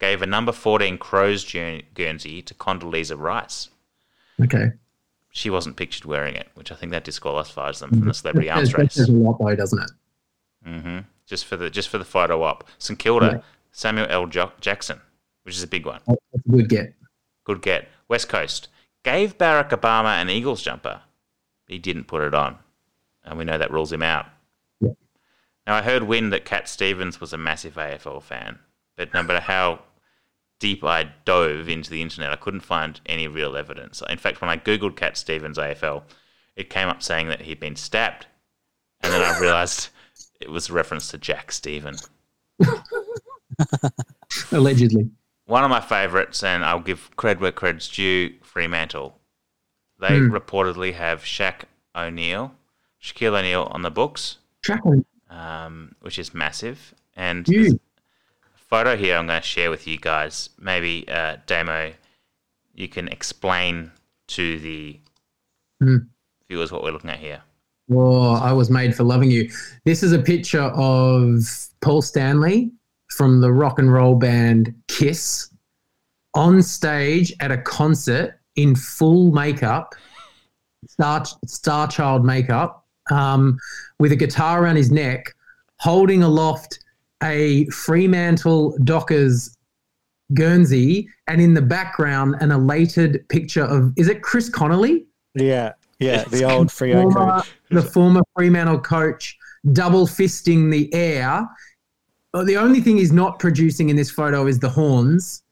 gave 0.00 0.22
a 0.22 0.26
number 0.26 0.52
fourteen 0.52 0.98
Crows 0.98 1.44
Guernsey 1.44 2.42
to 2.42 2.54
Condoleezza 2.54 3.18
Rice. 3.18 3.70
Okay 4.42 4.72
she 5.34 5.50
wasn't 5.50 5.76
pictured 5.76 6.04
wearing 6.04 6.36
it, 6.36 6.48
which 6.54 6.70
I 6.70 6.76
think 6.76 6.92
that 6.92 7.02
disqualifies 7.02 7.80
them 7.80 7.90
from 7.90 8.06
the 8.06 8.14
celebrity 8.14 8.48
arms 8.48 8.72
race. 8.72 8.96
a 8.96 9.10
lot 9.10 9.36
though, 9.40 9.56
doesn't 9.56 9.82
it? 9.82 9.90
Mm-hmm. 10.64 10.98
Just 11.26 11.44
for 11.44 11.56
the 11.56 11.68
just 11.68 11.88
for 11.88 11.98
the 11.98 12.04
photo 12.04 12.44
op. 12.44 12.68
St 12.78 12.96
Kilda, 12.96 13.26
yeah. 13.26 13.40
Samuel 13.72 14.06
L. 14.08 14.26
Jackson, 14.26 15.00
which 15.42 15.56
is 15.56 15.62
a 15.64 15.66
big 15.66 15.86
one. 15.86 16.00
That's 16.06 16.46
a 16.46 16.48
good 16.48 16.68
get. 16.68 16.94
Good 17.42 17.62
get. 17.62 17.88
West 18.06 18.28
Coast 18.28 18.68
gave 19.02 19.36
Barack 19.36 19.70
Obama 19.70 20.20
an 20.22 20.30
Eagles 20.30 20.62
jumper. 20.62 21.02
He 21.66 21.78
didn't 21.80 22.04
put 22.04 22.22
it 22.22 22.34
on, 22.34 22.58
and 23.24 23.36
we 23.36 23.44
know 23.44 23.58
that 23.58 23.72
rules 23.72 23.92
him 23.92 24.02
out. 24.02 24.26
Yeah. 24.80 24.92
Now 25.66 25.74
I 25.74 25.82
heard 25.82 26.04
wind 26.04 26.32
that 26.32 26.44
Cat 26.44 26.68
Stevens 26.68 27.20
was 27.20 27.32
a 27.32 27.38
massive 27.38 27.74
AFL 27.74 28.22
fan, 28.22 28.60
but 28.96 29.12
no 29.12 29.24
matter 29.24 29.40
how 29.40 29.80
deep 30.64 30.82
I 30.82 31.10
dove 31.26 31.68
into 31.68 31.90
the 31.90 32.00
internet, 32.00 32.30
I 32.32 32.36
couldn't 32.36 32.60
find 32.60 32.98
any 33.04 33.28
real 33.28 33.54
evidence. 33.54 34.02
In 34.08 34.16
fact, 34.16 34.40
when 34.40 34.48
I 34.48 34.56
googled 34.56 34.96
Cat 34.96 35.14
Stevens 35.18 35.58
AFL, 35.58 36.04
it 36.56 36.70
came 36.70 36.88
up 36.88 37.02
saying 37.02 37.28
that 37.28 37.42
he'd 37.42 37.60
been 37.60 37.76
stabbed, 37.76 38.24
and 39.02 39.12
then 39.12 39.20
I 39.20 39.38
realised 39.42 39.90
it 40.40 40.50
was 40.50 40.70
a 40.70 40.72
reference 40.72 41.08
to 41.08 41.18
Jack 41.18 41.52
Steven. 41.52 41.96
Allegedly. 44.52 45.10
One 45.44 45.64
of 45.64 45.68
my 45.68 45.82
favourites, 45.82 46.42
and 46.42 46.64
I'll 46.64 46.80
give 46.80 47.10
cred 47.18 47.40
where 47.40 47.52
cred's 47.52 47.86
due, 47.86 48.32
Fremantle. 48.42 49.18
They 50.00 50.16
Hmm. 50.18 50.34
reportedly 50.34 50.94
have 50.94 51.24
Shaq 51.24 51.64
O'Neal, 51.94 52.54
Shaquille 53.02 53.38
O'Neal 53.38 53.68
on 53.70 53.82
the 53.82 53.90
books, 53.90 54.38
um, 55.28 55.94
which 56.00 56.18
is 56.18 56.32
massive. 56.32 56.94
And. 57.14 57.44
Photo 58.68 58.96
here 58.96 59.16
I'm 59.16 59.26
going 59.26 59.40
to 59.40 59.46
share 59.46 59.70
with 59.70 59.86
you 59.86 59.98
guys. 59.98 60.50
Maybe, 60.58 61.06
uh, 61.08 61.36
Damo, 61.46 61.92
you 62.74 62.88
can 62.88 63.08
explain 63.08 63.90
to 64.28 64.58
the 64.58 64.98
Hmm. 65.80 65.96
viewers 66.48 66.72
what 66.72 66.82
we're 66.82 66.92
looking 66.92 67.10
at 67.10 67.18
here. 67.18 67.42
Oh, 67.92 68.32
I 68.32 68.52
was 68.52 68.70
made 68.70 68.94
for 68.96 69.04
loving 69.04 69.30
you. 69.30 69.50
This 69.84 70.02
is 70.02 70.12
a 70.12 70.18
picture 70.18 70.62
of 70.62 71.40
Paul 71.82 72.00
Stanley 72.00 72.70
from 73.10 73.40
the 73.40 73.52
rock 73.52 73.78
and 73.78 73.92
roll 73.92 74.14
band 74.14 74.74
Kiss 74.88 75.50
on 76.34 76.62
stage 76.62 77.32
at 77.40 77.52
a 77.52 77.58
concert 77.58 78.40
in 78.56 78.74
full 78.74 79.30
makeup, 79.32 79.94
star, 80.88 81.24
star 81.46 81.86
child 81.88 82.24
makeup, 82.24 82.86
um, 83.10 83.58
with 83.98 84.12
a 84.12 84.16
guitar 84.16 84.62
around 84.62 84.76
his 84.76 84.90
neck, 84.90 85.34
holding 85.80 86.22
aloft 86.22 86.78
a 87.24 87.64
Fremantle 87.66 88.76
Dockers 88.84 89.56
Guernsey, 90.32 91.08
and 91.26 91.40
in 91.40 91.54
the 91.54 91.62
background, 91.62 92.36
an 92.40 92.50
elated 92.52 93.28
picture 93.28 93.64
of 93.64 93.92
is 93.96 94.08
it 94.08 94.22
Chris 94.22 94.48
Connolly? 94.48 95.06
Yeah, 95.34 95.72
yeah, 95.98 96.24
the 96.24 96.44
old 96.44 96.68
Freo 96.68 97.12
former, 97.12 97.40
coach. 97.40 97.52
the 97.70 97.82
former 97.82 98.20
Fremantle 98.36 98.80
coach, 98.80 99.36
double 99.72 100.06
fisting 100.06 100.70
the 100.70 100.92
air. 100.94 101.48
The 102.32 102.56
only 102.56 102.80
thing 102.80 102.96
he's 102.96 103.12
not 103.12 103.38
producing 103.38 103.90
in 103.90 103.96
this 103.96 104.10
photo 104.10 104.46
is 104.46 104.58
the 104.58 104.68
horns, 104.68 105.42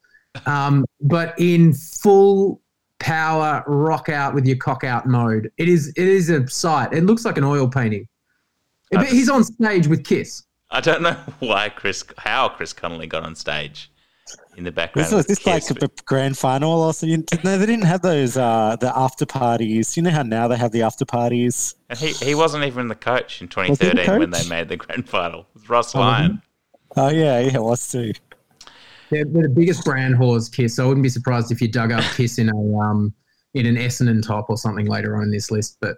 um, 0.46 0.84
but 1.00 1.34
in 1.38 1.74
full 1.74 2.60
power 2.98 3.64
rock 3.66 4.08
out 4.08 4.34
with 4.34 4.46
your 4.46 4.56
cock 4.56 4.84
out 4.84 5.06
mode. 5.06 5.50
It 5.58 5.68
is 5.68 5.88
it 5.88 6.08
is 6.08 6.30
a 6.30 6.46
sight. 6.48 6.92
It 6.92 7.04
looks 7.04 7.24
like 7.24 7.36
an 7.36 7.44
oil 7.44 7.68
painting. 7.68 8.08
But 8.90 9.06
he's 9.06 9.30
on 9.30 9.42
stage 9.42 9.86
with 9.86 10.04
Kiss. 10.04 10.44
I 10.72 10.80
don't 10.80 11.02
know 11.02 11.16
why 11.38 11.68
Chris, 11.68 12.04
how 12.18 12.48
Chris 12.48 12.72
Connolly 12.72 13.06
got 13.06 13.24
on 13.24 13.34
stage 13.36 13.90
in 14.56 14.64
the 14.64 14.72
background. 14.72 15.06
This 15.06 15.12
was 15.12 15.26
with 15.28 15.38
this 15.38 15.46
like 15.46 15.66
Kiss, 15.66 15.82
a 15.82 15.88
grand 16.04 16.36
final 16.38 16.82
or 16.82 16.92
something. 16.92 17.24
No, 17.44 17.58
they 17.58 17.66
didn't 17.66 17.84
have 17.84 18.02
those 18.02 18.36
uh 18.36 18.76
the 18.80 18.96
after 18.96 19.26
parties. 19.26 19.96
You 19.96 20.02
know 20.02 20.10
how 20.10 20.22
now 20.22 20.48
they 20.48 20.56
have 20.56 20.72
the 20.72 20.82
after 20.82 21.04
parties. 21.04 21.74
And 21.90 21.98
he, 21.98 22.12
he 22.12 22.34
wasn't 22.34 22.64
even 22.64 22.88
the 22.88 22.94
coach 22.94 23.40
in 23.40 23.48
Was 23.48 23.78
he 23.78 23.86
the 23.86 23.92
2013 23.92 24.18
when 24.18 24.30
they 24.30 24.48
made 24.48 24.68
the 24.68 24.76
grand 24.76 25.08
final. 25.08 25.40
It 25.40 25.46
was 25.54 25.68
Ross 25.68 25.94
Oh, 25.94 26.00
Lyon. 26.00 26.42
Oh 26.96 27.08
yeah, 27.08 27.40
yeah, 27.40 27.54
it 27.54 27.62
was 27.62 27.90
too. 27.90 28.12
They're, 29.10 29.24
they're 29.26 29.42
the 29.42 29.48
biggest 29.50 29.84
brand 29.84 30.14
whores, 30.14 30.50
Kiss. 30.50 30.78
I 30.78 30.86
wouldn't 30.86 31.02
be 31.02 31.10
surprised 31.10 31.52
if 31.52 31.60
you 31.60 31.68
dug 31.68 31.92
up 31.92 32.04
Kiss 32.14 32.38
in 32.38 32.48
a 32.48 32.78
um 32.78 33.12
in 33.54 33.66
an 33.66 33.76
Essendon 33.76 34.26
top 34.26 34.48
or 34.48 34.56
something 34.56 34.86
later 34.86 35.16
on 35.16 35.24
in 35.24 35.30
this 35.30 35.50
list. 35.50 35.76
But 35.80 35.96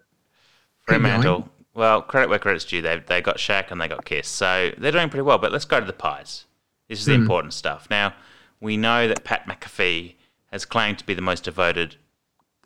keep 0.89 1.01
going. 1.01 1.03
Fremantle. 1.03 1.49
Well, 1.75 2.03
credit 2.03 2.29
where 2.31 2.39
credit's 2.39 2.65
due. 2.65 2.81
They 2.83 2.99
they 3.05 3.21
got 3.21 3.37
Shaq 3.39 3.71
and 3.71 3.81
they 3.81 3.89
got 3.89 4.05
Kiss, 4.05 4.29
so 4.29 4.71
they're 4.79 4.93
doing 4.93 5.09
pretty 5.09 5.23
well. 5.23 5.39
But 5.39 5.53
let's 5.53 5.65
go 5.65 5.81
to 5.81 5.87
the 5.87 5.93
pies. 5.93 6.45
This 6.89 7.01
is 7.01 7.07
the 7.07 7.15
Hmm. 7.17 7.23
important 7.23 7.55
stuff. 7.55 7.89
Now 7.91 8.15
we 8.61 8.77
know 8.77 9.09
that 9.09 9.25
Pat 9.25 9.47
McAfee 9.47 10.15
has 10.53 10.65
claimed 10.65 10.99
to 10.99 11.05
be 11.07 11.15
the 11.15 11.23
most 11.23 11.45
devoted 11.45 11.97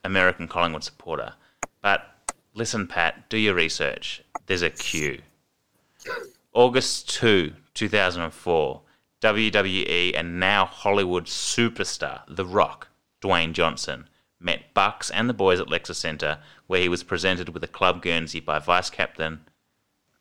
American 0.04 0.46
Collingwood 0.46 0.84
supporter, 0.84 1.34
but 1.80 2.06
listen, 2.54 2.86
Pat, 2.86 3.28
do 3.30 3.38
your 3.38 3.54
research. 3.54 4.22
There's 4.46 4.62
a 4.62 4.70
queue. 4.70 5.22
August 6.52 7.08
2, 7.10 7.52
2004, 7.74 8.80
WWE 9.20 9.88
E 9.88 10.14
and 10.14 10.38
now 10.40 10.64
Hollywood 10.66 11.24
superstar 11.26 12.22
The 12.28 12.44
Rock, 12.46 12.88
Dwayne 13.20 13.52
Johnson, 13.52 14.08
met 14.40 14.74
Bucks 14.74 15.11
and 15.11 15.29
the 15.29 15.35
boys 15.35 15.61
at 15.61 15.68
Lexus 15.68 15.96
Centre, 15.96 16.38
where 16.66 16.81
he 16.81 16.88
was 16.88 17.03
presented 17.03 17.48
with 17.51 17.64
a 17.64 17.68
club 17.68 18.03
Guernsey 18.03 18.40
by 18.40 18.59
vice 18.59 18.90
captain 18.90 19.40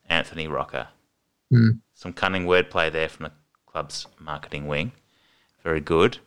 Anthony 0.09 0.47
Rocca. 0.47 0.89
Hmm. 1.49 1.69
Some 1.93 2.13
cunning 2.13 2.45
wordplay 2.45 2.91
there 2.91 3.09
from 3.09 3.25
the 3.25 3.31
club's 3.65 4.07
marketing 4.19 4.67
wing. 4.67 4.91
Very 5.63 5.81
good. 5.81 6.17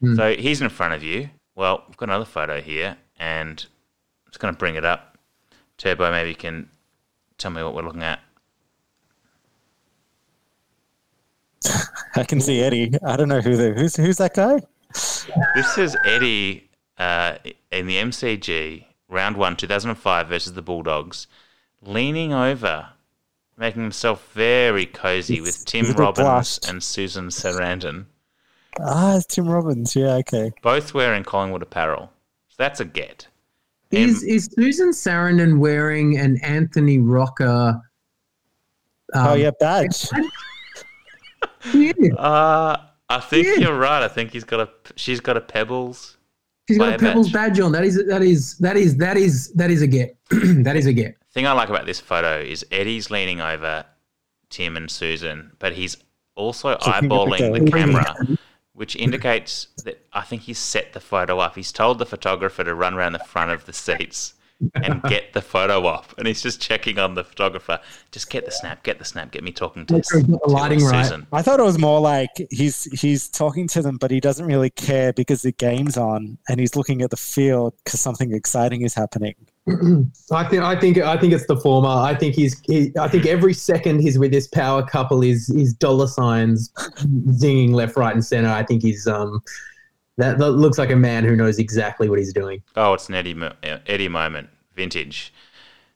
Hmm. 0.00 0.16
So 0.16 0.34
he's 0.34 0.60
in 0.60 0.68
front 0.68 0.94
of 0.94 1.02
you. 1.02 1.30
Well, 1.54 1.84
we've 1.86 1.96
got 1.96 2.08
another 2.08 2.24
photo 2.24 2.60
here, 2.60 2.96
and 3.18 3.66
I'm 4.24 4.30
just 4.30 4.40
going 4.40 4.54
to 4.54 4.58
bring 4.58 4.76
it 4.76 4.84
up. 4.84 5.18
Turbo, 5.76 6.10
maybe 6.10 6.30
you 6.30 6.36
can 6.36 6.68
tell 7.38 7.50
me 7.50 7.62
what 7.62 7.74
we're 7.74 7.82
looking 7.82 8.02
at. 8.02 8.20
I 12.16 12.24
can 12.24 12.40
see 12.40 12.60
Eddie. 12.60 12.92
I 13.04 13.16
don't 13.16 13.28
know 13.28 13.40
who 13.40 13.56
the 13.56 13.72
who's 13.72 13.96
who's 13.96 14.18
that 14.18 14.34
guy. 14.34 14.60
This 15.54 15.78
is 15.78 15.96
Eddie 16.04 16.68
uh, 16.98 17.36
in 17.70 17.86
the 17.86 17.96
MCG 17.96 18.84
round 19.08 19.36
one, 19.36 19.56
2005 19.56 20.28
versus 20.28 20.52
the 20.54 20.62
Bulldogs, 20.62 21.26
leaning 21.82 22.32
over, 22.32 22.88
making 23.56 23.82
himself 23.82 24.30
very 24.32 24.86
cozy 24.86 25.40
with 25.40 25.50
It's- 25.50 25.64
Tim 25.64 25.86
with 25.88 25.96
a 25.98 26.02
Robbins 26.02 26.58
blush. 26.58 26.70
and 26.70 26.82
Susan 26.82 27.28
Sarandon, 27.28 28.06
Ah, 28.80 29.16
it's 29.16 29.26
Tim 29.26 29.46
Robbins. 29.48 29.94
Yeah, 29.94 30.14
okay. 30.16 30.50
both 30.62 30.94
wearing 30.94 31.24
Collingwood 31.24 31.60
apparel. 31.62 32.10
So 32.48 32.54
that's 32.56 32.80
a 32.80 32.86
get. 32.86 33.26
Is 33.90 34.22
is 34.22 34.48
Susan 34.54 34.92
Sarandon 34.92 35.58
wearing 35.58 36.16
an 36.16 36.38
Anthony 36.42 36.98
Rocca? 36.98 37.82
um, 39.12 39.26
oh 39.28 39.34
yeah, 39.34 39.50
badge. 39.60 40.08
yeah. 41.74 42.14
Uh, 42.14 42.76
I 43.10 43.20
think 43.20 43.46
Yeah. 43.46 43.54
you're 43.68 43.78
right. 43.78 44.02
I 44.02 44.08
think 44.08 44.32
he's 44.32 44.44
got 44.44 44.60
a 44.60 44.70
she's 44.96 45.20
got 45.20 45.36
a 45.36 45.40
Pebbles. 45.42 46.16
She's 46.68 46.78
got 46.78 46.94
a 46.94 46.98
player 46.98 47.10
Pebbles 47.10 47.30
badge. 47.32 47.50
badge 47.50 47.60
on. 47.60 47.72
That 47.72 47.84
is 47.84 48.06
that 48.06 48.22
is 48.22 48.56
that 48.58 48.76
is 48.76 48.96
that 48.98 49.16
is 49.16 49.52
that 49.54 49.70
is 49.70 49.82
a 49.82 49.86
get. 49.86 50.16
that 50.30 50.76
is 50.76 50.86
a 50.86 50.92
get. 50.92 51.16
thing 51.32 51.46
I 51.46 51.52
like 51.52 51.68
about 51.68 51.86
this 51.86 52.00
photo 52.00 52.38
is 52.40 52.64
Eddie's 52.70 53.10
leaning 53.10 53.40
over 53.40 53.84
Tim 54.50 54.76
and 54.76 54.90
Susan, 54.90 55.52
but 55.58 55.72
he's 55.72 55.96
also 56.34 56.70
Looking 56.70 56.92
at 56.92 57.00
the 57.02 57.08
eyeballing 57.08 57.64
the 57.64 57.70
camera. 57.70 58.04
camera, 58.04 58.38
which 58.74 58.96
indicates 58.96 59.68
that 59.84 60.06
I 60.12 60.22
think 60.22 60.42
he's 60.42 60.58
set 60.58 60.92
the 60.92 61.00
photo 61.00 61.38
up. 61.38 61.56
He's 61.56 61.72
told 61.72 61.98
the 61.98 62.06
photographer 62.06 62.62
to 62.64 62.74
run 62.74 62.94
around 62.94 63.12
the 63.12 63.18
front 63.18 63.50
of 63.50 63.66
the 63.66 63.72
seats 63.72 64.34
and 64.74 65.02
get 65.04 65.32
the 65.32 65.42
photo 65.42 65.86
off. 65.86 66.14
and 66.18 66.26
he's 66.26 66.42
just 66.42 66.60
checking 66.60 66.98
on 66.98 67.14
the 67.14 67.24
photographer. 67.24 67.80
Just 68.10 68.30
get 68.30 68.44
the 68.44 68.50
snap, 68.50 68.82
get 68.82 68.98
the 68.98 69.04
snap, 69.04 69.30
get 69.30 69.42
me 69.42 69.52
talking 69.52 69.86
to, 69.86 69.94
Make 69.94 70.08
sure 70.08 70.20
he's 70.20 70.28
the 70.28 70.38
to 70.38 70.50
lighting 70.50 70.84
right. 70.84 71.04
Susan. 71.04 71.26
I 71.32 71.42
thought 71.42 71.60
it 71.60 71.64
was 71.64 71.78
more 71.78 72.00
like 72.00 72.30
he's 72.50 72.84
he's 73.00 73.28
talking 73.28 73.66
to 73.68 73.82
them, 73.82 73.96
but 73.96 74.10
he 74.10 74.20
doesn't 74.20 74.46
really 74.46 74.70
care 74.70 75.12
because 75.12 75.42
the 75.42 75.52
game's 75.52 75.96
on, 75.96 76.38
and 76.48 76.60
he's 76.60 76.76
looking 76.76 77.02
at 77.02 77.10
the 77.10 77.16
field 77.16 77.74
because 77.84 78.00
something 78.00 78.32
exciting 78.32 78.82
is 78.82 78.94
happening. 78.94 79.34
I 80.32 80.44
think 80.44 80.62
I 80.62 80.78
think 80.78 80.98
I 80.98 81.16
think 81.16 81.32
it's 81.32 81.46
the 81.46 81.56
former. 81.56 81.88
I 81.88 82.14
think 82.14 82.34
he's 82.34 82.60
he, 82.66 82.92
I 82.98 83.08
think 83.08 83.26
every 83.26 83.54
second 83.54 84.00
he's 84.00 84.18
with 84.18 84.32
this 84.32 84.48
power 84.48 84.84
couple 84.84 85.22
is 85.22 85.50
is 85.50 85.72
dollar 85.72 86.06
signs 86.08 86.72
zinging 87.30 87.70
left, 87.70 87.96
right, 87.96 88.12
and 88.14 88.24
center. 88.24 88.48
I 88.48 88.64
think 88.64 88.82
he's 88.82 89.06
um 89.06 89.42
that, 90.22 90.38
that 90.38 90.52
looks 90.52 90.78
like 90.78 90.90
a 90.90 90.96
man 90.96 91.24
who 91.24 91.36
knows 91.36 91.58
exactly 91.58 92.08
what 92.08 92.18
he's 92.18 92.32
doing. 92.32 92.62
Oh, 92.76 92.94
it's 92.94 93.08
an 93.08 93.14
Eddie, 93.14 93.36
Eddie 93.62 94.08
moment, 94.08 94.50
vintage. 94.74 95.32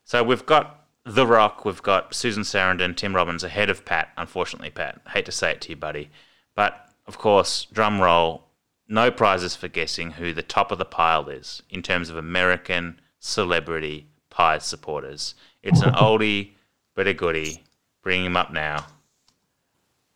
So 0.04 0.22
we've 0.22 0.44
got 0.46 0.86
The 1.04 1.26
Rock, 1.26 1.64
we've 1.64 1.82
got 1.82 2.14
Susan 2.14 2.42
Sarandon, 2.42 2.96
Tim 2.96 3.14
Robbins 3.14 3.44
ahead 3.44 3.70
of 3.70 3.84
Pat. 3.84 4.08
Unfortunately, 4.16 4.70
Pat, 4.70 5.00
hate 5.08 5.26
to 5.26 5.32
say 5.32 5.52
it 5.52 5.60
to 5.62 5.70
you, 5.70 5.76
buddy, 5.76 6.10
but 6.54 6.90
of 7.06 7.18
course, 7.18 7.66
drum 7.72 8.00
roll. 8.00 8.42
No 8.88 9.10
prizes 9.10 9.56
for 9.56 9.68
guessing 9.68 10.12
who 10.12 10.32
the 10.32 10.42
top 10.42 10.70
of 10.70 10.78
the 10.78 10.84
pile 10.84 11.28
is 11.28 11.62
in 11.70 11.82
terms 11.82 12.08
of 12.08 12.16
American 12.16 13.00
celebrity 13.18 14.06
Pies 14.30 14.64
supporters. 14.64 15.34
It's 15.62 15.80
an 15.80 15.94
oldie 15.94 16.50
but 16.94 17.06
a 17.06 17.14
goodie. 17.14 17.64
Bring 18.02 18.24
him 18.24 18.36
up 18.36 18.52
now. 18.52 18.86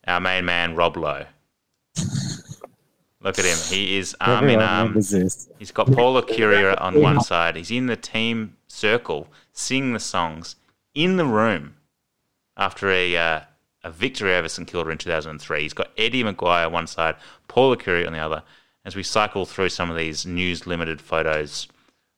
Our 0.07 0.21
main 0.21 0.45
man, 0.45 0.77
Rob 0.77 0.97
Lowe. 0.97 1.27
Look 3.23 3.39
at 3.39 3.45
him. 3.45 3.59
He 3.69 3.99
is 3.99 4.17
arm 4.21 4.49
in 4.49 4.61
arm. 4.61 4.95
He's 4.95 5.73
got 5.73 5.93
Paul 5.93 6.21
Licuria 6.21 6.81
on 6.81 7.01
one 7.03 7.21
side. 7.21 7.57
He's 7.57 7.71
in 7.71 7.87
the 7.87 7.97
team 7.97 8.57
circle, 8.67 9.29
singing 9.53 9.93
the 9.93 10.01
songs 10.01 10.57
in 10.95 11.17
the 11.17 11.27
room 11.27 11.75
after 12.57 12.91
a 12.91 13.17
uh, 13.17 13.41
a 13.83 13.91
victory 13.91 14.35
over 14.35 14.49
St 14.49 14.67
Kilda 14.67 14.91
in 14.91 14.99
2003. 14.99 15.63
He's 15.63 15.73
got 15.73 15.91
Eddie 15.97 16.23
McGuire 16.23 16.67
on 16.67 16.73
one 16.73 16.87
side, 16.87 17.17
Paul 17.49 17.75
Licuria 17.75 18.07
on 18.07 18.13
the 18.13 18.19
other. 18.19 18.43
As 18.85 18.97
we 18.97 19.03
cycle 19.03 19.45
through 19.45 19.69
some 19.69 19.91
of 19.91 19.97
these 19.97 20.25
news 20.25 20.67
limited 20.67 21.01
photos, 21.01 21.69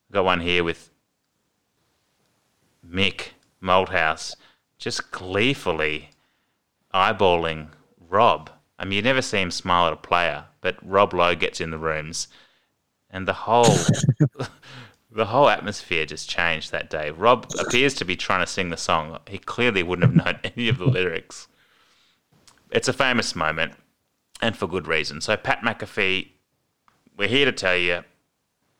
we've 0.07 0.15
got 0.15 0.25
one 0.25 0.39
here 0.39 0.63
with 0.63 0.89
Mick 2.87 3.31
Malthouse 3.61 4.35
just 4.77 5.11
gleefully 5.11 6.09
eyeballing 6.93 7.67
Rob. 8.09 8.49
I 8.83 8.85
mean, 8.85 8.97
you 8.97 9.01
never 9.01 9.21
see 9.21 9.39
him 9.39 9.49
smile 9.49 9.87
at 9.87 9.93
a 9.93 9.95
player, 9.95 10.43
but 10.59 10.75
Rob 10.81 11.13
Lowe 11.13 11.35
gets 11.35 11.61
in 11.61 11.71
the 11.71 11.77
rooms, 11.77 12.27
and 13.09 13.25
the 13.25 13.31
whole 13.31 13.77
The 15.09 15.27
whole 15.27 15.47
atmosphere 15.47 16.05
just 16.05 16.27
changed 16.27 16.71
that 16.71 16.89
day. 16.89 17.11
Rob 17.11 17.49
appears 17.57 17.93
to 17.93 18.05
be 18.05 18.17
trying 18.17 18.43
to 18.43 18.51
sing 18.51 18.69
the 18.69 18.77
song. 18.77 19.19
He 19.29 19.37
clearly 19.37 19.83
wouldn't 19.83 20.11
have 20.11 20.25
known 20.25 20.39
any 20.57 20.67
of 20.67 20.79
the 20.79 20.85
lyrics. 20.85 21.47
It's 22.71 22.89
a 22.89 22.93
famous 22.93 23.35
moment, 23.35 23.73
and 24.41 24.57
for 24.57 24.67
good 24.67 24.85
reason. 24.85 25.21
So, 25.21 25.37
Pat 25.37 25.61
McAfee, 25.61 26.31
we're 27.15 27.29
here 27.29 27.45
to 27.45 27.53
tell 27.53 27.77
you 27.77 28.03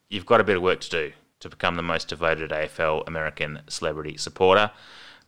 you've 0.10 0.26
got 0.26 0.42
a 0.42 0.44
bit 0.44 0.58
of 0.58 0.64
work 0.64 0.82
to 0.82 0.90
do 0.90 1.14
to 1.40 1.50
become 1.50 1.76
the 1.76 1.82
most 1.82 2.10
devoted 2.10 2.52
AFL 2.52 3.08
American 3.08 3.62
celebrity 3.70 4.18
supporter. 4.18 4.72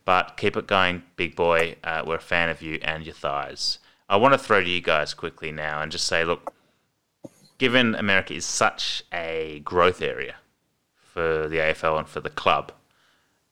But 0.04 0.36
keep 0.36 0.54
it 0.54 0.66
going, 0.66 1.04
big 1.16 1.34
boy. 1.34 1.76
Uh, 1.82 2.02
we're 2.04 2.16
a 2.16 2.20
fan 2.20 2.50
of 2.50 2.60
you 2.60 2.78
and 2.82 3.06
your 3.06 3.14
thighs. 3.14 3.78
I 4.08 4.16
want 4.16 4.34
to 4.34 4.38
throw 4.38 4.62
to 4.62 4.68
you 4.68 4.80
guys 4.80 5.14
quickly 5.14 5.50
now 5.50 5.82
and 5.82 5.90
just 5.90 6.06
say, 6.06 6.24
look, 6.24 6.54
given 7.58 7.94
America 7.94 8.34
is 8.34 8.44
such 8.44 9.02
a 9.12 9.60
growth 9.64 10.00
area 10.00 10.36
for 10.96 11.48
the 11.48 11.56
AFL 11.56 11.98
and 11.98 12.08
for 12.08 12.20
the 12.20 12.30
club, 12.30 12.72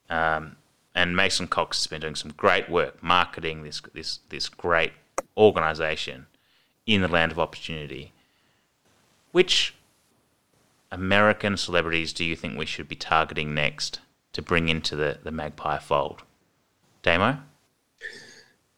um, 0.08 0.56
and 0.94 1.16
Mason 1.16 1.48
Cox 1.48 1.78
has 1.78 1.86
been 1.88 2.00
doing 2.00 2.14
some 2.14 2.32
great 2.36 2.70
work 2.70 3.02
marketing 3.02 3.64
this 3.64 3.82
this 3.94 4.20
this 4.28 4.48
great 4.48 4.92
organisation 5.36 6.26
in 6.86 7.00
the 7.00 7.08
land 7.08 7.32
of 7.32 7.38
opportunity. 7.38 8.12
Which 9.32 9.74
American 10.92 11.56
celebrities 11.56 12.12
do 12.12 12.24
you 12.24 12.36
think 12.36 12.56
we 12.56 12.66
should 12.66 12.86
be 12.86 12.94
targeting 12.94 13.52
next 13.54 13.98
to 14.32 14.42
bring 14.42 14.68
into 14.68 14.94
the, 14.94 15.18
the 15.24 15.32
Magpie 15.32 15.78
fold? 15.78 16.22
Damo? 17.02 17.38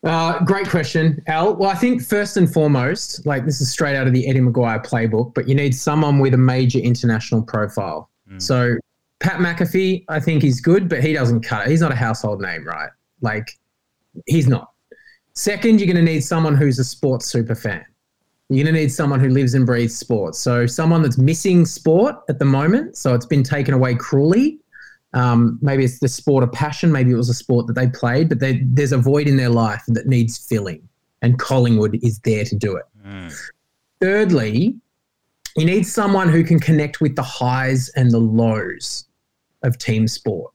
Uh, 0.06 0.38
great 0.44 0.68
question, 0.68 1.20
Al. 1.26 1.56
Well, 1.56 1.68
I 1.68 1.74
think 1.74 2.00
first 2.00 2.36
and 2.36 2.52
foremost, 2.52 3.26
like 3.26 3.44
this 3.44 3.60
is 3.60 3.72
straight 3.72 3.96
out 3.96 4.06
of 4.06 4.12
the 4.12 4.28
Eddie 4.28 4.38
McGuire 4.38 4.84
playbook, 4.86 5.34
but 5.34 5.48
you 5.48 5.54
need 5.56 5.74
someone 5.74 6.20
with 6.20 6.32
a 6.32 6.38
major 6.38 6.78
international 6.78 7.42
profile. 7.42 8.08
Mm. 8.30 8.40
So 8.40 8.76
Pat 9.18 9.40
McAfee, 9.40 10.04
I 10.08 10.20
think 10.20 10.44
he's 10.44 10.60
good, 10.60 10.88
but 10.88 11.02
he 11.02 11.12
doesn't 11.12 11.40
cut 11.40 11.66
it. 11.66 11.70
He's 11.70 11.80
not 11.80 11.90
a 11.90 11.96
household 11.96 12.40
name, 12.40 12.64
right? 12.64 12.90
Like 13.20 13.50
he's 14.26 14.46
not. 14.46 14.70
Second, 15.32 15.80
you're 15.80 15.92
going 15.92 16.04
to 16.04 16.12
need 16.12 16.20
someone 16.20 16.54
who's 16.54 16.78
a 16.78 16.84
sports 16.84 17.26
super 17.26 17.56
fan. 17.56 17.84
You're 18.48 18.64
going 18.64 18.74
to 18.74 18.80
need 18.80 18.92
someone 18.92 19.18
who 19.18 19.28
lives 19.28 19.54
and 19.54 19.66
breathes 19.66 19.98
sports. 19.98 20.38
So 20.38 20.66
someone 20.66 21.02
that's 21.02 21.18
missing 21.18 21.66
sport 21.66 22.14
at 22.28 22.38
the 22.38 22.44
moment. 22.44 22.96
So 22.96 23.12
it's 23.12 23.26
been 23.26 23.42
taken 23.42 23.74
away 23.74 23.96
cruelly. 23.96 24.60
Um, 25.16 25.58
maybe 25.62 25.82
it's 25.82 25.98
the 25.98 26.08
sport 26.08 26.44
of 26.44 26.52
passion. 26.52 26.92
Maybe 26.92 27.10
it 27.10 27.16
was 27.16 27.30
a 27.30 27.34
sport 27.34 27.66
that 27.68 27.72
they 27.72 27.88
played, 27.88 28.28
but 28.28 28.38
they, 28.38 28.60
there's 28.66 28.92
a 28.92 28.98
void 28.98 29.26
in 29.26 29.38
their 29.38 29.48
life 29.48 29.82
that 29.88 30.06
needs 30.06 30.36
filling, 30.36 30.86
and 31.22 31.38
Collingwood 31.38 31.98
is 32.02 32.18
there 32.18 32.44
to 32.44 32.54
do 32.54 32.76
it. 32.76 32.84
Mm. 33.04 33.34
Thirdly, 33.98 34.76
you 35.56 35.64
need 35.64 35.86
someone 35.86 36.28
who 36.28 36.44
can 36.44 36.60
connect 36.60 37.00
with 37.00 37.16
the 37.16 37.22
highs 37.22 37.88
and 37.96 38.10
the 38.10 38.18
lows 38.18 39.06
of 39.62 39.78
team 39.78 40.06
sport, 40.06 40.52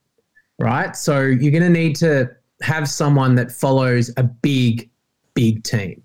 right? 0.60 0.96
So 0.96 1.22
you're 1.22 1.52
going 1.52 1.64
to 1.64 1.70
need 1.70 1.96
to 1.98 2.30
have 2.62 2.88
someone 2.88 3.34
that 3.36 3.52
follows 3.52 4.12
a 4.18 4.24
big, 4.24 4.92
big 5.34 5.64
team. 5.64 6.04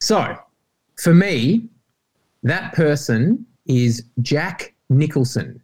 So 0.00 0.36
for 0.96 1.14
me, 1.14 1.68
that 2.42 2.72
person 2.72 3.46
is 3.66 4.02
Jack 4.22 4.74
Nicholson. 4.88 5.62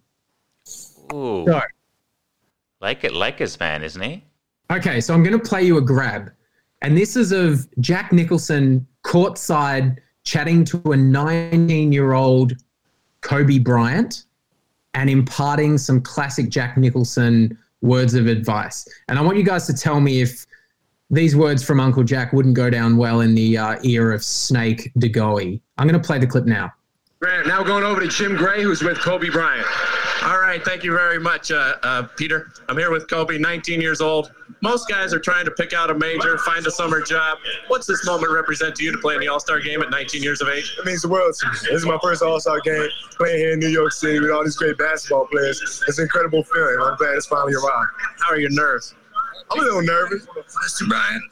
Ooh. 1.12 1.44
So, 1.46 1.60
like 2.80 3.04
it, 3.04 3.14
Lakers 3.14 3.56
fan, 3.56 3.82
isn't 3.82 4.02
he? 4.02 4.24
Okay, 4.70 5.00
so 5.00 5.14
I'm 5.14 5.22
going 5.22 5.38
to 5.38 5.44
play 5.44 5.62
you 5.62 5.78
a 5.78 5.80
grab, 5.80 6.32
and 6.82 6.96
this 6.96 7.16
is 7.16 7.32
of 7.32 7.68
Jack 7.80 8.12
Nicholson 8.12 8.86
courtside 9.04 9.98
chatting 10.24 10.64
to 10.64 10.92
a 10.92 10.96
19 10.96 11.92
year 11.92 12.12
old 12.12 12.54
Kobe 13.20 13.58
Bryant 13.58 14.24
and 14.94 15.08
imparting 15.08 15.78
some 15.78 16.00
classic 16.00 16.48
Jack 16.48 16.76
Nicholson 16.76 17.56
words 17.80 18.14
of 18.14 18.26
advice. 18.26 18.86
And 19.08 19.18
I 19.18 19.22
want 19.22 19.36
you 19.36 19.44
guys 19.44 19.66
to 19.68 19.74
tell 19.74 20.00
me 20.00 20.20
if 20.20 20.46
these 21.10 21.36
words 21.36 21.62
from 21.62 21.78
Uncle 21.78 22.02
Jack 22.02 22.32
wouldn't 22.32 22.56
go 22.56 22.68
down 22.68 22.96
well 22.96 23.20
in 23.20 23.34
the 23.34 23.56
uh, 23.56 23.78
ear 23.82 24.12
of 24.12 24.24
Snake 24.24 24.90
De 24.98 25.08
Goey. 25.08 25.60
I'm 25.78 25.86
going 25.86 26.00
to 26.00 26.04
play 26.04 26.18
the 26.18 26.26
clip 26.26 26.46
now. 26.46 26.72
Grant, 27.20 27.46
now 27.46 27.62
going 27.62 27.84
over 27.84 28.00
to 28.00 28.08
Jim 28.08 28.36
Gray, 28.36 28.62
who's 28.62 28.82
with 28.82 28.98
Kobe 28.98 29.30
Bryant. 29.30 29.66
All 30.26 30.40
right, 30.40 30.60
thank 30.64 30.82
you 30.82 30.90
very 30.90 31.20
much, 31.20 31.52
uh, 31.52 31.76
uh, 31.84 32.02
Peter. 32.16 32.50
I'm 32.68 32.76
here 32.76 32.90
with 32.90 33.08
Kobe, 33.08 33.38
19 33.38 33.80
years 33.80 34.00
old. 34.00 34.32
Most 34.60 34.88
guys 34.88 35.14
are 35.14 35.20
trying 35.20 35.44
to 35.44 35.52
pick 35.52 35.72
out 35.72 35.88
a 35.88 35.94
major, 35.94 36.36
find 36.38 36.66
a 36.66 36.70
summer 36.72 37.00
job. 37.00 37.38
What's 37.68 37.86
this 37.86 38.04
moment 38.04 38.32
represent 38.32 38.74
to 38.74 38.84
you 38.84 38.90
to 38.90 38.98
play 38.98 39.14
in 39.14 39.20
the 39.20 39.28
All 39.28 39.38
Star 39.38 39.60
game 39.60 39.82
at 39.82 39.90
19 39.90 40.24
years 40.24 40.40
of 40.40 40.48
age? 40.48 40.74
It 40.80 40.84
means 40.84 41.02
the 41.02 41.08
world 41.08 41.32
to 41.38 41.46
me. 41.46 41.52
This 41.70 41.70
is 41.70 41.86
my 41.86 41.96
first 42.02 42.24
All 42.24 42.40
Star 42.40 42.58
game 42.58 42.88
playing 43.12 43.38
here 43.38 43.52
in 43.52 43.60
New 43.60 43.68
York 43.68 43.92
City 43.92 44.18
with 44.18 44.32
all 44.32 44.42
these 44.42 44.56
great 44.56 44.76
basketball 44.78 45.28
players. 45.28 45.62
It's 45.86 45.98
an 45.98 46.02
incredible 46.02 46.42
feeling. 46.42 46.76
I'm 46.80 46.96
glad 46.96 47.14
it's 47.14 47.26
finally 47.26 47.54
arrived. 47.54 47.90
How 48.18 48.32
are 48.32 48.40
your 48.40 48.50
nerves? 48.50 48.96
I'm 49.50 49.58
a 49.60 49.62
little 49.62 49.82
nervous. 49.82 50.26
Mr. 50.26 50.88
Bryant, 50.88 51.22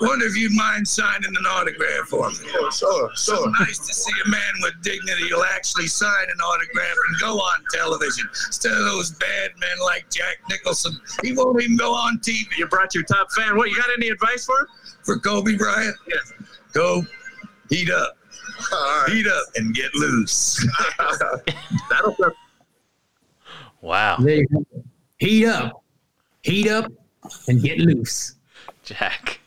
I 0.00 0.06
wonder 0.06 0.26
if 0.26 0.36
you'd 0.36 0.52
mind 0.52 0.86
signing 0.86 1.28
an 1.36 1.46
autograph 1.46 2.08
for 2.08 2.28
me. 2.30 2.36
Sure, 2.36 2.70
sure, 2.72 3.10
So 3.16 3.34
sure. 3.36 3.50
nice 3.60 3.78
to 3.78 3.92
see 3.94 4.12
a 4.24 4.28
man 4.28 4.52
with 4.60 4.74
dignity 4.82 5.28
who'll 5.28 5.42
actually 5.44 5.86
sign 5.88 6.24
an 6.32 6.40
autograph 6.40 6.94
and 7.08 7.20
go 7.20 7.36
on 7.38 7.60
television 7.72 8.26
instead 8.46 8.72
of 8.72 8.78
those 8.84 9.10
bad 9.12 9.50
men 9.58 9.76
like 9.84 10.08
Jack 10.10 10.36
Nicholson. 10.48 10.92
He 11.22 11.32
won't 11.32 11.60
even 11.62 11.76
go 11.76 11.92
on 11.92 12.18
TV. 12.20 12.46
You 12.58 12.66
brought 12.66 12.94
your 12.94 13.04
top 13.04 13.30
fan. 13.32 13.56
What, 13.56 13.70
you 13.70 13.76
got 13.76 13.88
any 13.96 14.08
advice 14.08 14.44
for 14.46 14.60
him? 14.60 14.66
For 15.04 15.18
Kobe 15.18 15.56
Bryant? 15.56 15.96
Yes. 16.08 16.32
Go 16.72 17.02
heat 17.68 17.90
up. 17.90 18.16
Heat 19.08 19.26
up 19.26 19.44
and 19.56 19.74
get 19.74 19.94
loose. 19.94 20.64
That'll 21.90 22.14
Wow. 23.80 24.18
Heat 25.18 25.46
up. 25.46 25.82
Heat 26.42 26.68
up 26.68 26.92
and 27.48 27.62
get 27.62 27.78
loose. 27.78 28.34
Jack. 28.84 29.40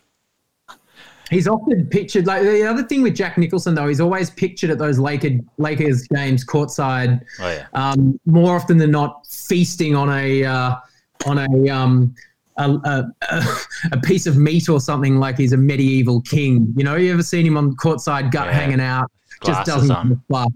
He's 1.30 1.48
often 1.48 1.88
pictured 1.88 2.28
like 2.28 2.44
the 2.44 2.64
other 2.68 2.84
thing 2.84 3.02
with 3.02 3.16
Jack 3.16 3.38
Nicholson 3.38 3.74
though, 3.74 3.88
he's 3.88 4.02
always 4.02 4.30
pictured 4.30 4.70
at 4.70 4.78
those 4.78 5.00
Lakers 5.00 5.40
Lakers 5.58 6.08
games 6.08 6.46
courtside. 6.46 7.22
Oh 7.40 7.50
yeah. 7.50 7.68
Um, 7.74 8.20
more 8.26 8.56
often 8.56 8.78
than 8.78 8.92
not, 8.92 9.26
feasting 9.26 9.96
on 9.96 10.10
a 10.10 10.44
uh, 10.44 10.76
on 11.26 11.40
a 11.40 11.70
um 11.70 12.14
a, 12.58 12.70
a, 12.70 13.06
a, 13.94 14.00
piece 14.02 14.28
of 14.28 14.38
meat 14.38 14.70
or 14.70 14.80
something 14.80 15.18
like 15.18 15.38
he's 15.38 15.54
a 15.54 15.58
medieval 15.58 16.22
king. 16.22 16.72
You 16.76 16.84
know, 16.84 16.96
you 16.96 17.12
ever 17.12 17.24
seen 17.24 17.48
him 17.48 17.58
on 17.58 17.76
courtside, 17.78 18.32
gut 18.32 18.48
Yeah. 18.48 18.54
hanging 18.54 18.80
out, 18.80 19.12
just 19.44 19.66
doesn't 19.66 19.90
on. 19.90 20.10
give 20.10 20.18
a 20.30 20.44
fuck. 20.44 20.54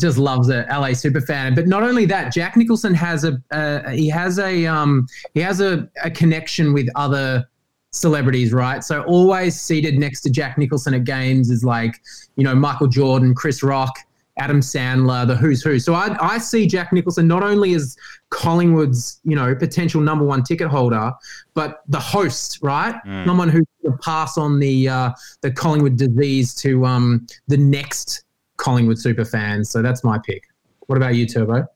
Just 0.00 0.16
loves 0.16 0.48
it, 0.48 0.66
LA 0.70 0.94
super 0.94 1.20
fan. 1.20 1.54
But 1.54 1.66
not 1.66 1.82
only 1.82 2.06
that, 2.06 2.32
Jack 2.32 2.56
Nicholson 2.56 2.94
has 2.94 3.24
a 3.24 3.40
uh, 3.50 3.90
he 3.90 4.08
has 4.08 4.38
a 4.38 4.66
um 4.66 5.06
he 5.34 5.40
has 5.40 5.60
a, 5.60 5.88
a 6.02 6.10
connection 6.10 6.72
with 6.72 6.88
other 6.94 7.46
celebrities, 7.90 8.52
right? 8.52 8.82
So 8.82 9.02
always 9.02 9.60
seated 9.60 9.98
next 9.98 10.22
to 10.22 10.30
Jack 10.30 10.58
Nicholson 10.58 10.94
at 10.94 11.04
games 11.04 11.50
is 11.50 11.62
like 11.62 12.00
you 12.36 12.44
know 12.44 12.54
Michael 12.54 12.88
Jordan, 12.88 13.34
Chris 13.34 13.62
Rock, 13.62 13.94
Adam 14.38 14.60
Sandler, 14.60 15.26
the 15.26 15.36
who's 15.36 15.62
who. 15.62 15.78
So 15.78 15.94
I 15.94 16.16
I 16.20 16.38
see 16.38 16.66
Jack 16.66 16.92
Nicholson 16.92 17.28
not 17.28 17.42
only 17.42 17.74
as 17.74 17.96
Collingwood's 18.30 19.20
you 19.24 19.36
know 19.36 19.54
potential 19.54 20.00
number 20.00 20.24
one 20.24 20.42
ticket 20.42 20.68
holder, 20.68 21.12
but 21.54 21.82
the 21.88 22.00
host, 22.00 22.58
right? 22.62 22.94
Mm. 23.06 23.26
Someone 23.26 23.48
who 23.50 23.62
can 23.84 23.98
pass 23.98 24.38
on 24.38 24.58
the 24.58 24.88
uh, 24.88 25.10
the 25.42 25.50
Collingwood 25.50 25.96
disease 25.96 26.54
to 26.56 26.86
um 26.86 27.26
the 27.48 27.58
next 27.58 28.24
Collingwood 28.62 28.98
super 28.98 29.24
fans. 29.24 29.70
So 29.70 29.82
that's 29.82 30.04
my 30.04 30.18
pick. 30.18 30.44
What 30.86 30.96
about 30.96 31.16
you, 31.16 31.26
Turbo? 31.26 31.66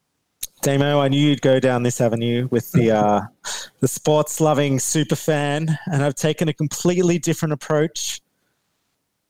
Damo, 0.63 1.01
I 1.01 1.09
knew 1.09 1.21
you'd 1.21 1.43
go 1.43 1.59
down 1.59 1.83
this 1.83 2.01
avenue 2.01 2.49
with 2.51 2.71
the 2.73 2.93
uh, 2.93 3.21
the 3.81 3.89
sports 3.89 4.41
loving 4.41 4.79
super 4.79 5.17
fan, 5.17 5.79
and 5.93 6.03
I've 6.03 6.15
taken 6.15 6.49
a 6.49 6.53
completely 6.53 7.19
different 7.19 7.53
approach. 7.53 8.21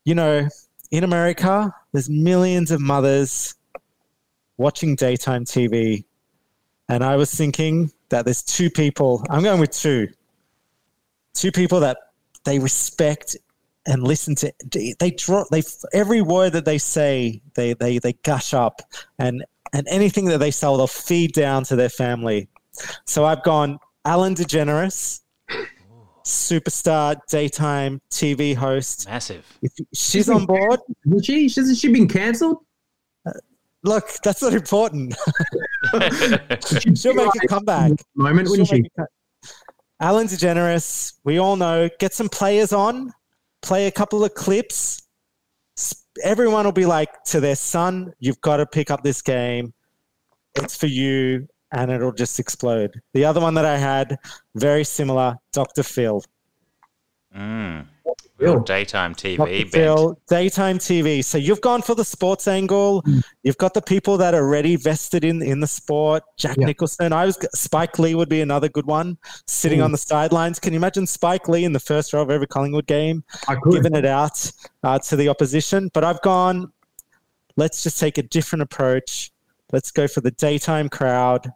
You 0.04 0.14
know, 0.14 0.48
in 0.90 1.02
America, 1.02 1.74
there's 1.92 2.08
millions 2.08 2.70
of 2.70 2.80
mothers 2.80 3.54
watching 4.58 4.94
daytime 4.94 5.44
TV, 5.44 6.04
and 6.88 7.02
I 7.02 7.16
was 7.16 7.34
thinking 7.34 7.90
that 8.10 8.24
there's 8.24 8.42
two 8.42 8.70
people. 8.70 9.24
I'm 9.30 9.42
going 9.42 9.60
with 9.60 9.72
two. 9.72 10.08
Two 11.34 11.52
people 11.52 11.80
that 11.80 11.98
they 12.44 12.58
respect 12.58 13.36
and 13.86 14.02
listen 14.02 14.34
to. 14.36 14.52
They 14.98 15.10
draw. 15.12 15.44
They 15.50 15.62
every 15.92 16.20
word 16.20 16.52
that 16.54 16.64
they 16.64 16.78
say, 16.78 17.40
they 17.54 17.74
they 17.74 17.98
they 17.98 18.12
gush 18.24 18.52
up, 18.54 18.80
and 19.18 19.44
and 19.72 19.86
anything 19.88 20.26
that 20.26 20.38
they 20.38 20.50
sell, 20.50 20.76
they'll 20.76 20.86
feed 20.86 21.32
down 21.32 21.64
to 21.64 21.76
their 21.76 21.88
family. 21.88 22.48
So 23.04 23.24
I've 23.24 23.42
gone 23.42 23.78
Ellen 24.04 24.34
DeGeneres, 24.34 25.20
superstar 26.24 27.16
daytime 27.28 28.00
TV 28.10 28.54
host. 28.54 29.08
Massive. 29.08 29.44
If 29.62 29.72
she's 29.94 30.28
on 30.28 30.46
board, 30.46 30.80
Isn't 31.06 31.24
she? 31.24 31.42
Hasn't 31.44 31.78
she 31.78 31.88
been 31.92 32.08
cancelled? 32.08 32.58
Uh, 33.26 33.32
look, 33.84 34.08
that's 34.24 34.42
not 34.42 34.52
important. 34.54 35.14
She'll 36.96 37.14
make 37.14 37.30
a 37.42 37.46
comeback. 37.48 37.92
Moment, 38.14 38.48
wouldn't 38.50 38.68
She'll 38.68 38.78
she? 38.78 38.90
a 38.98 39.00
co- 39.00 39.52
Ellen 40.00 40.26
DeGeneres, 40.26 41.14
we 41.24 41.38
all 41.38 41.56
know, 41.56 41.88
get 41.98 42.12
some 42.12 42.28
players 42.28 42.72
on, 42.74 43.12
play 43.66 43.88
a 43.88 43.90
couple 43.90 44.24
of 44.24 44.32
clips. 44.34 45.02
Everyone 46.22 46.64
will 46.64 46.72
be 46.72 46.86
like 46.86 47.10
to 47.26 47.40
their 47.40 47.56
son, 47.56 48.12
you've 48.20 48.40
got 48.40 48.58
to 48.58 48.66
pick 48.66 48.90
up 48.90 49.02
this 49.02 49.20
game. 49.20 49.74
it's 50.54 50.76
for 50.76 50.86
you 50.86 51.46
and 51.72 51.90
it'll 51.90 52.12
just 52.12 52.38
explode. 52.38 52.98
The 53.12 53.24
other 53.24 53.40
one 53.40 53.54
that 53.54 53.64
I 53.64 53.76
had, 53.76 54.16
very 54.54 54.84
similar, 54.84 55.36
Dr. 55.52 55.82
Phil. 55.82 56.22
Mm. 57.36 57.88
Real 58.38 58.60
daytime 58.60 59.14
TV. 59.14 59.36
Dr. 59.38 59.46
bent. 59.48 59.72
Phil, 59.72 60.20
daytime 60.28 60.78
TV. 60.78 61.24
So 61.24 61.38
you've 61.38 61.62
gone 61.62 61.80
for 61.80 61.94
the 61.94 62.04
sports 62.04 62.46
angle. 62.46 63.02
You've 63.42 63.56
got 63.56 63.72
the 63.72 63.80
people 63.80 64.18
that 64.18 64.34
are 64.34 64.42
already 64.44 64.76
vested 64.76 65.24
in 65.24 65.40
in 65.42 65.60
the 65.60 65.66
sport. 65.66 66.22
Jack 66.36 66.56
Yeah. 66.58 66.66
Nicholson. 66.66 67.14
I 67.14 67.24
was 67.24 67.38
Spike 67.54 67.98
Lee 67.98 68.14
would 68.14 68.28
be 68.28 68.42
another 68.42 68.68
good 68.68 68.84
one. 68.86 69.16
Sitting 69.46 69.80
Mm. 69.80 69.84
on 69.86 69.92
the 69.92 69.98
sidelines. 69.98 70.58
Can 70.58 70.74
you 70.74 70.78
imagine 70.78 71.06
Spike 71.06 71.48
Lee 71.48 71.64
in 71.64 71.72
the 71.72 71.80
first 71.80 72.12
row 72.12 72.20
of 72.20 72.30
every 72.30 72.46
Collingwood 72.46 72.86
game, 72.86 73.24
I 73.48 73.54
could. 73.54 73.72
giving 73.72 73.94
it 73.94 74.04
out 74.04 74.52
uh, 74.82 74.98
to 74.98 75.16
the 75.16 75.28
opposition? 75.30 75.90
But 75.94 76.04
I've 76.04 76.20
gone. 76.20 76.70
Let's 77.56 77.82
just 77.82 77.98
take 77.98 78.18
a 78.18 78.22
different 78.22 78.60
approach. 78.62 79.30
Let's 79.72 79.90
go 79.90 80.06
for 80.06 80.20
the 80.20 80.30
daytime 80.32 80.90
crowd. 80.90 81.50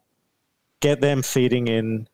Get 0.81 1.03
them 1.03 1.21
feeding 1.23 1.69
in, 1.69 2.09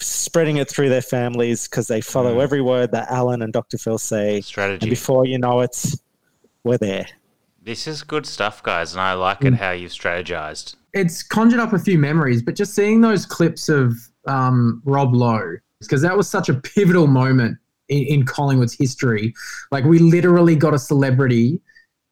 spreading 0.00 0.56
it 0.58 0.68
through 0.68 0.88
their 0.88 1.02
families 1.02 1.68
because 1.68 1.86
they 1.86 2.00
follow 2.00 2.40
every 2.40 2.60
word 2.60 2.92
that 2.92 3.10
Ellen 3.10 3.42
and 3.42 3.52
Dr. 3.52 3.78
Phil 3.78 3.98
say. 3.98 4.40
Strategy. 4.40 4.84
And 4.84 4.90
before 4.90 5.26
you 5.26 5.38
know 5.38 5.60
it, 5.60 5.94
we're 6.64 6.78
there. 6.78 7.06
This 7.62 7.86
is 7.86 8.02
good 8.02 8.26
stuff, 8.26 8.62
guys, 8.62 8.92
and 8.92 9.00
I 9.00 9.14
like 9.14 9.44
it 9.44 9.54
how 9.54 9.72
you've 9.72 9.92
strategized. 9.92 10.76
it's 10.92 11.22
conjured 11.22 11.60
up 11.60 11.72
a 11.72 11.78
few 11.78 11.98
memories, 11.98 12.42
but 12.42 12.54
just 12.54 12.74
seeing 12.74 13.00
those 13.00 13.26
clips 13.26 13.68
of 13.68 13.96
um, 14.26 14.82
Rob 14.84 15.14
Lowe, 15.14 15.56
because 15.80 16.02
that 16.02 16.16
was 16.16 16.28
such 16.28 16.48
a 16.48 16.54
pivotal 16.54 17.06
moment 17.06 17.58
in, 17.88 18.04
in 18.04 18.24
Collingwood's 18.24 18.74
history. 18.74 19.34
Like 19.72 19.84
we 19.84 19.98
literally 19.98 20.56
got 20.56 20.74
a 20.74 20.78
celebrity 20.78 21.60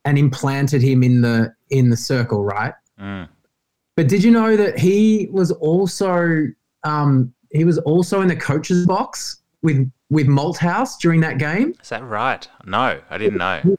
and 0.05 0.19
implanted 0.19 0.83
him 0.83 1.03
in 1.03 1.21
the 1.21 1.55
in 1.71 1.91
the 1.91 1.97
circle, 1.97 2.45
right? 2.45 2.75
Mm. 3.01 3.29
But 3.97 4.09
did 4.09 4.25
you 4.25 4.31
know 4.31 4.57
that 4.57 4.79
he 4.79 5.29
was 5.31 5.51
also 5.53 6.47
um, 6.85 7.34
he 7.55 7.65
was 7.65 7.79
also 7.79 8.21
in 8.21 8.29
the 8.29 8.37
coach's 8.37 8.87
box 8.87 9.39
with 9.63 9.91
with 10.11 10.27
Malthouse 10.27 10.99
during 10.99 11.21
that 11.21 11.39
game? 11.39 11.75
Is 11.81 11.89
that 11.89 12.05
right? 12.05 12.47
No, 12.67 13.01
I 13.09 13.19
didn't 13.19 13.39
know. 13.39 13.77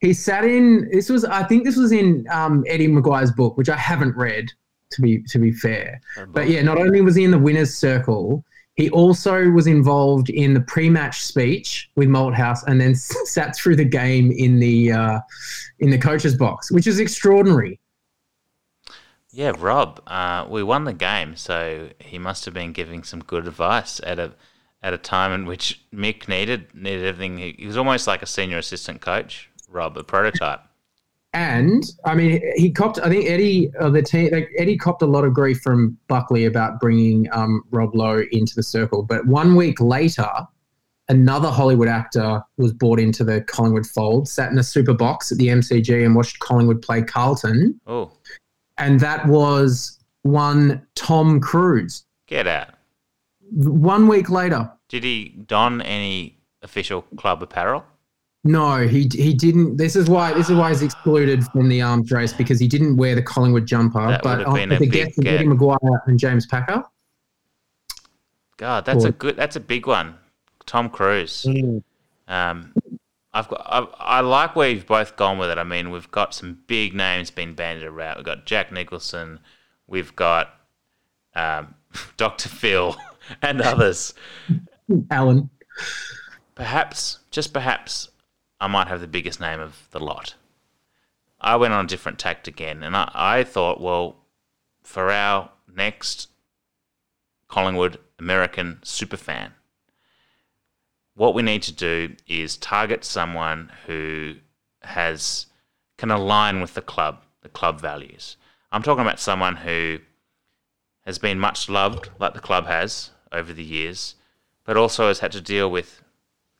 He 0.00 0.14
sat 0.14 0.44
in. 0.44 0.88
This 0.92 1.10
was, 1.10 1.24
I 1.24 1.42
think, 1.42 1.64
this 1.64 1.76
was 1.76 1.92
in 1.92 2.26
um, 2.30 2.64
Eddie 2.66 2.88
McGuire's 2.88 3.32
book, 3.32 3.56
which 3.56 3.68
I 3.68 3.76
haven't 3.76 4.16
read. 4.16 4.50
To 4.94 5.02
be 5.02 5.22
to 5.28 5.38
be 5.38 5.52
fair, 5.52 6.00
but 6.30 6.48
yeah, 6.48 6.62
not 6.62 6.76
only 6.76 7.00
was 7.00 7.14
he 7.14 7.22
in 7.22 7.30
the 7.30 7.38
winners' 7.38 7.76
circle, 7.76 8.44
he 8.74 8.90
also 8.90 9.48
was 9.50 9.68
involved 9.68 10.30
in 10.30 10.52
the 10.52 10.62
pre-match 10.62 11.22
speech 11.22 11.88
with 11.94 12.08
Malthouse, 12.08 12.64
and 12.66 12.80
then 12.80 12.94
sat 12.96 13.54
through 13.54 13.76
the 13.76 13.84
game 13.84 14.32
in 14.32 14.58
the 14.58 14.90
uh, 14.90 15.20
in 15.78 15.90
the 15.90 15.98
coach's 15.98 16.34
box, 16.34 16.72
which 16.72 16.88
is 16.88 16.98
extraordinary. 16.98 17.78
Yeah, 19.32 19.52
Rob, 19.56 20.02
uh, 20.06 20.46
we 20.48 20.62
won 20.62 20.84
the 20.84 20.92
game, 20.92 21.36
so 21.36 21.90
he 22.00 22.18
must 22.18 22.44
have 22.46 22.54
been 22.54 22.72
giving 22.72 23.04
some 23.04 23.20
good 23.20 23.46
advice 23.46 24.00
at 24.02 24.18
a 24.18 24.32
at 24.82 24.94
a 24.94 24.98
time 24.98 25.32
in 25.32 25.46
which 25.46 25.82
Mick 25.94 26.26
needed 26.26 26.74
needed 26.74 27.04
everything. 27.04 27.38
He, 27.38 27.54
he 27.58 27.66
was 27.66 27.76
almost 27.76 28.06
like 28.06 28.22
a 28.22 28.26
senior 28.26 28.58
assistant 28.58 29.00
coach, 29.00 29.50
Rob, 29.68 29.96
a 29.96 30.02
prototype. 30.02 30.60
And 31.32 31.84
I 32.04 32.16
mean, 32.16 32.42
he 32.56 32.72
copped. 32.72 32.98
I 32.98 33.08
think 33.08 33.26
Eddie, 33.28 33.72
uh, 33.78 33.90
the 33.90 34.02
team, 34.02 34.32
like, 34.32 34.50
Eddie 34.58 34.76
copped 34.76 35.02
a 35.02 35.06
lot 35.06 35.24
of 35.24 35.32
grief 35.32 35.60
from 35.60 35.96
Buckley 36.08 36.46
about 36.46 36.80
bringing 36.80 37.28
um, 37.32 37.62
Rob 37.70 37.94
Lowe 37.94 38.24
into 38.32 38.56
the 38.56 38.64
circle. 38.64 39.04
But 39.04 39.24
one 39.26 39.54
week 39.54 39.80
later, 39.80 40.28
another 41.08 41.48
Hollywood 41.48 41.86
actor 41.86 42.42
was 42.56 42.72
brought 42.72 42.98
into 42.98 43.22
the 43.22 43.42
Collingwood 43.42 43.86
fold, 43.86 44.28
sat 44.28 44.50
in 44.50 44.58
a 44.58 44.64
super 44.64 44.94
box 44.94 45.30
at 45.30 45.38
the 45.38 45.48
MCG, 45.48 46.04
and 46.04 46.16
watched 46.16 46.40
Collingwood 46.40 46.82
play 46.82 47.00
Carlton. 47.00 47.80
Oh, 47.86 48.10
And 48.80 48.98
that 49.00 49.26
was 49.26 49.98
one 50.22 50.84
Tom 50.94 51.40
Cruise. 51.40 52.04
get 52.26 52.46
out! 52.46 52.68
One 53.52 54.08
week 54.08 54.30
later, 54.30 54.70
Did 54.88 55.04
he 55.04 55.28
don 55.46 55.80
any 55.82 56.38
official 56.62 57.02
club 57.16 57.42
apparel? 57.42 57.84
no, 58.42 58.86
he 58.86 59.08
he 59.12 59.34
didn't. 59.34 59.76
This 59.76 59.96
is 59.96 60.08
why 60.08 60.32
this 60.32 60.48
is 60.48 60.56
why 60.56 60.70
he's 60.70 60.82
excluded 60.82 61.44
from 61.48 61.68
the 61.68 61.82
arms 61.82 62.10
race 62.10 62.32
because 62.32 62.58
he 62.58 62.66
didn't 62.68 62.96
wear 62.96 63.14
the 63.14 63.22
Collingwood 63.22 63.66
jumper. 63.66 64.06
That 64.08 64.22
but 64.22 64.38
would 64.38 64.46
have 64.46 64.54
been 64.54 64.70
on 64.72 64.76
a 64.76 64.78
the 64.78 64.86
big 64.86 64.92
guest 64.92 65.18
of 65.18 65.26
Eddie 65.26 65.44
get. 65.44 65.52
McGuire 65.58 66.00
and 66.06 66.18
James 66.18 66.46
Packer. 66.46 66.82
God, 68.56 68.84
that's 68.84 69.04
a 69.04 69.12
good. 69.12 69.36
That's 69.36 69.56
a 69.56 69.60
big 69.60 69.86
one. 69.86 70.14
Tom 70.66 70.88
Cruise. 70.88 71.44
Mm. 71.48 71.82
Um, 72.28 72.72
I've 73.32 73.48
got. 73.48 73.62
I, 73.64 74.18
I 74.18 74.20
like 74.20 74.56
where 74.56 74.68
you've 74.68 74.86
both 74.86 75.16
gone 75.16 75.38
with 75.38 75.50
it. 75.50 75.58
I 75.58 75.64
mean, 75.64 75.90
we've 75.90 76.10
got 76.10 76.34
some 76.34 76.58
big 76.66 76.94
names 76.94 77.30
being 77.30 77.54
banded 77.54 77.84
around. 77.84 78.16
We've 78.16 78.24
got 78.24 78.46
Jack 78.46 78.72
Nicholson. 78.72 79.40
We've 79.86 80.14
got 80.16 80.54
um, 81.34 81.74
Doctor 82.16 82.48
Phil 82.48 82.96
and 83.42 83.60
others. 83.60 84.14
Ellen. 85.10 85.50
Perhaps, 86.54 87.20
just 87.30 87.52
perhaps, 87.52 88.10
I 88.60 88.66
might 88.66 88.88
have 88.88 89.00
the 89.00 89.06
biggest 89.06 89.40
name 89.40 89.60
of 89.60 89.88
the 89.92 90.00
lot. 90.00 90.34
I 91.40 91.56
went 91.56 91.72
on 91.72 91.86
a 91.86 91.88
different 91.88 92.18
tact 92.18 92.48
again, 92.48 92.82
and 92.82 92.94
I, 92.94 93.10
I 93.14 93.44
thought, 93.44 93.80
well, 93.80 94.16
for 94.82 95.10
our 95.10 95.50
next 95.74 96.28
Collingwood 97.48 97.98
American 98.18 98.80
superfan, 98.82 99.52
what 101.20 101.34
we 101.34 101.42
need 101.42 101.60
to 101.60 101.72
do 101.72 102.16
is 102.26 102.56
target 102.56 103.04
someone 103.04 103.70
who 103.86 104.34
has 104.80 105.44
can 105.98 106.10
align 106.10 106.62
with 106.62 106.72
the 106.72 106.80
club, 106.80 107.22
the 107.42 107.48
club 107.50 107.78
values. 107.78 108.38
I'm 108.72 108.82
talking 108.82 109.02
about 109.02 109.20
someone 109.20 109.56
who 109.56 109.98
has 111.04 111.18
been 111.18 111.38
much 111.38 111.68
loved, 111.68 112.08
like 112.18 112.32
the 112.32 112.40
club 112.40 112.66
has 112.68 113.10
over 113.30 113.52
the 113.52 113.62
years, 113.62 114.14
but 114.64 114.78
also 114.78 115.08
has 115.08 115.18
had 115.18 115.30
to 115.32 115.42
deal 115.42 115.70
with 115.70 116.00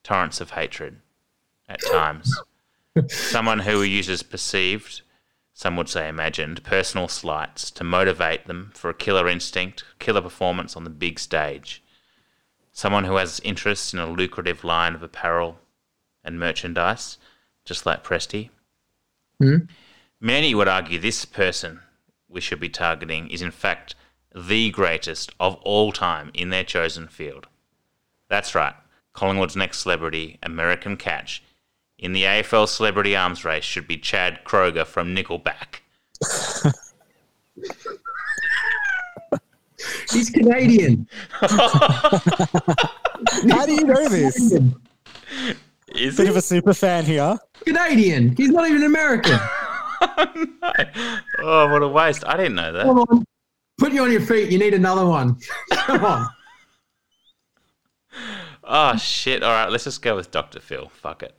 torrents 0.05 0.43
of 0.43 0.51
hatred 0.51 1.01
at 1.67 1.81
times. 1.91 2.31
someone 3.09 3.61
who 3.61 3.81
uses 3.81 4.23
perceived, 4.23 5.01
some 5.55 5.75
would 5.79 5.89
say 5.89 6.07
imagined, 6.07 6.63
personal 6.65 7.09
slights 7.09 7.71
to 7.71 7.83
motivate 7.83 8.47
them 8.47 8.73
for 8.75 8.91
a 8.91 8.95
killer 8.95 9.27
instinct, 9.27 9.85
killer 9.99 10.21
performance 10.21 10.77
on 10.77 10.85
the 10.85 10.91
big 10.91 11.19
stage. 11.19 11.83
Someone 12.81 13.05
who 13.05 13.17
has 13.17 13.41
interest 13.41 13.93
in 13.93 14.01
a 14.01 14.11
lucrative 14.11 14.65
line 14.65 14.95
of 14.95 15.03
apparel 15.03 15.59
and 16.25 16.41
merchandise, 16.41 17.19
just 17.67 17.85
like 17.85 18.03
Presty. 18.03 18.49
Hmm? 19.39 19.67
Many 20.19 20.55
would 20.55 20.67
argue 20.67 20.99
this 20.99 21.27
person 21.27 21.81
we 22.27 22.41
should 22.41 22.59
be 22.59 22.71
targeting 22.71 23.29
is, 23.29 23.43
in 23.43 23.51
fact, 23.51 23.97
the 24.35 24.71
greatest 24.71 25.31
of 25.39 25.57
all 25.57 25.93
time 25.93 26.31
in 26.33 26.49
their 26.49 26.65
chosen 26.65 27.07
field. 27.07 27.49
That's 28.31 28.55
right, 28.55 28.77
Collingwood's 29.13 29.57
next 29.57 29.81
celebrity, 29.81 30.39
American 30.43 30.97
Catch, 30.97 31.43
in 31.99 32.15
the 32.15 32.23
AFL 32.23 32.67
Celebrity 32.67 33.15
Arms 33.15 33.45
Race 33.45 33.63
should 33.63 33.87
be 33.87 33.99
Chad 33.99 34.43
Kroeger 34.47 34.87
from 34.87 35.15
Nickelback. 35.15 35.81
He's 40.11 40.31
Canadian. 40.31 41.09
How 41.41 42.21
do 43.67 43.73
you 43.73 43.85
know 43.85 44.09
this? 44.09 44.53
Is 45.95 46.17
Bit 46.17 46.29
of 46.29 46.37
a 46.37 46.43
super 46.43 46.75
fan 46.75 47.05
here. 47.05 47.39
Canadian. 47.65 48.35
He's 48.37 48.51
not 48.51 48.69
even 48.69 48.83
American. 48.85 49.39
Oh, 51.43 51.69
what 51.71 51.83
a 51.83 51.89
waste. 51.89 52.25
I 52.27 52.37
didn't 52.39 52.55
know 52.55 52.73
that. 52.73 52.85
Come 52.85 52.99
on. 53.01 53.25
Put 53.79 53.93
you 53.93 54.03
on 54.03 54.11
your 54.11 54.23
feet. 54.23 54.51
You 54.51 54.59
need 54.59 54.73
another 54.73 55.05
one. 55.07 55.37
Come 55.73 56.05
on. 56.05 56.27
Oh, 58.65 58.97
shit. 58.97 59.43
All 59.43 59.53
right, 59.53 59.71
let's 59.71 59.85
just 59.85 60.01
go 60.01 60.17
with 60.17 60.31
Dr. 60.31 60.59
Phil. 60.59 60.89
Fuck 60.89 61.23
it. 61.23 61.37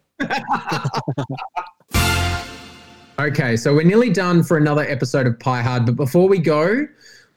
Okay, 3.20 3.56
so 3.56 3.74
we're 3.74 3.84
nearly 3.84 4.10
done 4.10 4.42
for 4.42 4.58
another 4.58 4.82
episode 4.84 5.28
of 5.28 5.40
Pie 5.40 5.62
Hard, 5.62 5.86
but 5.86 5.96
before 5.96 6.28
we 6.28 6.40
go, 6.40 6.88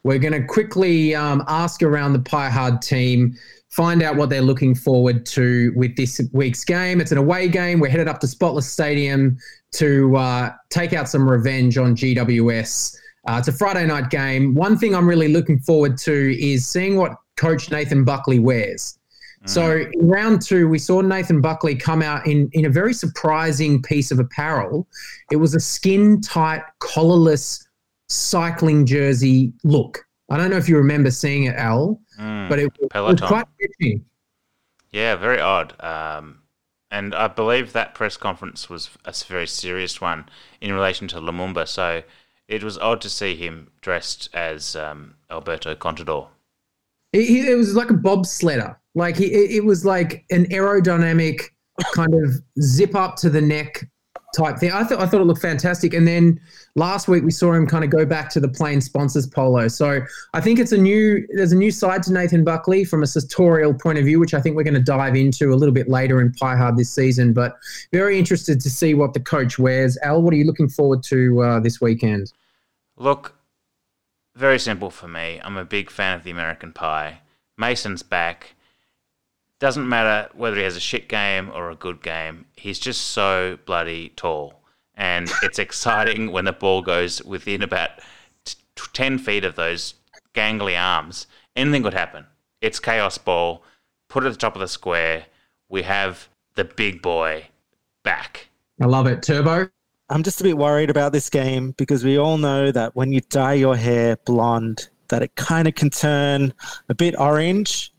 we're 0.05 0.19
going 0.19 0.35
to 0.35 0.47
quickly 0.47 1.15
um, 1.15 1.43
ask 1.49 1.83
around 1.83 2.13
the 2.13 2.21
Pie 2.21 2.51
Hard 2.51 2.83
team, 2.83 3.35
find 3.71 4.03
out 4.03 4.17
what 4.17 4.31
they're 4.31 4.43
looking 4.43 4.75
forward 4.75 5.27
to 5.27 5.73
with 5.75 5.97
this 5.97 6.21
week's 6.33 6.65
game. 6.65 7.01
It's 7.01 7.11
an 7.11 7.19
away 7.19 7.49
game. 7.49 7.81
We're 7.81 7.91
headed 7.91 8.07
up 8.07 8.21
to 8.21 8.27
Spotless 8.27 8.71
Stadium 8.71 9.39
to 9.73 10.17
uh, 10.17 10.53
take 10.71 10.93
out 10.93 11.09
some 11.09 11.29
revenge 11.29 11.79
on 11.79 11.97
GWS. 11.97 12.97
Uh, 13.27 13.37
it's 13.39 13.49
a 13.49 13.53
Friday 13.53 13.87
night 13.87 14.11
game. 14.11 14.55
One 14.55 14.79
thing 14.79 14.95
I'm 14.95 15.09
really 15.09 15.29
looking 15.29 15.59
forward 15.59 15.97
to 15.99 16.39
is 16.39 16.67
seeing 16.67 16.97
what 16.97 17.17
Coach 17.37 17.71
Nathan 17.71 18.05
Buckley 18.05 18.39
wears. 18.39 18.99
So 19.47 19.85
in 19.93 20.09
round 20.09 20.41
two, 20.41 20.69
we 20.69 20.79
saw 20.79 21.03
Nathan 21.03 21.43
Buckley 21.43 21.75
come 21.75 22.01
out 22.01 22.27
in, 22.27 22.49
in 22.53 22.65
a 22.65 22.71
very 22.71 22.95
surprising 22.95 23.83
piece 23.83 24.11
of 24.11 24.19
apparel. 24.19 24.87
It 25.31 25.37
was 25.37 25.55
a 25.55 25.61
skin 25.61 26.23
tight, 26.23 26.63
collarless 26.81 27.67
cycling 28.09 28.87
jersey 28.87 29.53
look. 29.63 30.05
I 30.31 30.37
don't 30.37 30.51
know 30.51 30.57
if 30.57 30.69
you 30.69 30.77
remember 30.77 31.11
seeing 31.11 31.45
it, 31.45 31.55
Al, 31.57 32.01
Mm, 32.19 32.49
but 32.49 32.59
it, 32.59 32.73
it 32.81 33.01
was 33.01 33.21
quite 33.21 33.47
catchy. 33.61 34.01
Yeah, 34.93 35.17
very 35.17 35.41
odd. 35.41 35.75
Um, 35.83 36.43
and 36.91 37.15
I 37.15 37.27
believe 37.29 37.73
that 37.73 37.95
press 37.95 38.17
conference 38.17 38.71
was 38.71 38.91
a 39.05 39.13
very 39.27 39.47
serious 39.47 40.01
one 40.01 40.27
in 40.61 40.73
relation 40.73 41.09
to 41.09 41.17
Lumumba. 41.17 41.67
So 41.67 42.03
it 42.47 42.63
was 42.63 42.79
odd 42.79 43.01
to 43.01 43.11
see 43.11 43.35
him 43.35 43.73
dressed 43.81 44.29
as 44.33 44.77
um, 44.77 45.17
Alberto 45.31 45.75
Contador. 45.75 46.29
It, 47.13 47.49
it 47.49 47.57
was 47.57 47.75
like 47.75 47.91
a 47.91 47.95
bobsledder. 47.95 48.77
Like 48.95 49.17
he, 49.17 49.27
it 49.27 49.65
was 49.65 49.85
like 49.85 50.25
an 50.31 50.45
aerodynamic 50.47 51.41
kind 51.93 52.15
of 52.15 52.31
zip 52.63 52.95
up 52.95 53.17
to 53.17 53.31
the 53.31 53.41
neck 53.41 53.85
type 54.35 54.59
thing. 54.59 54.73
I 54.73 54.85
thought 54.85 55.01
I 55.01 55.07
thought 55.07 55.21
it 55.21 55.25
looked 55.25 55.41
fantastic. 55.41 55.95
And 55.95 56.07
then 56.07 56.41
last 56.75 57.09
week 57.09 57.23
we 57.23 57.31
saw 57.31 57.53
him 57.53 57.67
kind 57.67 57.85
of 57.85 57.91
go 57.91 58.05
back 58.05 58.29
to 58.31 58.41
the 58.41 58.49
plain 58.49 58.81
sponsors 58.81 59.27
polo. 59.27 59.69
So 59.69 60.01
I 60.35 60.41
think 60.41 60.59
it's 60.59 60.73
a 60.73 60.79
new 60.79 61.27
there's 61.35 61.53
a 61.53 61.57
new 61.57 61.71
side 61.71 62.03
to 62.05 62.13
Nathan 62.13 62.45
Buckley 62.45 62.85
from 62.85 63.03
a 63.03 63.07
sartorial 63.07 63.75
point 63.75 63.99
of 63.99 64.05
view, 64.05 64.19
which 64.19 64.35
I 64.35 64.41
think 64.41 64.57
we're 64.57 64.65
going 64.65 64.75
to 64.75 64.81
dive 64.81 65.17
into 65.17 65.53
a 65.53 65.57
little 65.57 65.75
bit 65.75 65.89
later 65.89 66.21
in 66.21 66.33
Pie 66.33 66.57
Hard 66.57 66.77
this 66.77 66.93
season. 66.93 67.33
But 67.33 67.57
very 67.93 68.19
interested 68.19 68.61
to 68.61 68.71
see 68.71 68.95
what 68.95 69.15
the 69.15 69.21
coach 69.21 69.59
wears. 69.59 69.97
Al, 70.03 70.23
what 70.23 70.35
are 70.35 70.37
you 70.37 70.45
looking 70.45 70.69
forward 70.69 71.03
to 71.05 71.41
uh, 71.43 71.61
this 71.61 71.81
weekend? 71.81 72.33
Look, 72.97 73.35
very 74.35 74.59
simple 74.59 74.91
for 74.91 75.09
me. 75.09 75.41
I'm 75.43 75.57
a 75.57 75.65
big 75.65 75.91
fan 75.91 76.17
of 76.17 76.25
the 76.25 76.31
American 76.31 76.73
Pie. 76.73 77.21
Mason's 77.57 78.03
back. 78.03 78.54
Doesn't 79.65 79.89
matter 79.89 80.29
whether 80.35 80.57
he 80.57 80.63
has 80.63 80.77
a 80.77 80.81
shit 80.81 81.09
game 81.09 81.51
or 81.55 81.71
a 81.71 81.75
good 81.75 82.03
game. 82.03 82.45
He's 82.55 82.79
just 82.79 83.01
so 83.01 83.59
bloody 83.65 84.11
tall. 84.11 84.61
And 84.95 85.33
it's 85.43 85.59
exciting 85.59 86.33
when 86.33 86.45
the 86.45 86.53
ball 86.53 86.83
goes 86.83 87.25
within 87.25 87.63
about 87.63 87.93
t- 88.45 88.57
10 88.93 89.17
feet 89.17 89.43
of 89.43 89.57
those 89.57 89.95
gangly 90.35 90.79
arms. 90.79 91.27
Anything 91.57 91.83
could 91.83 91.95
happen. 91.95 92.27
It's 92.61 92.79
chaos 92.79 93.17
ball. 93.17 93.63
Put 94.11 94.25
it 94.25 94.27
at 94.27 94.33
the 94.35 94.39
top 94.39 94.55
of 94.55 94.61
the 94.61 94.69
square. 94.69 95.25
We 95.71 95.81
have 95.81 96.29
the 96.57 96.67
big 96.67 97.01
boy 97.01 97.47
back. 98.03 98.49
I 98.83 98.85
love 98.85 99.07
it. 99.07 99.23
Turbo. 99.23 99.71
I'm 100.11 100.23
just 100.23 100.43
a 100.43 100.45
bit 100.45 100.59
worried 100.59 100.91
about 100.91 101.13
this 101.13 101.31
game 101.31 101.71
because 101.79 102.05
we 102.05 102.19
all 102.19 102.37
know 102.37 102.71
that 102.71 102.95
when 102.95 103.15
you 103.15 103.23
dye 103.31 103.55
your 103.55 103.79
hair 103.79 104.19
blonde, 104.27 104.91
that 105.09 105.23
it 105.23 105.35
kind 105.37 105.67
of 105.67 105.75
can 105.75 105.89
turn 105.89 106.53
a 106.91 106.95
bit 106.95 107.19
orange. 107.19 107.95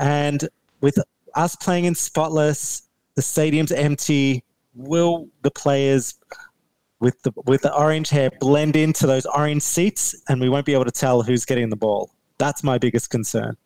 And 0.00 0.48
with 0.86 1.00
us 1.34 1.56
playing 1.56 1.84
in 1.86 1.96
spotless, 1.96 2.82
the 3.16 3.22
stadium's 3.22 3.72
empty. 3.72 4.44
Will 4.72 5.28
the 5.42 5.50
players 5.50 6.14
with 7.00 7.20
the 7.24 7.32
with 7.44 7.62
the 7.62 7.74
orange 7.74 8.08
hair 8.08 8.30
blend 8.38 8.76
into 8.76 9.04
those 9.04 9.26
orange 9.26 9.62
seats, 9.62 10.14
and 10.28 10.40
we 10.40 10.48
won't 10.48 10.64
be 10.64 10.74
able 10.74 10.84
to 10.84 10.92
tell 10.92 11.22
who's 11.22 11.44
getting 11.44 11.70
the 11.70 11.76
ball? 11.76 12.12
That's 12.38 12.62
my 12.62 12.78
biggest 12.78 13.10
concern. 13.10 13.56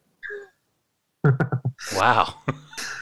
Wow. 1.96 2.34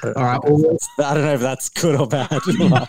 All 0.04 0.12
right. 0.14 0.38
Well, 0.44 0.78
I 1.00 1.14
don't 1.14 1.24
know 1.24 1.34
if 1.34 1.40
that's 1.40 1.68
good 1.68 2.00
or 2.00 2.06
bad. 2.06 2.40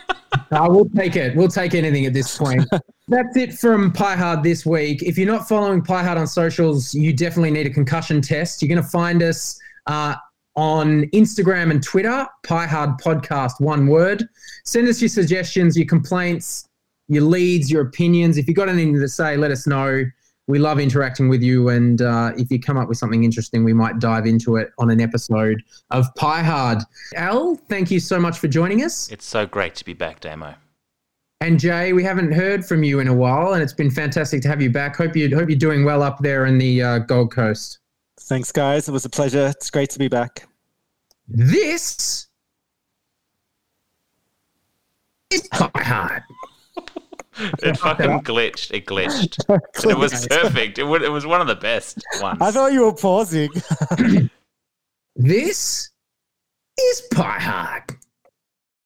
Uh, 0.51 0.67
we'll 0.69 0.89
take 0.89 1.15
it. 1.15 1.35
We'll 1.35 1.47
take 1.47 1.75
anything 1.75 2.05
at 2.05 2.13
this 2.13 2.35
point. 2.37 2.63
That's 3.07 3.37
it 3.37 3.53
from 3.53 3.91
Pie 3.91 4.15
Hard 4.15 4.43
this 4.43 4.65
week. 4.65 5.03
If 5.03 5.15
you're 5.17 5.27
not 5.27 5.47
following 5.47 5.81
Pie 5.81 6.03
Hard 6.03 6.17
on 6.17 6.25
socials, 6.25 6.93
you 6.93 7.13
definitely 7.13 7.51
need 7.51 7.67
a 7.67 7.69
concussion 7.69 8.19
test. 8.19 8.61
You're 8.61 8.69
going 8.69 8.83
to 8.83 8.89
find 8.89 9.21
us 9.21 9.59
uh, 9.85 10.15
on 10.59 11.03
Instagram 11.11 11.71
and 11.71 11.81
Twitter, 11.81 12.27
Pie 12.45 12.67
Hard 12.67 12.99
Podcast, 12.99 13.61
one 13.61 13.87
word. 13.87 14.27
Send 14.65 14.89
us 14.89 15.01
your 15.01 15.07
suggestions, 15.07 15.77
your 15.77 15.87
complaints, 15.87 16.67
your 17.07 17.23
leads, 17.23 17.71
your 17.71 17.81
opinions. 17.83 18.37
If 18.37 18.45
you've 18.45 18.57
got 18.57 18.67
anything 18.67 18.99
to 18.99 19.07
say, 19.07 19.37
let 19.37 19.51
us 19.51 19.65
know. 19.65 20.03
We 20.47 20.59
love 20.59 20.81
interacting 20.81 21.29
with 21.29 21.41
you. 21.41 21.69
And 21.69 22.01
uh, 22.01 22.33
if 22.35 22.51
you 22.51 22.59
come 22.59 22.75
up 22.75 22.89
with 22.89 22.97
something 22.97 23.23
interesting, 23.23 23.63
we 23.63 23.71
might 23.71 23.99
dive 23.99 24.25
into 24.25 24.57
it 24.57 24.71
on 24.77 24.89
an 24.89 24.99
episode 24.99 25.63
of 25.91 26.13
Pie 26.15 26.43
Hard. 26.43 26.79
Al, 27.15 27.55
thank 27.69 27.89
you 27.89 28.01
so 28.01 28.19
much 28.19 28.37
for 28.37 28.49
joining 28.49 28.83
us. 28.83 29.09
It's 29.09 29.25
so 29.25 29.45
great 29.45 29.75
to 29.75 29.85
be 29.85 29.93
back, 29.93 30.19
Damo. 30.19 30.55
And 31.39 31.57
Jay, 31.57 31.93
we 31.93 32.03
haven't 32.03 32.33
heard 32.33 32.65
from 32.65 32.83
you 32.83 32.99
in 32.99 33.07
a 33.07 33.13
while, 33.13 33.53
and 33.53 33.63
it's 33.63 33.71
been 33.71 33.91
fantastic 33.91 34.41
to 34.41 34.49
have 34.49 34.61
you 34.61 34.69
back. 34.69 34.97
Hope 34.97 35.15
you 35.15 35.33
hope 35.33 35.47
you're 35.47 35.57
doing 35.57 35.85
well 35.85 36.03
up 36.03 36.19
there 36.19 36.47
in 36.47 36.57
the 36.57 36.83
uh, 36.83 36.99
Gold 36.99 37.31
Coast. 37.31 37.79
Thanks, 38.19 38.51
guys. 38.51 38.89
It 38.89 38.91
was 38.91 39.05
a 39.05 39.09
pleasure. 39.09 39.47
It's 39.47 39.69
great 39.69 39.89
to 39.91 39.99
be 39.99 40.09
back. 40.09 40.48
This 41.29 42.27
is 45.31 45.47
Pie 45.49 45.69
Hard. 45.75 46.23
It 47.63 47.77
fucking 47.77 48.19
glitched. 48.23 48.71
It 48.73 48.85
glitched. 48.85 49.39
And 49.81 49.91
it 49.91 49.97
was 49.97 50.27
perfect. 50.27 50.77
It, 50.77 50.83
would, 50.83 51.01
it 51.03 51.09
was 51.09 51.25
one 51.25 51.39
of 51.39 51.47
the 51.47 51.55
best 51.55 52.03
ones. 52.19 52.37
I 52.41 52.51
thought 52.51 52.73
you 52.73 52.83
were 52.83 52.93
pausing. 52.93 53.49
This 55.15 55.89
is 56.79 57.01
Pie 57.13 57.39
Hard. 57.39 57.98